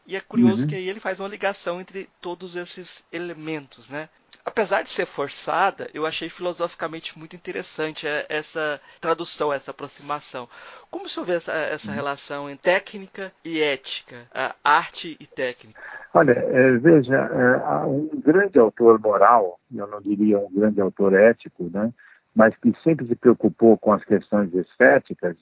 E 0.06 0.16
é 0.16 0.20
curioso 0.20 0.62
uhum. 0.62 0.68
que 0.68 0.74
aí 0.74 0.88
ele 0.88 1.00
faz 1.00 1.20
uma 1.20 1.28
ligação 1.28 1.80
entre 1.80 2.08
todos 2.20 2.56
esses 2.56 3.04
elementos, 3.12 3.88
né? 3.88 4.08
Apesar 4.44 4.82
de 4.82 4.90
ser 4.90 5.06
forçada, 5.06 5.88
eu 5.92 6.06
achei 6.06 6.28
filosoficamente 6.28 7.18
muito 7.18 7.36
interessante 7.36 8.06
é, 8.06 8.24
essa 8.28 8.80
tradução, 9.00 9.52
essa 9.52 9.70
aproximação. 9.70 10.48
Como 10.90 11.08
senhor 11.08 11.26
vê 11.26 11.34
essa, 11.34 11.52
essa 11.52 11.90
uhum. 11.90 11.94
relação 11.94 12.50
entre 12.50 12.72
técnica 12.72 13.32
e 13.44 13.60
ética, 13.60 14.26
arte 14.64 15.16
e 15.20 15.26
técnica? 15.26 15.80
Olha, 16.14 16.32
é, 16.32 16.72
veja, 16.78 17.14
é, 17.14 17.86
um 17.86 18.08
grande 18.24 18.58
autor 18.58 18.98
moral, 18.98 19.60
eu 19.72 19.86
não 19.86 20.00
diria 20.00 20.38
um 20.38 20.50
grande 20.50 20.80
autor 20.80 21.12
ético, 21.12 21.70
né? 21.72 21.92
mas 22.34 22.56
que 22.56 22.72
sempre 22.82 23.06
se 23.06 23.14
preocupou 23.14 23.76
com 23.76 23.92
as 23.92 24.04
questões 24.04 24.54
estéticas, 24.54 25.36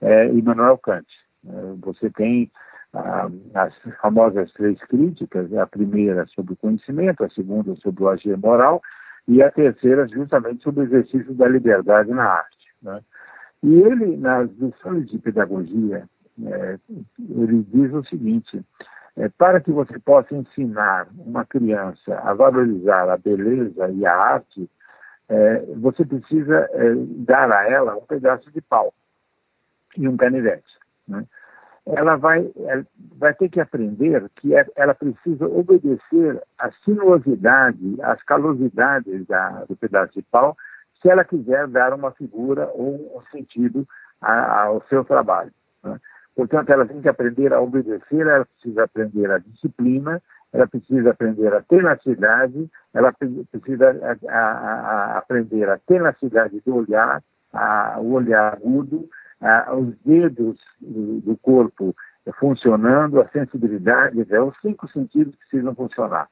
é 0.00 0.26
Immanuel 0.26 0.78
Kant. 0.78 1.06
Você 1.80 2.10
tem 2.10 2.50
as 3.54 3.72
famosas 4.00 4.52
três 4.52 4.78
críticas, 4.84 5.52
a 5.54 5.66
primeira 5.66 6.26
sobre 6.26 6.54
o 6.54 6.56
conhecimento, 6.56 7.24
a 7.24 7.30
segunda 7.30 7.74
sobre 7.76 8.02
o 8.02 8.08
agir 8.08 8.36
moral 8.36 8.82
e 9.28 9.42
a 9.42 9.50
terceira 9.50 10.08
justamente 10.08 10.62
sobre 10.62 10.80
o 10.80 10.84
exercício 10.84 11.32
da 11.34 11.46
liberdade 11.46 12.10
na 12.10 12.24
arte. 12.24 12.68
Né? 12.82 13.00
E 13.62 13.74
ele, 13.74 14.16
nas 14.16 14.50
lições 14.52 15.08
de 15.08 15.18
pedagogia, 15.18 16.08
é, 16.44 16.78
ele 17.18 17.62
diz 17.68 17.92
o 17.92 18.04
seguinte, 18.04 18.60
é, 19.16 19.28
para 19.28 19.60
que 19.60 19.70
você 19.70 19.98
possa 19.98 20.34
ensinar 20.34 21.06
uma 21.18 21.44
criança 21.44 22.18
a 22.24 22.32
valorizar 22.34 23.08
a 23.08 23.16
beleza 23.16 23.88
e 23.90 24.04
a 24.06 24.16
arte, 24.16 24.68
é, 25.28 25.58
você 25.76 26.04
precisa 26.04 26.68
é, 26.72 26.94
dar 27.18 27.52
a 27.52 27.68
ela 27.70 27.96
um 27.96 28.06
pedaço 28.06 28.50
de 28.50 28.60
pau 28.60 28.92
e 29.96 30.08
um 30.08 30.16
canivete. 30.16 30.78
Né? 31.06 31.24
Ela 31.86 32.16
vai, 32.16 32.50
vai 33.18 33.34
ter 33.34 33.48
que 33.48 33.60
aprender 33.60 34.28
que 34.36 34.54
é, 34.54 34.66
ela 34.76 34.94
precisa 34.94 35.46
obedecer 35.46 36.40
à 36.58 36.70
sinuosidade, 36.84 37.96
às 38.02 38.22
calosidades 38.22 39.26
da, 39.26 39.64
do 39.64 39.76
pedaço 39.76 40.14
de 40.14 40.22
pau, 40.22 40.56
se 41.00 41.08
ela 41.08 41.24
quiser 41.24 41.66
dar 41.68 41.94
uma 41.94 42.10
figura 42.12 42.70
ou 42.74 43.16
um 43.16 43.22
sentido 43.32 43.86
a, 44.20 44.64
ao 44.64 44.82
seu 44.88 45.04
trabalho. 45.04 45.52
Né? 45.82 45.98
Portanto, 46.36 46.70
ela 46.70 46.86
tem 46.86 47.00
que 47.00 47.08
aprender 47.08 47.52
a 47.52 47.60
obedecer, 47.60 48.26
ela 48.26 48.44
precisa 48.44 48.84
aprender 48.84 49.30
a 49.30 49.38
disciplina, 49.38 50.22
ela 50.52 50.66
precisa 50.66 51.10
aprender 51.10 51.52
a 51.54 51.62
tenacidade, 51.62 52.68
ela 52.92 53.12
precisa 53.12 54.18
a, 54.28 54.36
a, 54.36 55.18
aprender 55.18 55.68
a 55.68 55.78
tenacidade 55.78 56.60
do 56.64 56.76
olhar, 56.76 57.22
o 57.98 58.12
olhar 58.12 58.54
agudo, 58.54 59.08
ah, 59.40 59.74
os 59.74 59.94
dedos 60.04 60.58
do, 60.80 61.20
do, 61.20 61.36
corpo 61.38 61.94
funcionando, 62.38 63.20
a 63.20 63.28
sensibilidade, 63.28 64.26
é, 64.30 64.40
os 64.40 64.54
cinco 64.60 64.88
sentidos 64.88 65.34
precisam 65.36 65.74
funcionar. 65.74 66.28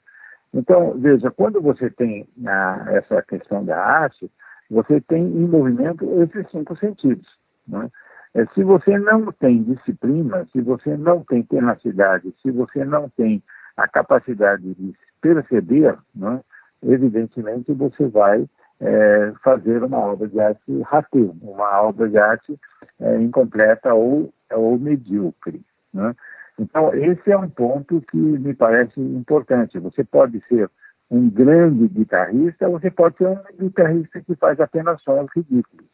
Então, 0.53 0.99
veja, 0.99 1.31
quando 1.31 1.61
você 1.61 1.91
tem 1.91 2.29
ah, 2.47 2.85
essa 2.89 3.23
questão 3.23 3.65
da 3.65 3.83
arte, 3.83 4.31
você 4.71 5.01
tem 5.01 5.23
em 5.23 5.47
movimento 5.47 6.05
esses 6.23 6.51
cinco 6.51 6.77
sentidos. 6.77 7.27
Né? 7.67 7.91
É, 8.35 8.45
se 8.55 8.63
você 8.63 8.99
não 8.99 9.33
tem 9.33 9.63
disciplina, 9.63 10.47
se 10.53 10.61
você 10.61 10.97
não 10.97 11.25
tem 11.25 11.43
tenacidade, 11.43 12.35
se 12.43 12.51
você 12.51 12.85
não 12.85 13.09
tem 13.11 13.43
a 13.77 13.89
capacidade 13.89 14.75
de 14.75 14.95
perceber, 15.21 15.97
né, 16.15 16.41
evidentemente 16.83 17.73
você 17.73 18.07
vai 18.09 18.49
é, 18.81 19.33
fazer 19.43 19.83
uma 19.83 19.99
obra 19.99 20.29
de 20.29 20.41
arte 20.41 20.83
rateio, 20.83 21.37
uma 21.43 21.83
obra 21.83 22.09
de 22.09 22.19
arte 22.19 22.59
é, 23.01 23.17
incompleta 23.17 23.93
ou, 23.95 24.33
ou 24.53 24.79
medíocre. 24.79 25.61
Né? 25.93 26.15
Então, 26.59 26.93
esse 26.95 27.31
é 27.31 27.37
um 27.37 27.49
ponto 27.49 28.01
que 28.11 28.17
me 28.17 28.55
parece 28.55 29.01
importante. 29.01 29.79
Você 29.79 30.05
pode 30.05 30.43
ser 30.49 30.71
um 31.11 31.29
grande 31.31 31.89
guitarrista, 31.89 32.69
você 32.69 32.91
pode 32.91 33.17
ser 33.17 33.29
um 33.29 33.39
guitarrista 33.59 34.21
que 34.21 34.35
faz 34.37 34.61
apenas 34.61 35.01
sons 35.03 35.29
ridículos. 35.35 35.89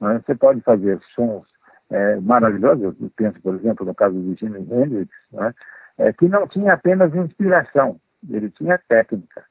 Né? 0.00 0.22
Você 0.24 0.34
pode 0.34 0.60
fazer 0.60 1.00
sons 1.14 1.46
é, 1.90 2.16
maravilhosos, 2.20 2.82
eu 2.82 3.10
penso, 3.16 3.40
por 3.40 3.54
exemplo, 3.54 3.84
no 3.84 3.94
caso 3.94 4.14
do 4.14 4.36
Jimi 4.36 4.60
Hendrix, 4.60 5.10
né? 5.32 5.52
é, 5.98 6.12
que 6.12 6.28
não 6.28 6.46
tinha 6.46 6.74
apenas 6.74 7.14
inspiração, 7.14 8.00
ele 8.28 8.48
tinha 8.50 8.78
técnica. 8.88 9.44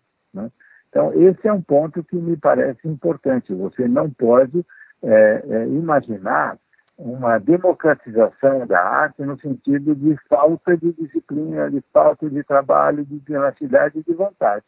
Então, 0.89 1.13
esse 1.13 1.47
é 1.47 1.53
um 1.53 1.61
ponto 1.61 2.03
que 2.03 2.15
me 2.15 2.35
parece 2.35 2.87
importante. 2.87 3.53
Você 3.53 3.87
não 3.87 4.09
pode 4.09 4.65
é, 5.03 5.43
é, 5.47 5.67
imaginar 5.67 6.57
uma 6.97 7.37
democratização 7.37 8.67
da 8.67 8.81
arte 8.81 9.21
no 9.21 9.39
sentido 9.39 9.95
de 9.95 10.17
falta 10.27 10.75
de 10.75 10.91
disciplina, 10.93 11.71
de 11.71 11.81
falta 11.93 12.29
de 12.29 12.43
trabalho, 12.43 13.05
de 13.05 13.19
tenacidade 13.19 13.99
e 13.99 14.03
de 14.03 14.13
vontade. 14.13 14.65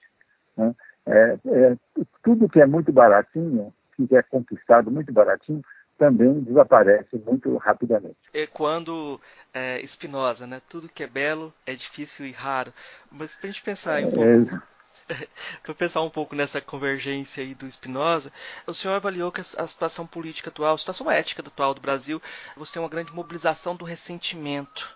Né? 0.55 0.73
É, 1.05 1.37
é, 1.45 1.77
tudo 2.23 2.47
que 2.47 2.61
é 2.61 2.65
muito 2.65 2.91
baratinho, 2.91 3.73
que 3.97 4.15
é 4.15 4.21
conquistado 4.21 4.89
muito 4.89 5.11
baratinho, 5.11 5.61
também 5.97 6.39
desaparece 6.39 7.21
muito 7.25 7.57
rapidamente. 7.57 8.17
É 8.33 8.47
quando 8.47 9.19
é, 9.53 9.85
Spinoza, 9.85 10.47
né? 10.47 10.59
Tudo 10.67 10.89
que 10.89 11.03
é 11.03 11.07
belo 11.07 11.53
é 11.65 11.73
difícil 11.73 12.25
e 12.25 12.31
raro. 12.31 12.73
Mas 13.11 13.35
para 13.35 13.49
a 13.49 13.51
gente 13.51 13.61
pensar 13.61 14.01
um 14.01 14.11
pouco 14.11 14.23
é, 14.23 14.61
para 15.63 15.73
pensar 15.73 16.01
um 16.01 16.09
pouco 16.09 16.35
nessa 16.35 16.61
convergência 16.61 17.43
aí 17.43 17.53
do 17.53 17.69
Spinoza, 17.69 18.31
o 18.65 18.73
senhor 18.73 18.95
avaliou 18.95 19.31
que 19.31 19.41
a 19.41 19.43
situação 19.43 20.05
política 20.05 20.49
atual, 20.49 20.75
a 20.75 20.77
situação 20.77 21.09
ética 21.09 21.41
atual 21.45 21.73
do 21.73 21.81
Brasil, 21.81 22.21
você 22.55 22.73
tem 22.73 22.81
uma 22.81 22.89
grande 22.89 23.13
mobilização 23.13 23.75
do 23.75 23.85
ressentimento. 23.85 24.95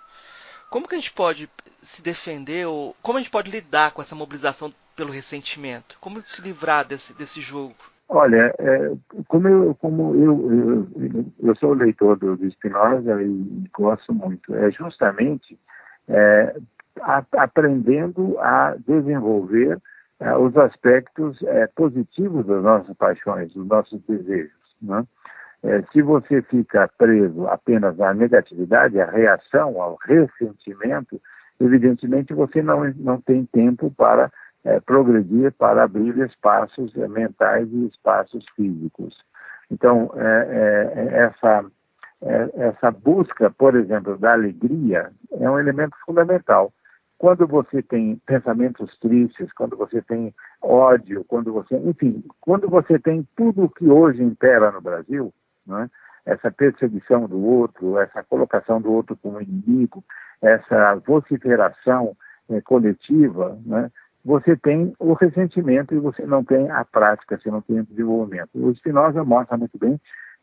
Como 0.70 0.88
que 0.88 0.96
a 0.96 0.98
gente 0.98 1.14
pode 1.14 1.50
se 1.82 2.02
defender 2.02 2.68
ou 2.68 2.96
como 3.02 3.18
a 3.18 3.22
gente 3.22 3.32
pode 3.32 3.52
lidar 3.52 3.92
com 3.92 4.02
essa 4.02 4.16
mobilização 4.16 4.74
pelo 4.96 5.12
ressentimento? 5.12 5.98
Como 6.00 6.22
se 6.26 6.42
livrar 6.42 6.86
desse, 6.86 7.14
desse 7.14 7.42
jogo? 7.42 7.76
Olha, 8.08 8.54
é, 8.60 8.92
como, 9.28 9.48
eu, 9.48 9.76
como 9.76 10.16
eu, 10.16 10.88
eu, 11.00 11.26
eu, 11.42 11.56
sou 11.56 11.74
leitor 11.74 12.18
do, 12.18 12.38
do 12.38 12.52
Spinoza 12.52 13.22
e 13.24 13.70
gosto 13.74 14.14
muito, 14.14 14.54
é 14.54 14.70
justamente 14.70 15.58
é, 16.08 16.56
a, 17.02 17.24
aprendendo 17.38 18.38
a 18.40 18.76
desenvolver 18.88 19.80
é, 20.20 20.36
os 20.38 20.56
aspectos 20.56 21.42
é, 21.44 21.68
positivos 21.68 22.46
das 22.46 22.64
nossas 22.64 22.96
paixões, 22.96 23.54
dos 23.54 23.68
nossos 23.68 24.02
desejos. 24.04 24.54
Né? 24.82 25.06
É, 25.64 25.82
se 25.92 26.02
você 26.02 26.42
fica 26.44 26.90
preso 26.98 27.48
apenas 27.48 28.00
à 28.00 28.14
negatividade, 28.14 29.00
à 29.00 29.10
reação, 29.10 29.82
ao 29.82 29.98
ressentimento, 30.06 31.22
evidentemente 31.60 32.34
você 32.34 32.62
não, 32.62 32.86
não 32.98 33.20
tem 33.20 33.46
tempo 33.46 33.92
para 33.92 34.32
progredir, 34.88 35.52
para 35.54 35.84
abrir 35.84 36.18
espaços 36.26 36.92
mentais 36.96 37.72
e 37.72 37.86
espaços 37.86 38.44
físicos. 38.56 39.16
Então, 39.70 40.12
essa, 41.12 41.64
essa 42.56 42.90
busca, 42.90 43.52
por 43.52 43.76
exemplo, 43.76 44.18
da 44.18 44.34
alegria 44.34 45.12
é 45.40 45.48
um 45.48 45.60
elemento 45.60 45.96
fundamental. 46.04 46.74
Quando 47.18 47.48
você 47.48 47.82
tem 47.82 48.22
pensamentos 48.26 48.98
tristes, 49.00 49.52
quando 49.54 49.78
você 49.78 50.02
tem 50.02 50.34
ódio, 50.62 51.24
quando 51.28 51.54
você, 51.54 51.76
enfim, 51.78 52.24
quando 52.42 52.70
você 52.70 53.00
tem 53.00 53.28
tudo 53.36 53.66
o 53.66 53.70
que 53.70 53.88
hoje 53.88 54.22
impera 54.22 54.72
no 54.72 54.82
Brasil, 54.82 55.34
né, 55.66 55.90
essa 56.26 56.52
perseguição 56.52 57.28
do 57.28 57.40
outro, 57.40 57.98
essa 58.00 58.24
colocação 58.24 58.82
do 58.82 58.92
outro 58.92 59.16
como 59.18 59.42
inimigo, 59.42 60.04
essa 60.42 60.96
vociferação 61.06 62.18
é, 62.50 62.60
coletiva, 62.62 63.58
né, 63.66 63.90
você 64.26 64.58
tem 64.58 64.94
o 65.00 65.14
ressentimento 65.14 65.94
e 65.94 66.00
você 66.00 66.26
não 66.26 66.44
tem 66.44 66.70
a 66.72 66.84
prática, 66.84 67.38
você 67.38 67.50
não 67.50 67.62
tem 67.62 67.80
o 67.80 67.86
desenvolvimento. 67.86 68.50
O 68.56 68.74
Spinoza 68.76 69.24
mostra 69.24 69.56
muito 69.56 69.78
bem 69.78 70.02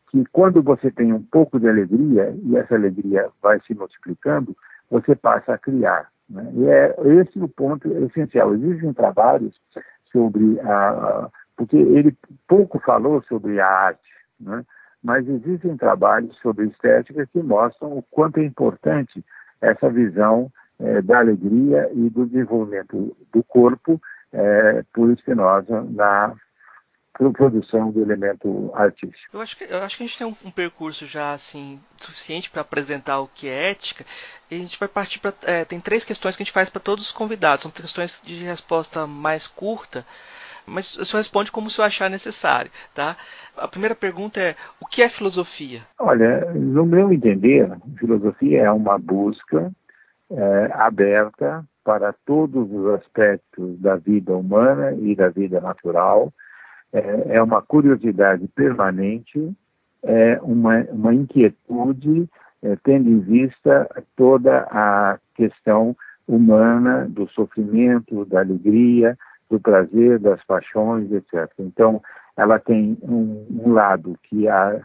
que 0.09 0.25
quando 0.31 0.63
você 0.63 0.91
tem 0.91 1.13
um 1.13 1.23
pouco 1.23 1.59
de 1.59 1.69
alegria 1.69 2.33
e 2.45 2.57
essa 2.57 2.77
alegria 2.77 3.29
vai 3.43 3.61
se 3.67 3.75
multiplicando, 3.75 4.57
você 4.89 5.17
passa 5.17 5.55
a 5.55 5.59
criar. 5.59 6.12
Né? 6.29 6.51
E 6.55 6.67
é 6.67 6.95
esse 7.21 7.39
o 7.39 7.49
ponto 7.49 7.89
essencial. 8.05 8.55
Existem 8.55 8.93
trabalhos 8.93 9.55
sobre 10.11 10.59
a. 10.61 11.29
Porque 11.57 11.77
ele 11.77 12.17
pouco 12.49 12.79
falou 12.81 13.23
sobre 13.25 13.61
a 13.61 13.67
arte, 13.67 14.11
né? 14.41 14.65
mas 15.03 15.29
existem 15.29 15.77
trabalhos 15.77 16.37
sobre 16.39 16.67
estética 16.67 17.27
que 17.27 17.43
mostram 17.43 17.99
o 17.99 18.03
quanto 18.03 18.39
é 18.39 18.45
importante 18.45 19.25
essa 19.61 19.91
visão 19.91 20.51
é, 20.81 21.03
da 21.03 21.19
alegria 21.19 21.91
e 21.93 22.09
do 22.11 22.27
desenvolvimento 22.27 23.17
do 23.33 23.45
corpo 23.45 24.01
é, 24.33 24.83
por 24.93 25.17
Spinoza 25.19 25.83
na 25.91 26.35
produção 27.33 27.91
do 27.91 28.01
elemento 28.01 28.71
artístico. 28.75 29.37
Eu 29.37 29.41
acho 29.41 29.57
que, 29.57 29.65
eu 29.65 29.83
acho 29.83 29.97
que 29.97 30.03
a 30.03 30.07
gente 30.07 30.19
tem 30.19 30.27
um, 30.27 30.35
um 30.45 30.51
percurso 30.51 31.07
já 31.07 31.33
assim 31.33 31.79
suficiente 31.97 32.51
para 32.51 32.63
apresentar 32.63 33.21
o 33.21 33.29
que 33.29 33.49
é 33.49 33.71
ética. 33.71 34.05
E 34.51 34.55
a 34.55 34.59
gente 34.59 34.79
vai 34.79 34.89
partir 34.89 35.19
para 35.19 35.35
é, 35.45 35.65
tem 35.65 35.81
três 35.81 36.05
questões 36.05 36.37
que 36.37 36.43
a 36.43 36.45
gente 36.45 36.53
faz 36.53 36.71
para 36.71 36.81
todos 36.81 37.07
os 37.07 37.13
convidados. 37.13 37.63
São 37.63 37.71
questões 37.71 38.23
de 38.25 38.43
resposta 38.43 39.07
mais 39.07 39.47
curta, 39.47 40.07
mas 40.67 40.97
o 40.97 41.05
senhor 41.05 41.19
responde 41.19 41.53
como 41.53 41.67
o 41.67 41.71
senhor 41.71 41.87
achar 41.87 42.09
necessário, 42.09 42.71
tá? 42.95 43.17
A 43.57 43.69
primeira 43.69 43.95
pergunta 43.95 44.41
é: 44.41 44.55
o 44.81 44.87
que 44.87 45.03
é 45.03 45.09
filosofia? 45.09 45.83
Olha, 45.99 46.53
no 46.55 46.87
meu 46.87 47.13
entender, 47.13 47.71
filosofia 47.99 48.63
é 48.63 48.71
uma 48.71 48.99
busca 48.99 49.71
é, 50.31 50.71
aberta 50.75 51.65
para 51.85 52.15
todos 52.25 52.71
os 52.71 52.87
aspectos 52.95 53.79
da 53.81 53.97
vida 53.97 54.35
humana 54.35 54.93
e 54.93 55.15
da 55.15 55.29
vida 55.29 55.61
natural 55.61 56.33
é, 56.93 57.37
é 57.37 57.43
uma 57.43 57.63
curiosidade 57.63 58.47
permanente, 58.49 59.53
é 60.03 60.39
uma, 60.43 60.81
uma 60.91 61.15
inquietude, 61.15 62.29
é, 62.63 62.77
tendo 62.85 63.09
em 63.09 63.21
vista 63.21 63.89
toda 64.17 64.67
a 64.71 65.19
questão 65.35 65.97
humana 66.27 67.07
do 67.09 67.29
sofrimento, 67.29 68.25
da 68.27 68.41
alegria, 68.41 69.17
do 69.51 69.61
prazer, 69.61 70.19
das 70.19 70.43
paixões, 70.45 71.11
etc. 71.13 71.51
Então, 71.59 72.01
ela 72.37 72.59
tem 72.59 72.97
um, 73.03 73.47
um 73.51 73.73
lado 73.73 74.19
que 74.23 74.49
a 74.49 74.81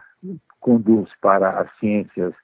conduz 0.60 1.08
para 1.20 1.50
as 1.60 1.68
ciências 1.78 2.34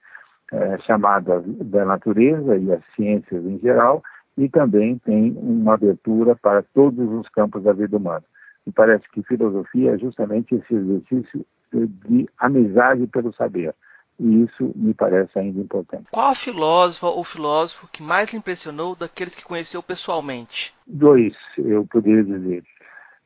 é, 0.53 0.79
chamadas 0.79 1.45
da 1.47 1.85
natureza 1.85 2.57
e 2.57 2.73
as 2.73 2.83
ciências 2.95 3.45
em 3.45 3.59
geral, 3.59 4.03
e 4.37 4.49
também 4.49 4.99
tem 4.99 5.37
uma 5.37 5.75
abertura 5.75 6.35
para 6.37 6.63
todos 6.63 7.11
os 7.11 7.29
campos 7.31 7.63
da 7.63 7.73
vida 7.73 7.97
humana. 7.97 8.25
Me 8.67 8.73
parece 8.73 9.09
que 9.11 9.23
filosofia 9.23 9.95
é 9.95 9.99
justamente 9.99 10.55
esse 10.55 10.75
exercício 10.75 11.47
de 11.73 12.29
amizade 12.39 13.07
pelo 13.09 13.33
saber. 13.35 13.75
E 14.19 14.45
isso 14.45 14.73
me 14.77 14.95
parece 14.95 15.37
ainda 15.39 15.61
importante. 15.61 16.07
Qual 16.13 16.31
a 16.31 16.35
filósofa 16.35 17.09
ou 17.09 17.25
filósofo 17.25 17.89
que 17.93 18.03
mais 18.03 18.33
lhe 18.33 18.39
impressionou 18.39 18.95
daqueles 18.95 19.35
que 19.35 19.45
conheceu 19.45 19.83
pessoalmente? 19.83 20.73
Dois, 20.87 21.35
eu 21.59 21.85
poderia 21.87 22.23
dizer. 22.23 22.63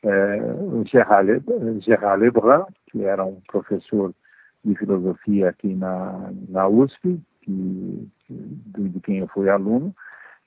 É, 0.03 0.39
Gerard, 0.86 1.43
Gerard 1.80 2.22
Lebrun, 2.22 2.64
que 2.86 3.05
era 3.05 3.24
um 3.24 3.41
professor 3.49 4.14
de 4.64 4.74
filosofia 4.76 5.51
aqui 5.51 5.74
na, 5.74 6.30
na 6.49 6.68
USP, 6.68 7.20
que, 7.43 8.09
de, 8.28 8.89
de 8.89 9.01
quem 9.01 9.18
eu 9.18 9.28
fui 9.28 9.49
aluno, 9.49 9.95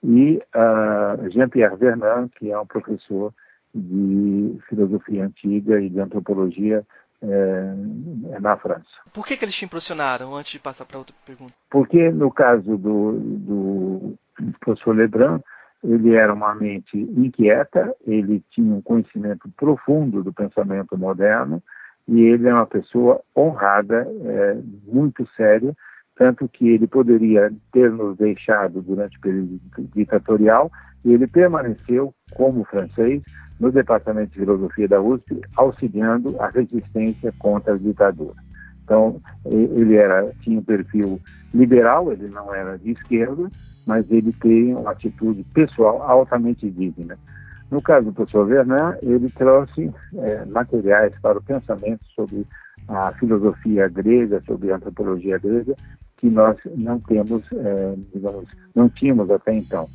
e 0.03 0.41
uh, 0.55 1.29
Jean-Pierre 1.29 1.75
Vernant, 1.75 2.31
que 2.35 2.51
é 2.51 2.59
um 2.59 2.65
professor 2.65 3.33
de 3.74 4.57
filosofia 4.67 5.26
antiga 5.26 5.80
e 5.80 5.89
de 5.89 5.99
antropologia 5.99 6.86
é, 7.22 8.39
na 8.39 8.57
França. 8.57 8.89
Por 9.13 9.26
que, 9.26 9.38
que 9.38 9.45
eles 9.45 9.55
te 9.55 9.65
impressionaram, 9.65 10.36
antes 10.36 10.51
de 10.51 10.59
passar 10.59 10.86
para 10.86 10.97
outra 10.97 11.15
pergunta? 11.26 11.53
Porque, 11.69 12.09
no 12.11 12.32
caso 12.32 12.78
do, 12.78 13.13
do 13.19 14.15
professor 14.59 14.95
Lebrun, 14.95 15.39
ele 15.84 16.15
era 16.15 16.34
uma 16.34 16.53
mente 16.53 16.97
inquieta, 16.97 17.95
ele 18.05 18.43
tinha 18.51 18.76
um 18.76 18.82
conhecimento 18.82 19.49
profundo 19.57 20.24
do 20.24 20.34
pensamento 20.34 20.97
moderno 20.97 21.61
e 22.07 22.22
ele 22.22 22.47
é 22.47 22.53
uma 22.53 22.67
pessoa 22.67 23.22
honrada, 23.36 24.07
é, 24.26 24.57
muito 24.86 25.28
séria, 25.36 25.76
tanto 26.15 26.47
que 26.47 26.69
ele 26.69 26.88
poderia 26.88 27.51
ter 27.72 27.91
nos 27.91 28.17
deixado 28.17 28.82
durante 28.82 29.17
o 29.17 29.22
período 29.22 29.59
ditatorial 29.95 30.72
e 31.03 31.13
ele 31.13 31.26
permaneceu 31.26 32.13
como 32.36 32.63
francês 32.65 33.24
no 33.62 33.72
Departamento 33.72 34.32
de 34.32 34.39
Filosofia 34.39 34.88
da 34.88 34.99
USP, 34.99 35.39
auxiliando 35.55 36.36
a 36.41 36.47
resistência 36.47 37.32
contra 37.38 37.76
a 37.76 37.78
ditadura. 37.78 38.36
Então, 38.84 39.22
ele 39.45 39.95
era, 39.95 40.32
tinha 40.41 40.59
um 40.59 40.64
perfil 40.64 41.22
liberal, 41.53 42.12
ele 42.12 42.28
não 42.28 42.53
era 42.55 42.80
de 42.80 42.89
esquerda, 42.89 43.51
mas 43.86 44.09
ele 44.09 44.34
tem 44.41 44.74
uma 44.74 44.91
atitude 44.91 45.45
pessoal 45.53 46.01
altamente 46.01 46.68
digna. 46.72 47.16
No 47.70 47.84
caso 47.84 48.07
do 48.07 48.14
professor 48.14 48.47
Vernan, 48.47 48.97
ele 49.03 49.30
trouxe 49.30 49.93
é, 50.16 50.43
materiais 50.45 51.14
para 51.22 51.38
o 51.38 51.43
pensamento 51.43 52.03
sobre 52.16 52.45
a 52.88 53.14
filosofia 53.14 53.88
grega, 53.88 54.41
sobre 54.47 54.72
a 54.72 54.78
antropologia 54.78 55.38
grega, 55.38 55.76
que 56.18 56.30
nós 56.32 56.57
não 56.76 56.99
temos, 56.99 57.43
é, 57.53 57.93
digamos, 58.12 58.49
não 58.74 58.89
tínhamos 58.89 59.30
até 59.30 59.53
então. 59.53 59.88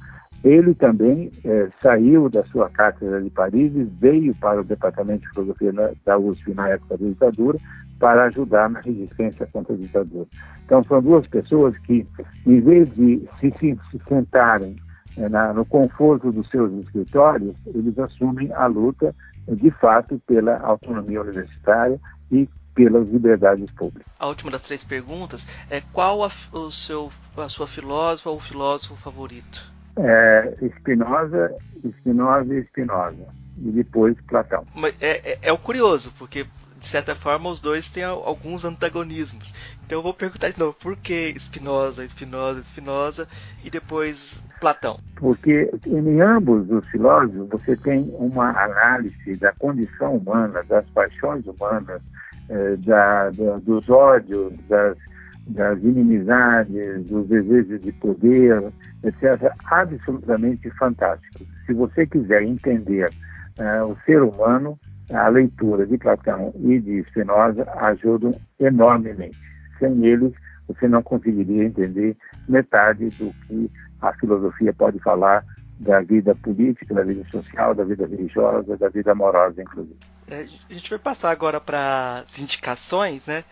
Ele 0.47 0.76
também 0.76 1.32
é, 1.44 1.68
saiu 1.82 2.30
da 2.30 2.44
sua 2.44 2.70
cátedra 2.70 3.20
de 3.20 3.28
Paris 3.30 3.74
e 3.74 3.82
veio 3.82 4.32
para 4.36 4.61
o 4.61 4.64
Departamento 4.64 5.22
de 5.22 5.30
Filosofia 5.30 5.72
da 6.05 6.16
USP 6.16 6.55
na 6.55 6.68
época 6.68 6.97
da 6.97 7.05
ditadura 7.05 7.59
para 7.99 8.26
ajudar 8.26 8.70
na 8.70 8.78
resistência 8.78 9.44
contra 9.53 9.74
a 9.74 9.76
ditadura. 9.76 10.28
Então, 10.64 10.84
são 10.84 11.03
duas 11.03 11.26
pessoas 11.26 11.76
que, 11.78 12.07
em 12.47 12.61
vez 12.61 12.88
de 12.94 13.28
se, 13.40 13.53
se, 13.59 13.76
se 13.90 14.01
sentarem 14.09 14.76
é, 15.16 15.28
na, 15.28 15.53
no 15.53 15.64
conforto 15.64 16.30
dos 16.30 16.49
seus 16.49 16.72
escritórios, 16.84 17.57
eles 17.66 17.99
assumem 17.99 18.53
a 18.53 18.66
luta, 18.66 19.12
de 19.49 19.72
fato, 19.72 20.22
pela 20.28 20.61
autonomia 20.61 21.22
universitária 21.22 21.99
e 22.30 22.49
pelas 22.72 23.09
liberdades 23.09 23.68
públicas. 23.72 24.07
A 24.16 24.28
última 24.28 24.53
das 24.53 24.62
três 24.62 24.84
perguntas 24.84 25.44
é 25.68 25.80
qual 25.92 26.22
a, 26.22 26.30
o 26.53 26.70
seu, 26.70 27.11
a 27.36 27.49
sua 27.49 27.66
filósofa 27.66 28.30
ou 28.30 28.38
filósofo 28.38 28.94
favorito? 28.94 29.74
É, 29.97 30.55
Spinoza, 30.76 31.55
Spinoza 31.99 32.55
e 32.55 32.62
Spinoza. 32.64 33.26
E 33.59 33.70
depois 33.70 34.16
Platão. 34.28 34.66
Mas 34.74 34.94
é, 35.01 35.32
é, 35.32 35.38
é, 35.42 35.53
o 35.53 35.57
curioso, 35.57 36.12
porque 36.18 36.44
de 36.78 36.86
certa 36.86 37.14
forma 37.14 37.49
os 37.49 37.59
dois 37.59 37.88
têm 37.88 38.05
alguns 38.05 38.66
antagonismos. 38.66 39.55
Então 39.84 39.99
eu 39.99 40.03
vou 40.03 40.12
perguntar 40.12 40.51
de 40.51 40.59
novo, 40.59 40.74
por 40.74 40.94
que 40.97 41.34
Spinoza, 41.38 42.07
Spinoza, 42.07 42.62
Spinoza 42.62 43.26
e 43.64 43.70
depois 43.70 44.44
Platão? 44.61 45.01
Porque 45.16 45.70
em 45.86 46.20
ambos 46.20 46.70
os 46.70 46.86
filósofos 46.88 47.49
você 47.49 47.76
tem 47.76 48.14
uma 48.18 48.51
análise 48.51 49.36
da 49.36 49.53
condição 49.53 50.16
humana, 50.16 50.62
das 50.64 50.84
paixões 50.90 51.47
humanas, 51.47 52.03
eh, 52.51 52.76
da, 52.84 53.30
da, 53.30 53.57
dos 53.59 53.88
ódios, 53.88 54.53
das 54.68 54.99
das 55.47 55.78
inimizades, 55.78 57.05
dos 57.07 57.28
desejos 57.28 57.80
de 57.80 57.92
poder, 57.92 58.72
etc., 59.09 59.53
absolutamente 59.67 60.71
fantástico. 60.71 61.45
Se 61.67 61.73
você 61.73 62.07
quiser 62.07 62.43
entender 62.43 63.11
uh, 63.59 63.87
o 63.87 63.97
ser 64.05 64.23
humano, 64.23 64.79
a 65.13 65.29
leitura 65.29 65.87
de 65.87 65.97
Platão 65.99 66.53
e 66.59 66.81
de 66.81 67.05
Spinoza 67.05 67.67
ajudam 67.77 68.39
enormemente. 68.59 69.39
Sem 69.79 70.05
eles, 70.05 70.33
você 70.67 70.89
não 70.89 71.03
conseguiria 71.03 71.65
entender 71.65 72.17
metade 72.49 73.09
do 73.11 73.33
que 73.47 73.71
a 74.01 74.13
filosofia 74.15 74.73
pode 74.73 74.99
falar 75.01 75.45
da 75.79 76.01
vida 76.01 76.35
política, 76.35 76.95
da 76.95 77.03
vida 77.03 77.25
social, 77.31 77.75
da 77.75 77.85
vida 77.85 78.07
religiosa, 78.07 78.77
da 78.77 78.89
vida 78.89 79.13
amorosa, 79.13 79.63
inclusive. 79.63 79.99
É, 80.29 80.41
a 80.41 80.73
gente 80.73 80.91
vai 80.91 80.99
passar 80.99 81.31
agora 81.31 81.61
para 81.61 82.21
as 82.21 82.39
indicações, 82.39 83.25
né? 83.27 83.45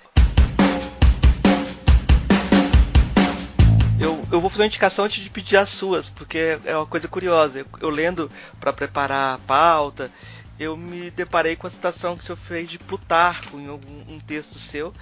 Eu, 3.99 4.25
eu 4.33 4.41
vou 4.41 4.51
fazer 4.51 4.63
uma 4.63 4.67
indicação 4.67 5.05
antes 5.05 5.23
de 5.23 5.31
pedir 5.31 5.57
as 5.57 5.71
suas, 5.71 6.09
porque 6.09 6.59
é 6.65 6.77
uma 6.77 6.87
coisa 6.87 7.09
curiosa. 7.09 7.61
Eu, 7.61 7.67
eu 7.81 7.91
lendo 7.91 8.31
para 8.61 8.73
preparar 8.73 9.35
a 9.35 9.39
pauta, 9.39 10.11
eu 10.59 10.77
me 10.77 11.11
deparei 11.11 11.57
com 11.57 11.67
a 11.67 11.71
citação 11.71 12.17
que 12.17 12.23
o 12.23 12.27
senhor 12.27 12.37
fez 12.37 12.69
de 12.69 12.79
Plutarco 12.79 13.59
em 13.59 13.69
algum 13.69 14.15
um 14.15 14.21
texto 14.21 14.59
seu, 14.59 14.93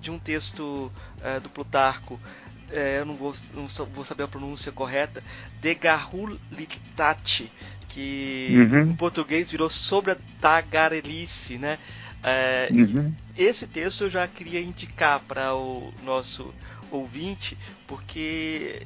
de 0.00 0.10
um 0.10 0.18
texto 0.18 0.92
é, 1.22 1.40
do 1.40 1.48
Plutarco. 1.48 2.20
É, 2.70 3.00
eu 3.00 3.06
não 3.06 3.14
vou, 3.14 3.32
não 3.54 3.68
vou 3.94 4.04
saber 4.04 4.24
a 4.24 4.28
pronúncia 4.28 4.72
correta, 4.72 5.22
de 5.60 5.74
Garulitate, 5.74 7.50
que 7.88 8.48
uhum. 8.52 8.90
em 8.90 8.96
português 8.96 9.50
virou 9.50 9.70
sobre 9.70 10.12
a 10.12 10.16
tagarelice, 10.40 11.58
né? 11.58 11.78
É, 12.22 12.68
uhum. 12.72 13.14
Esse 13.38 13.68
texto 13.68 14.04
eu 14.04 14.10
já 14.10 14.26
queria 14.26 14.60
indicar 14.60 15.20
para 15.20 15.54
o 15.54 15.92
nosso 16.02 16.52
ouvinte, 16.90 17.56
porque 17.86 18.82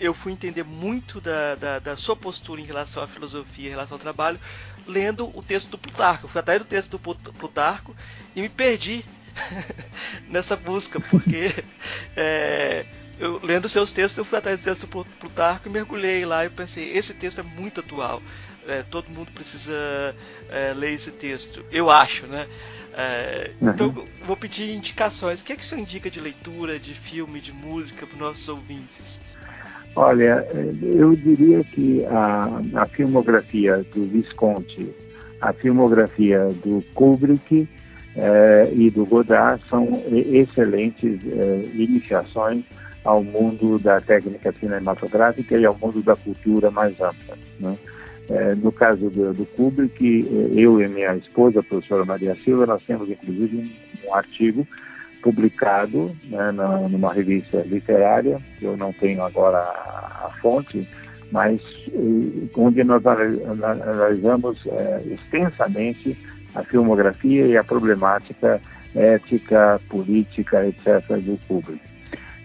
eu 0.00 0.14
fui 0.14 0.32
entender 0.32 0.64
muito 0.64 1.20
da, 1.20 1.54
da, 1.54 1.78
da, 1.78 1.96
sua 1.96 2.16
postura 2.16 2.60
em 2.60 2.64
relação 2.64 3.02
à 3.02 3.06
filosofia, 3.06 3.66
em 3.66 3.70
relação 3.70 3.96
ao 3.96 4.00
trabalho, 4.00 4.40
lendo 4.86 5.30
o 5.36 5.42
texto 5.42 5.70
do 5.70 5.78
Plutarco. 5.78 6.24
Eu 6.24 6.30
fui 6.30 6.40
atrás 6.40 6.60
do 6.60 6.64
texto 6.66 6.98
do 6.98 6.98
Plutarco 6.98 7.94
e 8.34 8.40
me 8.40 8.48
perdi 8.48 9.04
nessa 10.26 10.56
busca, 10.56 10.98
porque 10.98 11.52
é, 12.16 12.86
eu, 13.18 13.38
lendo 13.42 13.68
seus 13.68 13.92
textos, 13.92 14.16
eu 14.16 14.24
fui 14.24 14.38
atrás 14.38 14.60
do 14.60 14.64
texto 14.64 14.86
do 14.86 15.04
Plutarco 15.04 15.68
e 15.68 15.70
mergulhei 15.70 16.24
lá 16.24 16.46
e 16.46 16.48
pensei, 16.48 16.96
esse 16.96 17.12
texto 17.12 17.40
é 17.40 17.44
muito 17.44 17.80
atual. 17.80 18.22
É, 18.66 18.82
todo 18.82 19.10
mundo 19.10 19.32
precisa 19.32 20.14
é, 20.48 20.72
ler 20.74 20.92
esse 20.92 21.10
texto. 21.10 21.64
Eu 21.70 21.90
acho, 21.90 22.26
né? 22.26 22.48
É, 22.94 23.50
uhum. 23.60 23.70
Então, 23.70 24.06
vou 24.24 24.36
pedir 24.36 24.74
indicações. 24.74 25.40
O 25.40 25.44
que 25.44 25.52
é 25.52 25.56
que 25.56 25.64
você 25.64 25.76
indica 25.76 26.10
de 26.10 26.20
leitura, 26.20 26.78
de 26.78 26.94
filme, 26.94 27.40
de 27.40 27.52
música 27.52 28.06
para 28.06 28.14
os 28.14 28.20
nossos 28.20 28.48
ouvintes? 28.48 29.20
Olha, 29.96 30.46
eu 30.82 31.16
diria 31.16 31.64
que 31.64 32.04
a, 32.06 32.82
a 32.82 32.86
filmografia 32.86 33.84
do 33.92 34.06
Visconti, 34.06 34.88
a 35.40 35.52
filmografia 35.52 36.48
do 36.64 36.84
Kubrick 36.94 37.68
eh, 38.16 38.72
e 38.72 38.90
do 38.90 39.04
Godard 39.04 39.62
são 39.68 40.02
excelentes 40.10 41.20
eh, 41.26 41.68
iniciações 41.74 42.64
ao 43.04 43.24
mundo 43.24 43.78
da 43.78 44.00
técnica 44.00 44.52
cinematográfica 44.52 45.56
e 45.56 45.64
ao 45.64 45.76
mundo 45.76 46.02
da 46.02 46.14
cultura 46.14 46.70
mais 46.70 46.92
ampla. 47.00 47.36
Né? 47.58 47.76
É, 48.30 48.54
no 48.54 48.70
caso 48.70 49.10
do, 49.10 49.34
do 49.34 49.44
Kubrick, 49.44 50.26
eu 50.54 50.80
e 50.80 50.88
minha 50.88 51.16
esposa, 51.16 51.60
a 51.60 51.62
professora 51.64 52.04
Maria 52.04 52.36
Silva, 52.36 52.64
nós 52.64 52.82
temos 52.84 53.10
inclusive 53.10 53.56
um, 53.56 54.08
um 54.08 54.14
artigo 54.14 54.66
publicado 55.20 56.16
né, 56.26 56.52
na, 56.52 56.88
numa 56.88 57.12
revista 57.12 57.62
literária, 57.66 58.38
eu 58.62 58.76
não 58.76 58.92
tenho 58.92 59.22
agora 59.22 59.58
a, 59.58 60.26
a 60.26 60.30
fonte, 60.40 60.88
mas 61.32 61.60
onde 62.56 62.84
nós 62.84 63.02
analisamos 63.04 64.64
é, 64.66 65.02
extensamente 65.06 66.16
a 66.54 66.62
filmografia 66.62 67.46
e 67.46 67.56
a 67.56 67.64
problemática 67.64 68.60
ética, 68.94 69.80
política, 69.88 70.66
etc. 70.66 71.00
do 71.20 71.38
Kubrick. 71.46 71.89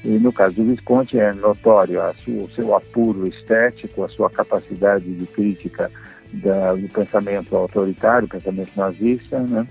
E 0.06 0.20
no 0.20 0.32
caso 0.32 0.54
do 0.54 0.66
Visconti 0.66 1.18
é 1.18 1.34
notório 1.34 2.00
sua, 2.00 2.44
o 2.44 2.50
seu 2.52 2.76
apuro 2.76 3.26
estético, 3.26 4.04
a 4.04 4.10
sua 4.10 4.30
capacidade 4.30 5.12
de 5.12 5.26
crítica 5.26 5.92
da, 6.32 6.76
do 6.76 6.88
pensamento 6.90 7.56
autoritário, 7.56 8.28
pensamento 8.28 8.70
nazista, 8.76 9.40
né? 9.40 9.68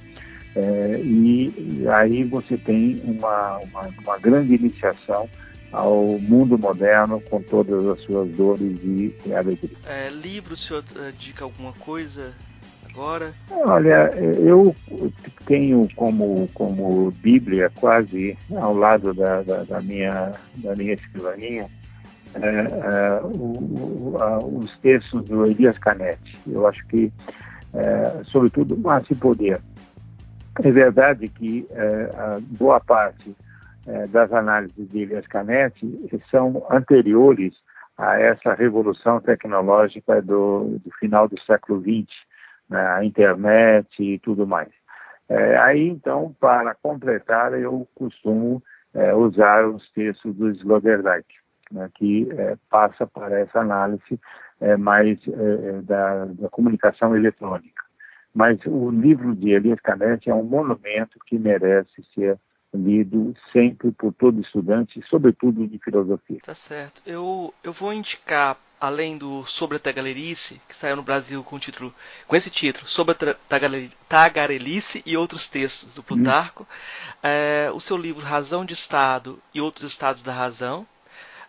É, 0.56 1.00
e 1.02 1.84
aí 1.88 2.24
você 2.24 2.56
tem 2.56 3.00
uma, 3.04 3.58
uma, 3.58 3.88
uma, 4.02 4.18
grande 4.18 4.54
iniciação 4.54 5.28
ao 5.72 6.18
mundo 6.20 6.56
moderno 6.56 7.20
com 7.20 7.40
todas 7.42 7.86
as 7.86 8.00
suas 8.04 8.28
dores 8.30 8.78
e, 8.84 9.12
alegrias. 9.32 9.76
É, 9.84 10.10
livro, 10.10 10.54
o 10.54 10.56
senhor 10.56 10.84
uh, 10.94 11.08
indica 11.10 11.44
alguma 11.44 11.72
coisa 11.72 12.32
agora? 12.94 13.32
Olha, 13.50 14.10
eu 14.16 14.74
tenho 15.46 15.88
como, 15.96 16.48
como 16.54 17.10
Bíblia 17.10 17.70
quase 17.74 18.38
ao 18.56 18.74
lado 18.74 19.12
da, 19.12 19.42
da, 19.42 19.64
da 19.64 19.80
minha, 19.82 20.32
da 20.56 20.74
minha 20.76 20.94
escrivaninha 20.94 21.68
é, 22.34 22.48
é, 22.48 23.20
o, 23.22 24.16
a, 24.18 24.38
os 24.38 24.76
textos 24.78 25.24
do 25.24 25.46
Elias 25.46 25.78
Canetti. 25.78 26.38
Eu 26.46 26.66
acho 26.66 26.86
que, 26.86 27.12
é, 27.74 28.22
sobretudo, 28.24 28.76
Massa 28.76 29.12
e 29.12 29.16
Poder. 29.16 29.60
É 30.62 30.70
verdade 30.70 31.28
que 31.28 31.66
é, 31.70 32.38
boa 32.58 32.78
parte 32.78 33.34
é, 33.86 34.06
das 34.06 34.32
análises 34.32 34.88
de 34.90 35.00
Elias 35.00 35.26
Canetti 35.26 35.86
são 36.30 36.64
anteriores 36.70 37.52
a 37.96 38.18
essa 38.18 38.54
revolução 38.54 39.20
tecnológica 39.20 40.20
do, 40.20 40.80
do 40.84 40.90
final 40.98 41.28
do 41.28 41.40
século 41.42 41.80
XX, 41.80 42.08
né, 42.68 42.80
a 42.80 43.04
internet 43.04 44.02
e 44.02 44.18
tudo 44.18 44.46
mais. 44.46 44.68
É, 45.28 45.56
aí, 45.58 45.88
então, 45.88 46.34
para 46.38 46.74
completar, 46.74 47.52
eu 47.58 47.88
costumo 47.94 48.62
é, 48.92 49.14
usar 49.14 49.66
os 49.66 49.90
textos 49.92 50.34
do 50.36 50.50
Sloterdijk, 50.50 51.26
né, 51.70 51.90
que 51.94 52.28
é, 52.32 52.56
passa 52.70 53.06
para 53.06 53.40
essa 53.40 53.60
análise 53.60 54.20
é, 54.60 54.76
mais 54.76 55.18
é, 55.26 55.80
da, 55.82 56.26
da, 56.26 56.48
comunicação 56.48 57.16
eletrônica. 57.16 57.82
Mas 58.34 58.58
o 58.66 58.90
livro 58.90 59.34
de 59.34 59.50
Elias 59.50 59.80
Canetti 59.80 60.28
é 60.28 60.34
um 60.34 60.42
monumento 60.42 61.18
que 61.26 61.38
merece 61.38 62.02
ser 62.14 62.38
lido 62.74 63.34
sempre 63.52 63.92
por 63.92 64.12
todo 64.12 64.40
estudante, 64.40 65.02
sobretudo 65.08 65.66
de 65.66 65.78
filosofia. 65.78 66.40
Tá 66.42 66.54
certo. 66.54 67.00
Eu, 67.06 67.54
eu 67.62 67.72
vou 67.72 67.92
indicar, 67.92 68.58
além 68.80 69.16
do 69.16 69.44
Sobre 69.44 69.76
a 69.76 69.80
Tagarelice, 69.80 70.60
que 70.68 70.74
saiu 70.74 70.96
no 70.96 71.02
Brasil 71.02 71.42
com, 71.44 71.58
título, 71.58 71.94
com 72.26 72.34
esse 72.34 72.50
título, 72.50 72.86
Sobre 72.86 73.14
a 73.30 73.34
Tagarelice 74.08 75.02
e 75.06 75.16
outros 75.16 75.48
textos 75.48 75.94
do 75.94 76.02
Plutarco, 76.02 76.64
hum. 76.64 77.18
é, 77.22 77.70
o 77.72 77.80
seu 77.80 77.96
livro 77.96 78.24
Razão 78.24 78.64
de 78.64 78.74
Estado 78.74 79.38
e 79.54 79.60
Outros 79.60 79.90
Estados 79.90 80.22
da 80.22 80.32
Razão, 80.32 80.86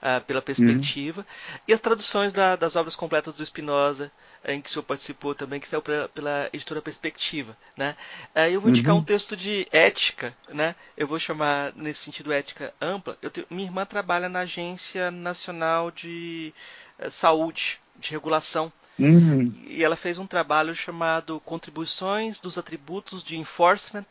é, 0.01 0.19
pela 0.19 0.41
perspectiva, 0.41 1.21
hum. 1.21 1.59
e 1.67 1.73
as 1.73 1.79
traduções 1.79 2.33
da, 2.33 2.55
das 2.55 2.75
obras 2.75 2.95
completas 2.95 3.35
do 3.35 3.45
Spinoza, 3.45 4.11
em 4.47 4.61
que 4.61 4.69
o 4.69 4.71
senhor 4.71 4.83
participou 4.83 5.33
também, 5.33 5.59
que 5.59 5.67
saiu 5.67 5.81
pra, 5.81 6.07
pela 6.09 6.49
editora 6.53 6.81
Perspectiva, 6.81 7.57
né? 7.75 7.95
Aí 8.33 8.53
eu 8.53 8.61
vou 8.61 8.69
indicar 8.69 8.93
uhum. 8.93 9.01
um 9.01 9.03
texto 9.03 9.35
de 9.35 9.67
ética, 9.71 10.35
né? 10.49 10.75
Eu 10.95 11.07
vou 11.07 11.19
chamar 11.19 11.73
nesse 11.75 12.01
sentido 12.01 12.31
ética 12.31 12.73
ampla. 12.79 13.15
Tenho, 13.15 13.47
minha 13.49 13.67
irmã 13.67 13.85
trabalha 13.85 14.29
na 14.29 14.41
Agência 14.41 15.09
Nacional 15.09 15.89
de 15.89 16.53
uh, 16.99 17.09
Saúde, 17.09 17.79
de 17.95 18.11
Regulação. 18.11 18.71
Uhum. 18.99 19.53
E 19.65 19.83
ela 19.83 19.95
fez 19.95 20.17
um 20.17 20.27
trabalho 20.27 20.75
chamado 20.75 21.39
Contribuições 21.41 22.39
dos 22.39 22.57
Atributos 22.57 23.23
de 23.23 23.37
Enforcement 23.37 24.05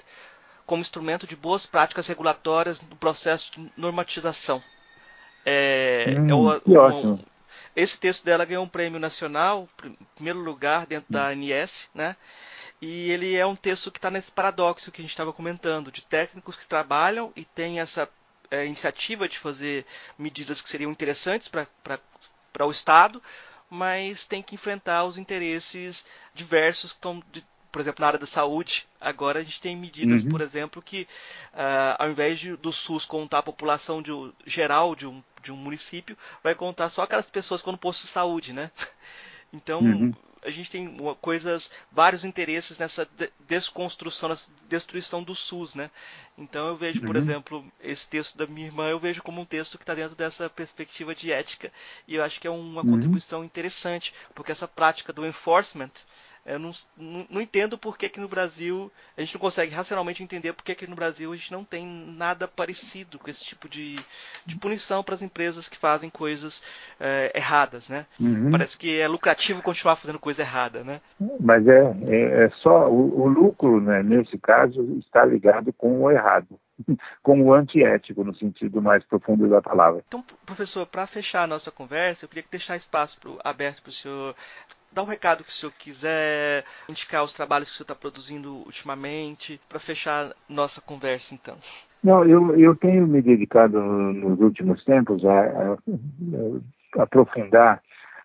como 0.66 0.82
instrumento 0.82 1.26
de 1.26 1.36
boas 1.36 1.66
práticas 1.66 2.06
regulatórias 2.06 2.80
no 2.80 2.96
processo 2.96 3.52
de 3.52 3.70
normatização. 3.76 4.62
É, 5.44 6.06
hum, 6.18 6.30
é 6.30 6.34
o, 6.34 7.18
esse 7.76 7.98
texto 7.98 8.24
dela 8.24 8.44
ganhou 8.44 8.64
um 8.64 8.68
prêmio 8.68 9.00
nacional, 9.00 9.68
primeiro 10.14 10.40
lugar 10.40 10.86
dentro 10.86 11.12
da 11.12 11.28
ANS, 11.28 11.88
né? 11.94 12.16
E 12.80 13.10
ele 13.10 13.34
é 13.34 13.44
um 13.46 13.56
texto 13.56 13.90
que 13.90 13.98
está 13.98 14.10
nesse 14.10 14.30
paradoxo 14.30 14.92
que 14.92 15.00
a 15.00 15.04
gente 15.04 15.10
estava 15.10 15.32
comentando, 15.32 15.90
de 15.90 16.02
técnicos 16.02 16.56
que 16.56 16.66
trabalham 16.66 17.32
e 17.34 17.44
têm 17.44 17.80
essa 17.80 18.08
é, 18.50 18.66
iniciativa 18.66 19.28
de 19.28 19.38
fazer 19.38 19.86
medidas 20.18 20.60
que 20.60 20.68
seriam 20.68 20.90
interessantes 20.90 21.48
para 21.48 22.66
o 22.66 22.70
Estado, 22.70 23.22
mas 23.68 24.26
tem 24.26 24.42
que 24.42 24.54
enfrentar 24.54 25.04
os 25.04 25.16
interesses 25.16 26.04
diversos 26.34 26.92
que 26.92 26.98
estão 26.98 27.20
por 27.72 27.80
exemplo, 27.80 28.02
na 28.02 28.06
área 28.06 28.20
da 28.20 28.26
saúde, 28.26 28.86
agora 29.00 29.40
a 29.40 29.42
gente 29.42 29.60
tem 29.60 29.76
medidas, 29.76 30.22
uhum. 30.22 30.30
por 30.30 30.40
exemplo, 30.40 30.80
que 30.80 31.08
uh, 31.52 31.96
ao 31.98 32.08
invés 32.08 32.38
de, 32.38 32.54
do 32.54 32.72
SUS 32.72 33.04
contar 33.04 33.38
a 33.38 33.42
população 33.42 34.00
de, 34.00 34.12
geral 34.46 34.94
de 34.94 35.08
um, 35.08 35.20
de 35.44 35.52
um 35.52 35.56
município, 35.56 36.16
vai 36.42 36.54
contar 36.54 36.88
só 36.88 37.02
aquelas 37.02 37.30
pessoas 37.30 37.60
que 37.60 37.62
estão 37.62 37.72
no 37.72 37.78
posto 37.78 38.02
de 38.02 38.08
saúde, 38.08 38.52
né? 38.52 38.70
Então, 39.52 39.78
uhum. 39.78 40.12
a 40.42 40.50
gente 40.50 40.68
tem 40.68 40.96
coisas, 41.20 41.70
vários 41.92 42.24
interesses 42.24 42.76
nessa 42.76 43.08
desconstrução, 43.46 44.28
nessa 44.28 44.50
destruição 44.68 45.22
do 45.22 45.32
SUS, 45.32 45.76
né? 45.76 45.88
Então 46.36 46.66
eu 46.66 46.76
vejo, 46.76 47.00
por 47.02 47.10
uhum. 47.10 47.22
exemplo, 47.22 47.72
esse 47.80 48.08
texto 48.08 48.36
da 48.36 48.48
minha 48.48 48.66
irmã, 48.66 48.88
eu 48.88 48.98
vejo 48.98 49.22
como 49.22 49.40
um 49.40 49.44
texto 49.44 49.78
que 49.78 49.84
está 49.84 49.94
dentro 49.94 50.16
dessa 50.16 50.50
perspectiva 50.50 51.14
de 51.14 51.30
ética, 51.30 51.72
e 52.08 52.16
eu 52.16 52.24
acho 52.24 52.40
que 52.40 52.48
é 52.48 52.50
uma 52.50 52.82
uhum. 52.82 52.90
contribuição 52.90 53.44
interessante, 53.44 54.12
porque 54.34 54.50
essa 54.50 54.66
prática 54.66 55.12
do 55.12 55.24
enforcement, 55.24 55.92
eu 56.46 56.58
não, 56.58 56.70
não, 56.96 57.26
não, 57.30 57.40
entendo 57.40 57.78
por 57.78 57.96
que, 57.96 58.08
que 58.08 58.20
no 58.20 58.28
Brasil 58.28 58.92
a 59.16 59.20
gente 59.20 59.34
não 59.34 59.40
consegue 59.40 59.72
racionalmente 59.72 60.22
entender 60.22 60.52
por 60.52 60.62
que, 60.62 60.74
que 60.74 60.86
no 60.86 60.96
Brasil 60.96 61.32
a 61.32 61.36
gente 61.36 61.52
não 61.52 61.64
tem 61.64 61.86
nada 61.86 62.46
parecido 62.46 63.18
com 63.18 63.30
esse 63.30 63.42
tipo 63.42 63.68
de, 63.68 63.98
de 64.44 64.56
punição 64.56 65.02
para 65.02 65.14
as 65.14 65.22
empresas 65.22 65.68
que 65.68 65.78
fazem 65.78 66.10
coisas 66.10 66.62
é, 67.00 67.32
erradas, 67.34 67.88
né? 67.88 68.06
Uhum. 68.20 68.50
Parece 68.50 68.76
que 68.76 69.00
é 69.00 69.08
lucrativo 69.08 69.62
continuar 69.62 69.96
fazendo 69.96 70.18
coisa 70.18 70.42
errada, 70.42 70.84
né? 70.84 71.00
Mas 71.40 71.66
é, 71.66 71.96
é, 72.06 72.44
é 72.44 72.50
só 72.62 72.90
o, 72.90 73.22
o 73.22 73.26
lucro, 73.26 73.80
né, 73.80 74.02
nesse 74.02 74.38
caso, 74.38 74.98
está 74.98 75.24
ligado 75.24 75.72
com 75.72 76.02
o 76.02 76.10
errado 76.10 76.60
com 77.22 77.40
o 77.42 77.54
antiético, 77.54 78.24
no 78.24 78.34
sentido 78.34 78.82
mais 78.82 79.04
profundo 79.04 79.48
da 79.48 79.62
palavra. 79.62 80.02
Então, 80.06 80.24
professor, 80.44 80.86
para 80.86 81.06
fechar 81.06 81.44
a 81.44 81.46
nossa 81.46 81.70
conversa, 81.70 82.24
eu 82.24 82.28
queria 82.28 82.44
deixar 82.50 82.76
espaço 82.76 83.20
pro, 83.20 83.38
aberto 83.44 83.82
para 83.82 83.90
o 83.90 83.92
senhor 83.92 84.34
dar 84.94 85.02
um 85.02 85.06
recado 85.06 85.42
que 85.42 85.50
o 85.50 85.52
senhor 85.52 85.72
quiser, 85.72 86.64
indicar 86.88 87.24
os 87.24 87.34
trabalhos 87.34 87.68
que 87.68 87.74
o 87.74 87.76
senhor 87.76 87.84
está 87.84 87.94
produzindo 87.94 88.54
ultimamente, 88.58 89.60
para 89.68 89.80
fechar 89.80 90.32
nossa 90.48 90.80
conversa, 90.80 91.34
então. 91.34 91.56
Não, 92.02 92.24
eu, 92.24 92.56
eu 92.58 92.76
tenho 92.76 93.06
me 93.06 93.20
dedicado 93.20 93.80
nos 93.80 94.38
últimos 94.38 94.84
tempos 94.84 95.24
a, 95.24 95.40
a, 95.40 95.76
a 96.98 97.02
aprofundar 97.02 97.82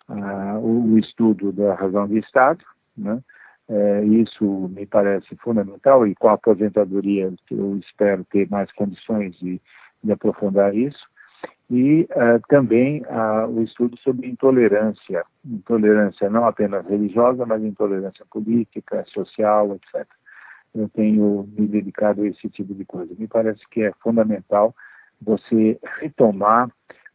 uh, 0.10 0.58
o, 0.60 0.94
o, 0.94 1.00
estudo 1.00 1.52
da 1.52 1.74
razão 1.74 2.08
de 2.08 2.20
Estado, 2.20 2.64
né? 2.98 3.20
É, 3.72 4.04
isso 4.04 4.44
me 4.74 4.84
parece 4.88 5.36
fundamental 5.36 6.08
e 6.08 6.16
com 6.16 6.28
a 6.28 6.34
aposentadoria 6.34 7.32
eu 7.52 7.78
espero 7.78 8.26
ter 8.26 8.50
mais 8.50 8.72
condições 8.72 9.38
de, 9.38 9.62
de 10.04 10.12
aprofundar 10.12 10.76
isso. 10.76 11.08
E 11.70 12.08
uh, 12.12 12.42
também 12.48 13.04
uh, 13.04 13.48
o 13.48 13.62
estudo 13.62 13.98
sobre 14.00 14.28
intolerância, 14.28 15.24
intolerância 15.46 16.30
não 16.30 16.46
apenas 16.46 16.86
religiosa, 16.88 17.46
mas 17.46 17.64
intolerância 17.64 18.26
política, 18.32 19.06
social, 19.08 19.76
etc. 19.76 20.08
Eu 20.74 20.90
tenho 20.90 21.48
me 21.56 21.68
dedicado 21.68 22.24
a 22.24 22.28
esse 22.28 22.50
tipo 22.50 22.74
de 22.74 22.86
coisa. 22.86 23.14
Me 23.18 23.28
parece 23.28 23.62
que 23.70 23.84
é 23.84 23.92
fundamental 24.02 24.74
você 25.22 25.80
retomar 26.00 26.70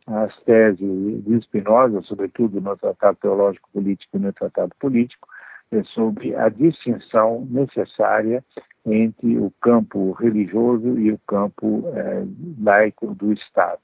as 0.06 0.36
teses 0.42 1.24
de 1.24 1.40
Spinoza, 1.42 2.02
sobretudo 2.02 2.60
no 2.60 2.76
Tratado 2.76 3.16
Teológico 3.20 3.68
Político 3.72 4.16
e 4.16 4.20
no 4.20 4.32
Tratado 4.32 4.72
Político, 4.78 5.26
é 5.72 5.82
sobre 5.84 6.36
a 6.36 6.48
distinção 6.48 7.46
necessária 7.50 8.44
entre 8.86 9.38
o 9.38 9.50
campo 9.62 10.12
religioso 10.12 10.98
e 10.98 11.10
o 11.10 11.18
campo 11.26 11.84
é, 11.94 12.24
laico 12.62 13.14
do 13.14 13.32
Estado. 13.32 13.80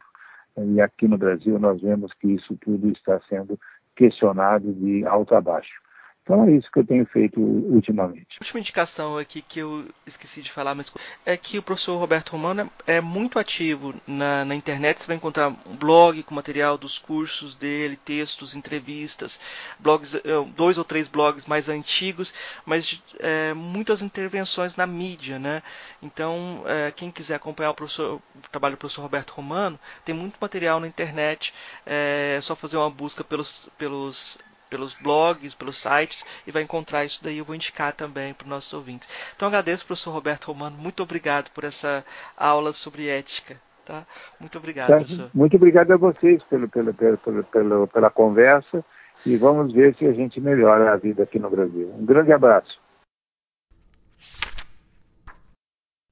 E 0.66 0.80
aqui 0.80 1.08
no 1.08 1.18
Brasil 1.18 1.58
nós 1.58 1.80
vemos 1.80 2.12
que 2.14 2.28
isso 2.28 2.56
tudo 2.60 2.90
está 2.90 3.20
sendo 3.28 3.58
questionado 3.96 4.72
de 4.72 5.04
alto 5.06 5.34
a 5.34 5.40
baixo. 5.40 5.80
Então 6.22 6.44
é 6.44 6.52
isso 6.52 6.70
que 6.70 6.78
eu 6.78 6.86
tenho 6.86 7.04
feito 7.06 7.40
ultimamente. 7.40 8.36
A 8.40 8.44
última 8.44 8.60
indicação 8.60 9.18
aqui 9.18 9.42
que 9.42 9.58
eu 9.60 9.86
esqueci 10.06 10.42
de 10.42 10.52
falar, 10.52 10.74
mas 10.74 10.92
é 11.24 11.36
que 11.36 11.58
o 11.58 11.62
professor 11.62 11.96
Roberto 11.98 12.30
Romano 12.30 12.70
é 12.86 13.00
muito 13.00 13.38
ativo 13.38 13.94
na, 14.06 14.44
na 14.44 14.54
internet. 14.54 15.00
Você 15.00 15.06
vai 15.06 15.16
encontrar 15.16 15.48
um 15.48 15.76
blog 15.76 16.22
com 16.22 16.34
material 16.34 16.76
dos 16.78 16.98
cursos 16.98 17.54
dele, 17.54 17.96
textos, 17.96 18.54
entrevistas, 18.54 19.40
blogs, 19.78 20.14
é, 20.14 20.20
dois 20.54 20.78
ou 20.78 20.84
três 20.84 21.08
blogs 21.08 21.46
mais 21.46 21.68
antigos, 21.68 22.32
mas 22.64 23.02
é, 23.18 23.52
muitas 23.54 24.02
intervenções 24.02 24.76
na 24.76 24.86
mídia, 24.86 25.38
né? 25.38 25.62
Então, 26.02 26.62
é, 26.66 26.90
quem 26.92 27.10
quiser 27.10 27.36
acompanhar 27.36 27.70
o, 27.70 27.74
o, 27.74 28.22
trabalho 28.52 28.76
do 28.76 28.78
professor 28.78 29.02
Roberto 29.02 29.30
Romano, 29.30 29.78
tem 30.04 30.14
muito 30.14 30.36
material 30.40 30.78
na 30.78 30.86
internet. 30.86 31.52
É, 31.84 32.36
é 32.38 32.40
só 32.40 32.54
fazer 32.54 32.76
uma 32.76 32.90
busca 32.90 33.24
pelos, 33.24 33.68
pelos 33.78 34.38
pelos 34.70 34.94
blogs, 34.94 35.52
pelos 35.54 35.78
sites 35.78 36.24
e 36.46 36.52
vai 36.52 36.62
encontrar 36.62 37.04
isso 37.04 37.22
daí. 37.22 37.38
Eu 37.38 37.44
vou 37.44 37.54
indicar 37.54 37.92
também 37.92 38.32
para 38.32 38.44
os 38.44 38.50
nossos 38.50 38.72
ouvintes. 38.72 39.08
Então 39.36 39.48
agradeço, 39.48 39.84
professor 39.84 40.12
Roberto 40.12 40.46
Romano. 40.46 40.76
Muito 40.78 41.02
obrigado 41.02 41.50
por 41.50 41.64
essa 41.64 42.04
aula 42.36 42.72
sobre 42.72 43.08
ética. 43.08 43.60
Tá? 43.84 44.06
Muito 44.38 44.56
obrigado, 44.56 44.88
tá. 44.88 44.96
professor. 44.96 45.30
Muito 45.34 45.56
obrigado 45.56 45.90
a 45.90 45.96
vocês 45.96 46.42
pelo, 46.44 46.68
pelo, 46.68 46.94
pelo, 46.94 47.44
pelo, 47.44 47.88
pela 47.88 48.10
conversa 48.10 48.84
e 49.26 49.36
vamos 49.36 49.72
ver 49.72 49.94
se 49.96 50.06
a 50.06 50.12
gente 50.12 50.40
melhora 50.40 50.92
a 50.92 50.96
vida 50.96 51.24
aqui 51.24 51.38
no 51.38 51.50
Brasil. 51.50 51.92
Um 51.98 52.06
grande 52.06 52.32
abraço. 52.32 52.80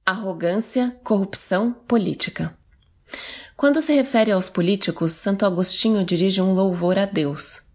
Arrogância, 0.05 0.99
corrupção, 1.03 1.71
política. 1.71 2.53
Quando 3.55 3.81
se 3.81 3.93
refere 3.93 4.31
aos 4.31 4.49
políticos, 4.49 5.11
Santo 5.11 5.45
Agostinho 5.45 6.03
dirige 6.03 6.41
um 6.41 6.53
louvor 6.53 6.97
a 6.97 7.05
Deus. 7.05 7.68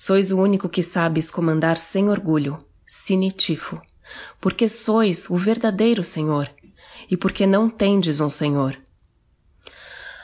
Sois 0.00 0.30
o 0.30 0.38
único 0.38 0.68
que 0.68 0.80
sabes 0.80 1.28
comandar 1.28 1.76
sem 1.76 2.08
orgulho, 2.08 2.56
sine 2.86 3.32
tifo, 3.32 3.82
porque 4.40 4.68
sois 4.68 5.28
o 5.28 5.36
verdadeiro 5.36 6.04
Senhor, 6.04 6.48
e 7.10 7.16
porque 7.16 7.44
não 7.48 7.68
tendes 7.68 8.20
um 8.20 8.30
Senhor. 8.30 8.78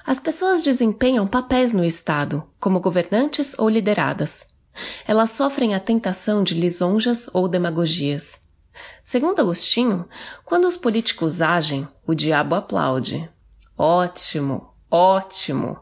As 0.07 0.21
pessoas 0.21 0.63
desempenham 0.63 1.27
papéis 1.27 1.73
no 1.73 1.85
Estado, 1.85 2.45
como 2.61 2.79
governantes 2.79 3.59
ou 3.59 3.69
lideradas. 3.69 4.47
Elas 5.09 5.31
sofrem 5.31 5.75
a 5.75 5.81
tentação 5.81 6.45
de 6.45 6.55
lisonjas 6.55 7.29
ou 7.33 7.49
demagogias. 7.49 8.39
Segundo 9.03 9.41
Agostinho, 9.41 10.09
quando 10.45 10.69
os 10.69 10.77
políticos 10.77 11.43
agem, 11.43 11.89
o 12.07 12.15
diabo 12.15 12.55
aplaude. 12.55 13.29
Ótimo, 13.77 14.73
ótimo! 14.89 15.81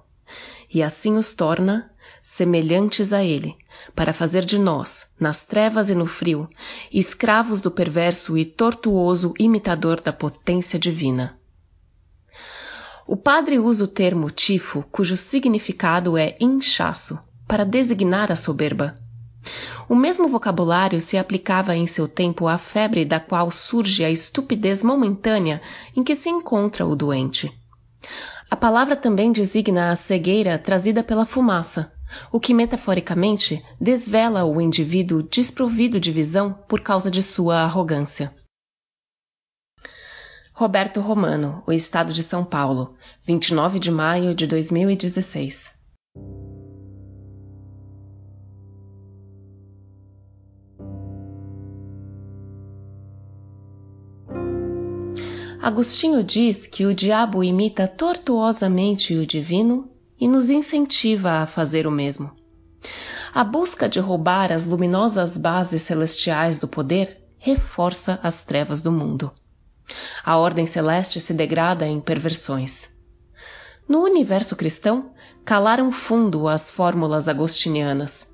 E 0.73 0.83
assim 0.83 1.19
os 1.19 1.35
torna 1.35 1.92
semelhantes 2.33 3.13
a 3.13 3.23
ele, 3.23 3.55
para 3.95 4.15
fazer 4.15 4.43
de 4.43 4.59
nós, 4.59 5.09
nas 5.21 5.45
trevas 5.45 5.91
e 5.91 5.95
no 5.95 6.07
frio, 6.07 6.49
escravos 6.91 7.61
do 7.61 7.71
perverso 7.71 8.39
e 8.39 8.45
tortuoso 8.47 9.35
imitador 9.39 10.01
da 10.01 10.15
potência 10.15 10.79
divina. 10.79 11.39
O 13.07 13.19
padre 13.19 13.59
usa 13.59 13.85
o 13.85 13.87
termo 13.87 14.31
tifo, 14.31 14.83
cujo 14.91 15.15
significado 15.15 16.17
é 16.17 16.35
inchaço, 16.41 17.21
para 17.47 17.67
designar 17.67 18.33
a 18.33 18.37
soberba. 18.37 18.95
O 19.87 19.95
mesmo 19.95 20.27
vocabulário 20.27 21.03
se 21.03 21.19
aplicava 21.19 21.77
em 21.77 21.87
seu 21.87 22.09
tempo 22.09 22.49
à 22.49 22.57
febre 22.57 23.05
da 23.05 23.21
qual 23.21 23.51
surge 23.51 24.07
a 24.07 24.11
estupidez 24.11 24.83
momentânea 24.83 25.61
em 25.95 26.03
que 26.03 26.15
se 26.15 26.31
encontra 26.31 26.87
o 26.87 26.97
doente. 26.97 27.53
A 28.51 28.57
palavra 28.57 28.97
também 28.97 29.31
designa 29.31 29.91
a 29.91 29.97
cegueira 29.97 30.59
trazida 30.59 31.05
pela 31.05 31.27
fumaça, 31.27 31.92
o 32.31 32.41
que 32.41 32.55
metaforicamente 32.55 33.65
desvela 33.81 34.45
o 34.45 34.61
indivíduo 34.61 35.23
desprovido 35.23 36.01
de 36.01 36.11
visão 36.11 36.53
por 36.69 36.81
causa 36.81 37.11
de 37.11 37.23
sua 37.23 37.61
arrogância. 37.63 38.35
Roberto 40.55 41.01
Romano, 41.01 41.63
O 41.67 41.73
Estado 41.73 42.13
de 42.13 42.23
São 42.23 42.45
Paulo, 42.45 42.95
29 43.27 43.79
de 43.79 43.91
maio 43.91 44.35
de 44.35 44.47
2016. 44.47 45.83
Agostinho 55.63 56.25
diz 56.25 56.67
que 56.67 56.85
o 56.85 56.93
diabo 56.93 57.45
imita 57.45 57.87
tortuosamente 57.87 59.15
o 59.15 59.25
divino 59.25 59.92
e 60.23 60.29
nos 60.29 60.51
incentiva 60.51 61.43
a 61.43 61.47
fazer 61.47 61.85
o 61.85 61.91
mesmo. 61.91 62.31
A 63.35 63.43
busca 63.43 63.89
de 63.89 63.99
roubar 63.99 64.53
as 64.53 64.65
luminosas 64.65 65.37
bases 65.37 65.83
celestiais 65.83 66.61
do 66.61 66.69
poder 66.69 67.21
reforça 67.41 68.21
as 68.23 68.45
trevas 68.45 68.81
do 68.81 68.93
mundo. 68.93 69.33
A 70.25 70.37
ordem 70.37 70.65
celeste 70.65 71.21
se 71.21 71.35
degrada 71.35 71.89
em 71.89 72.01
perversões. 72.01 72.91
No 73.89 74.05
universo 74.05 74.55
cristão, 74.55 75.11
calaram 75.45 75.91
fundo 75.91 76.47
as 76.47 76.71
fórmulas 76.71 77.27
agostinianas. 77.27 78.33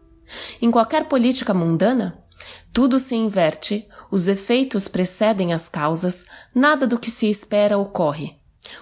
Em 0.61 0.71
qualquer 0.71 1.07
política 1.07 1.55
mundana, 1.55 2.23
tudo 2.71 3.01
se 3.01 3.17
inverte, 3.17 3.89
os 4.11 4.29
efeitos 4.29 4.89
precedem 4.89 5.55
as 5.55 5.71
causas, 5.71 6.27
nada 6.55 6.87
do 6.87 6.99
que 6.99 7.11
se 7.11 7.31
espera 7.31 7.79
ocorre. 7.79 8.37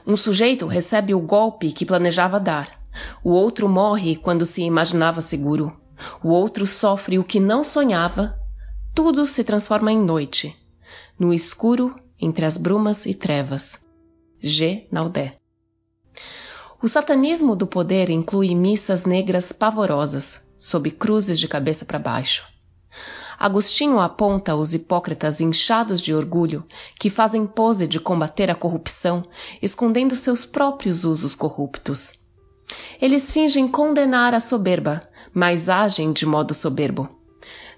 Um 0.04 0.16
sujeito 0.16 0.66
recebe 0.66 1.14
o 1.14 1.20
golpe 1.20 1.70
que 1.70 1.86
planejava 1.86 2.40
dar. 2.40 2.84
O 3.22 3.30
outro 3.30 3.68
morre 3.68 4.16
quando 4.16 4.46
se 4.46 4.62
imaginava 4.62 5.20
seguro. 5.20 5.72
O 6.22 6.28
outro 6.28 6.66
sofre 6.66 7.18
o 7.18 7.24
que 7.24 7.40
não 7.40 7.64
sonhava. 7.64 8.38
Tudo 8.94 9.26
se 9.26 9.44
transforma 9.44 9.92
em 9.92 9.98
noite. 9.98 10.56
No 11.18 11.32
escuro, 11.32 11.94
entre 12.18 12.44
as 12.44 12.56
brumas 12.56 13.06
e 13.06 13.14
trevas. 13.14 13.78
G. 14.40 14.86
Naudé. 14.90 15.38
O 16.82 16.88
satanismo 16.88 17.56
do 17.56 17.66
poder 17.66 18.10
inclui 18.10 18.54
missas 18.54 19.04
negras 19.04 19.50
pavorosas, 19.50 20.42
sob 20.58 20.90
cruzes 20.90 21.38
de 21.38 21.48
cabeça 21.48 21.84
para 21.84 21.98
baixo. 21.98 22.44
Agostinho 23.38 24.00
aponta 24.00 24.54
os 24.54 24.72
hipócritas 24.72 25.40
inchados 25.40 26.00
de 26.00 26.14
orgulho 26.14 26.66
que 26.98 27.10
fazem 27.10 27.46
pose 27.46 27.86
de 27.86 28.00
combater 28.00 28.50
a 28.50 28.54
corrupção, 28.54 29.26
escondendo 29.60 30.16
seus 30.16 30.46
próprios 30.46 31.04
usos 31.04 31.34
corruptos. 31.34 32.25
Eles 33.00 33.30
fingem 33.30 33.68
condenar 33.68 34.34
a 34.34 34.40
soberba, 34.40 35.02
mas 35.32 35.68
agem 35.68 36.12
de 36.12 36.24
modo 36.24 36.54
soberbo. 36.54 37.08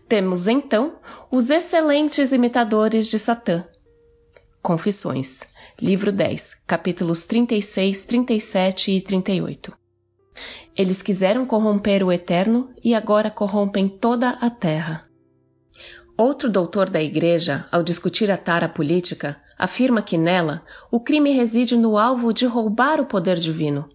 Temos 0.09 0.49
então 0.49 0.99
os 1.31 1.51
excelentes 1.51 2.33
imitadores 2.33 3.09
de 3.09 3.19
Satã. 3.19 3.65
Confissões, 4.63 5.43
livro 5.81 6.11
10, 6.11 6.55
capítulos 6.67 7.25
36, 7.25 8.05
37 8.05 8.93
e 8.93 9.01
38. 9.01 9.77
Eles 10.77 11.03
quiseram 11.03 11.45
corromper 11.45 12.05
o 12.05 12.13
eterno 12.13 12.71
e 12.83 12.95
agora 12.95 13.31
corrompem 13.31 13.89
toda 13.89 14.31
a 14.31 14.49
terra. 14.49 15.05
Outro 16.17 16.51
doutor 16.51 16.89
da 16.89 17.03
Igreja, 17.03 17.67
ao 17.71 17.83
discutir 17.83 18.31
a 18.31 18.37
tara 18.37 18.69
política, 18.69 19.37
afirma 19.59 20.01
que 20.01 20.17
nela 20.17 20.63
o 20.91 21.01
crime 21.01 21.33
reside 21.33 21.77
no 21.77 21.99
alvo 21.99 22.33
de 22.33 22.47
roubar 22.47 23.01
o 23.01 23.07
poder 23.07 23.39
divino 23.39 23.89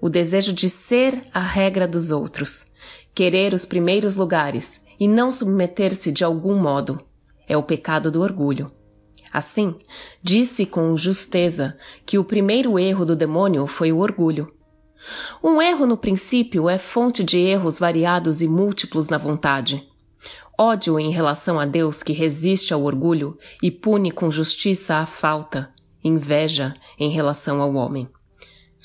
o 0.00 0.08
desejo 0.08 0.52
de 0.52 0.68
ser 0.68 1.24
a 1.32 1.40
regra 1.40 1.88
dos 1.88 2.12
outros, 2.12 2.72
querer 3.14 3.54
os 3.54 3.64
primeiros 3.64 4.16
lugares 4.16 4.84
e 4.98 5.08
não 5.08 5.32
submeter-se 5.32 6.12
de 6.12 6.24
algum 6.24 6.56
modo, 6.56 7.00
é 7.48 7.56
o 7.56 7.62
pecado 7.62 8.10
do 8.10 8.20
orgulho. 8.20 8.70
Assim, 9.32 9.74
disse 10.22 10.64
com 10.64 10.96
justeza 10.96 11.76
que 12.06 12.18
o 12.18 12.24
primeiro 12.24 12.78
erro 12.78 13.04
do 13.04 13.16
demônio 13.16 13.66
foi 13.66 13.90
o 13.90 13.98
orgulho. 13.98 14.52
Um 15.42 15.60
erro 15.60 15.86
no 15.86 15.96
princípio 15.96 16.68
é 16.68 16.78
fonte 16.78 17.24
de 17.24 17.38
erros 17.38 17.78
variados 17.78 18.42
e 18.42 18.48
múltiplos 18.48 19.08
na 19.08 19.18
vontade. 19.18 19.88
Ódio 20.56 21.00
em 21.00 21.10
relação 21.10 21.58
a 21.58 21.66
Deus 21.66 22.02
que 22.02 22.12
resiste 22.12 22.72
ao 22.72 22.84
orgulho 22.84 23.36
e 23.60 23.70
pune 23.70 24.12
com 24.12 24.30
justiça 24.30 24.96
a 24.96 25.06
falta, 25.06 25.68
inveja 26.02 26.74
em 26.98 27.10
relação 27.10 27.60
ao 27.60 27.74
homem 27.74 28.08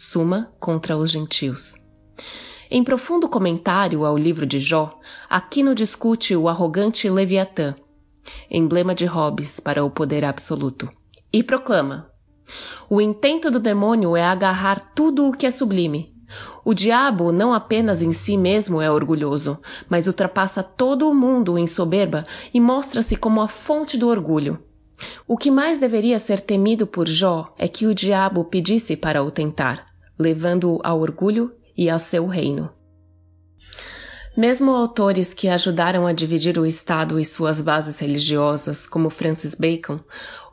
Suma 0.02 0.50
contra 0.62 0.96
os 0.96 1.12
gentios. 1.12 1.76
Em 2.72 2.82
profundo 2.86 3.28
comentário 3.28 4.06
ao 4.06 4.18
livro 4.18 4.46
de 4.46 4.58
Jó, 4.58 4.98
Aquino 5.30 5.76
discute 5.76 6.38
o 6.38 6.48
arrogante 6.48 7.10
Leviatã, 7.10 7.76
emblema 8.50 8.96
de 8.96 9.06
Hobbes 9.06 9.60
para 9.60 9.84
o 9.84 9.92
poder 9.92 10.24
absoluto, 10.24 10.90
e 11.34 11.44
proclama: 11.44 12.10
O 12.90 13.02
intento 13.02 13.52
do 13.52 13.60
demônio 13.60 14.16
é 14.16 14.24
agarrar 14.24 14.80
tudo 14.96 15.28
o 15.28 15.34
que 15.34 15.46
é 15.46 15.52
sublime. 15.52 16.16
O 16.64 16.74
diabo 16.74 17.34
não 17.34 17.54
apenas 17.54 18.02
em 18.02 18.14
si 18.14 18.38
mesmo 18.38 18.82
é 18.82 18.90
orgulhoso, 18.90 19.60
mas 19.90 20.08
ultrapassa 20.08 20.64
todo 20.64 21.10
o 21.10 21.14
mundo 21.14 21.58
em 21.58 21.68
soberba 21.68 22.26
e 22.54 22.62
mostra-se 22.62 23.18
como 23.18 23.42
a 23.42 23.50
fonte 23.50 23.98
do 23.98 24.08
orgulho. 24.08 24.64
O 25.28 25.38
que 25.38 25.52
mais 25.52 25.78
deveria 25.78 26.20
ser 26.20 26.40
temido 26.40 26.88
por 26.88 27.06
Jó 27.06 27.54
é 27.58 27.68
que 27.68 27.86
o 27.86 27.94
diabo 27.94 28.46
pedisse 28.46 28.96
para 28.96 29.22
o 29.24 29.30
tentar, 29.30 29.89
levando-o 30.20 30.82
ao 30.84 31.00
orgulho 31.00 31.54
e 31.78 31.90
ao 31.90 31.98
seu 31.98 32.28
reino. 32.28 32.70
Mesmo 34.36 34.72
autores 34.72 35.34
que 35.34 35.48
ajudaram 35.48 36.06
a 36.06 36.14
dividir 36.14 36.58
o 36.58 36.66
Estado 36.66 37.20
e 37.20 37.26
suas 37.26 37.60
bases 37.60 38.00
religiosas, 38.00 38.86
como 38.86 39.10
Francis 39.10 39.56
Bacon, 39.56 40.00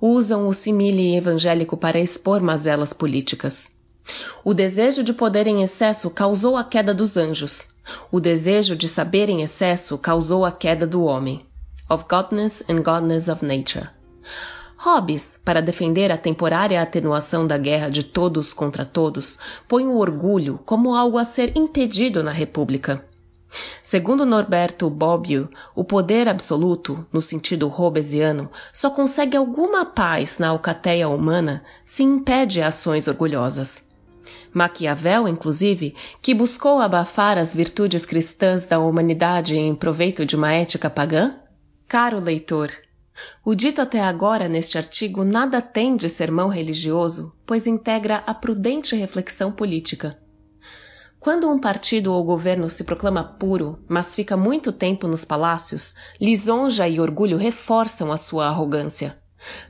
usam 0.01 0.49
o 0.49 0.55
simile 0.55 1.17
evangélico 1.17 1.77
para 1.77 2.01
expor 2.01 2.41
mazelas 2.41 2.93
políticas. 2.93 3.77
O 4.45 4.55
desejo 4.55 5.03
de 5.03 5.13
poder 5.13 5.47
em 5.47 5.63
excesso 5.63 6.11
causou 6.11 6.57
a 6.57 6.65
queda 6.65 6.95
dos 6.95 7.17
anjos. 7.17 7.69
O 8.11 8.21
desejo 8.21 8.75
de 8.75 8.89
saber 8.89 9.29
em 9.29 9.43
excesso 9.43 9.99
causou 9.99 10.45
a 10.45 10.53
queda 10.53 10.87
do 10.87 11.03
homem. 11.03 11.45
Of 11.91 12.05
Godness 12.09 12.63
and 12.69 12.83
Godness 12.83 13.29
of 13.29 13.45
Nature. 13.45 13.96
Hobbes, 14.87 15.37
para 15.45 15.61
defender 15.61 16.13
a 16.13 16.17
temporária 16.17 16.81
atenuação 16.81 17.45
da 17.45 17.59
guerra 17.59 17.89
de 17.89 18.05
todos 18.05 18.55
contra 18.55 18.85
todos, 18.85 19.37
põe 19.67 19.85
o 19.85 19.97
orgulho 19.97 20.61
como 20.65 20.95
algo 20.95 21.19
a 21.19 21.25
ser 21.25 21.59
impedido 21.59 22.23
na 22.23 22.31
República. 22.31 23.05
Segundo 23.83 24.25
Norberto 24.25 24.89
Bobbio, 24.89 25.51
o 25.75 25.83
poder 25.83 26.29
absoluto, 26.29 27.05
no 27.13 27.21
sentido 27.21 27.69
hobbesiano, 27.69 28.49
só 28.73 28.89
consegue 28.89 29.37
alguma 29.37 29.85
paz 29.85 30.39
na 30.39 30.51
alcateia 30.51 31.09
humana 31.09 31.65
se 31.85 32.05
impede 32.05 32.63
ações 32.63 33.09
orgulhosas. 33.09 33.91
Maquiavel, 34.55 35.27
inclusive, 35.27 35.97
que 36.23 36.33
buscou 36.33 36.79
abafar 36.79 37.39
as 37.39 37.53
virtudes 37.53 38.07
cristãs 38.07 38.69
da 38.69 38.79
humanidade 38.79 39.59
em 39.59 39.75
proveito 39.75 40.25
de 40.25 40.37
uma 40.37 40.53
ética 40.53 40.89
pagã? 40.89 41.35
Caro 41.89 42.21
leitor, 42.21 42.71
o 43.45 43.55
dito 43.55 43.81
até 43.81 44.01
agora 44.01 44.49
neste 44.49 44.77
artigo 44.77 45.25
nada 45.25 45.63
tem 45.63 45.97
de 45.97 46.09
sermão 46.09 46.49
religioso, 46.49 47.35
pois 47.47 47.67
integra 47.67 48.23
a 48.27 48.35
prudente 48.35 48.95
reflexão 48.95 49.51
política. 49.53 50.19
Quando 51.19 51.51
um 51.51 51.59
partido 51.59 52.13
ou 52.13 52.23
governo 52.23 52.71
se 52.71 52.85
proclama 52.85 53.25
puro, 53.25 53.79
mas 53.89 54.15
fica 54.15 54.37
muito 54.37 54.71
tempo 54.71 55.09
nos 55.09 55.25
palácios, 55.25 55.95
lisonja 56.21 56.87
e 56.87 57.01
orgulho 57.01 57.37
reforçam 57.37 58.13
a 58.13 58.17
sua 58.17 58.47
arrogância. 58.47 59.19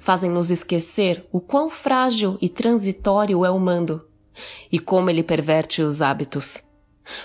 Fazem-nos 0.01 0.51
esquecer 0.51 1.27
o 1.33 1.41
quão 1.41 1.71
frágil 1.71 2.37
e 2.43 2.49
transitório 2.49 3.45
é 3.45 3.51
o 3.51 3.59
mando, 3.59 4.07
e 4.71 4.79
como 4.79 5.09
ele 5.09 5.23
perverte 5.23 5.83
os 5.83 6.03
hábitos. 6.03 6.61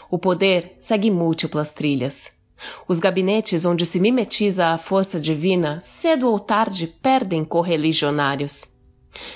O 0.10 0.18
poder 0.18 0.76
segue 0.80 1.12
múltiplas 1.12 1.74
trilhas. 1.74 2.41
Os 2.88 3.00
gabinetes 3.00 3.66
onde 3.66 3.86
se 3.86 4.00
mimetiza 4.00 4.68
a 4.68 4.78
força 4.78 5.20
divina, 5.20 5.80
cedo 5.82 6.30
ou 6.30 6.40
tarde, 6.40 6.88
perdem 6.88 7.44
correligionários. 7.44 8.66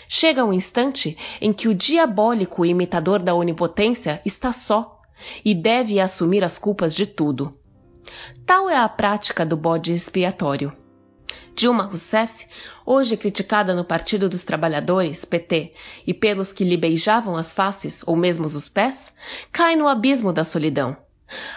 Chega 0.08 0.46
um 0.46 0.54
instante 0.54 1.18
em 1.42 1.52
que 1.52 1.68
o 1.68 1.76
diabólico 1.76 2.66
imitador 2.66 3.20
da 3.20 3.34
onipotência 3.34 4.22
está 4.26 4.54
só 4.54 5.02
e 5.44 5.54
deve 5.54 6.00
assumir 6.00 6.44
as 6.44 6.58
culpas 6.58 6.94
de 6.94 7.06
tudo. 7.06 7.52
Tal 8.46 8.70
é 8.70 8.78
a 8.78 8.88
prática 8.88 9.46
do 9.46 9.58
bode 9.58 9.94
expiatório. 9.94 10.72
Dilma 11.56 11.86
Rousseff, 11.86 12.46
hoje 12.86 13.16
criticada 13.16 13.74
no 13.74 13.86
Partido 13.86 14.28
dos 14.28 14.44
Trabalhadores, 14.44 15.24
PT, 15.24 15.72
e 16.06 16.14
pelos 16.14 16.52
que 16.52 16.66
lhe 16.66 16.76
beijavam 16.76 17.38
as 17.38 17.54
faces 17.54 18.04
ou 18.06 18.16
mesmo 18.16 18.46
os 18.46 18.68
pés, 18.68 19.14
cai 19.52 19.76
no 19.76 19.88
abismo 19.88 20.34
da 20.34 20.44
solidão 20.44 20.98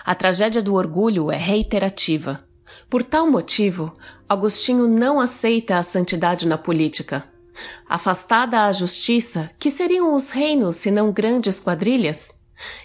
a 0.04 0.14
tragédia 0.14 0.62
do 0.62 0.74
orgulho 0.74 1.30
é 1.30 1.36
reiterativa. 1.36 2.44
Por 2.88 3.02
tal 3.02 3.30
motivo, 3.30 3.92
Agostinho 4.28 4.86
não 4.86 5.20
aceita 5.20 5.78
a 5.78 5.82
santidade 5.82 6.46
na 6.46 6.58
política. 6.58 7.24
Afastada 7.88 8.66
a 8.66 8.72
justiça, 8.72 9.50
que 9.58 9.70
seriam 9.70 10.14
os 10.14 10.30
reinos 10.30 10.76
senão 10.76 11.12
grandes 11.12 11.60
quadrilhas? 11.60 12.32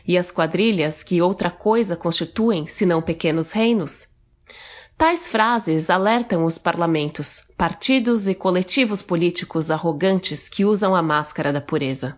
E 0.07 0.17
as 0.17 0.31
quadrilhas, 0.31 1.03
que 1.03 1.21
outra 1.21 1.49
coisa 1.49 1.95
constituem 1.95 2.67
senão 2.67 3.01
pequenos 3.01 3.51
reinos? 3.51 4.07
Tais 4.97 5.27
frases 5.27 5.89
alertam 5.89 6.45
os 6.45 6.57
parlamentos, 6.57 7.43
partidos 7.57 8.27
e 8.27 8.35
coletivos 8.35 9.01
políticos 9.01 9.71
arrogantes 9.71 10.47
que 10.47 10.63
usam 10.63 10.95
a 10.95 11.01
máscara 11.01 11.51
da 11.51 11.59
pureza. 11.59 12.17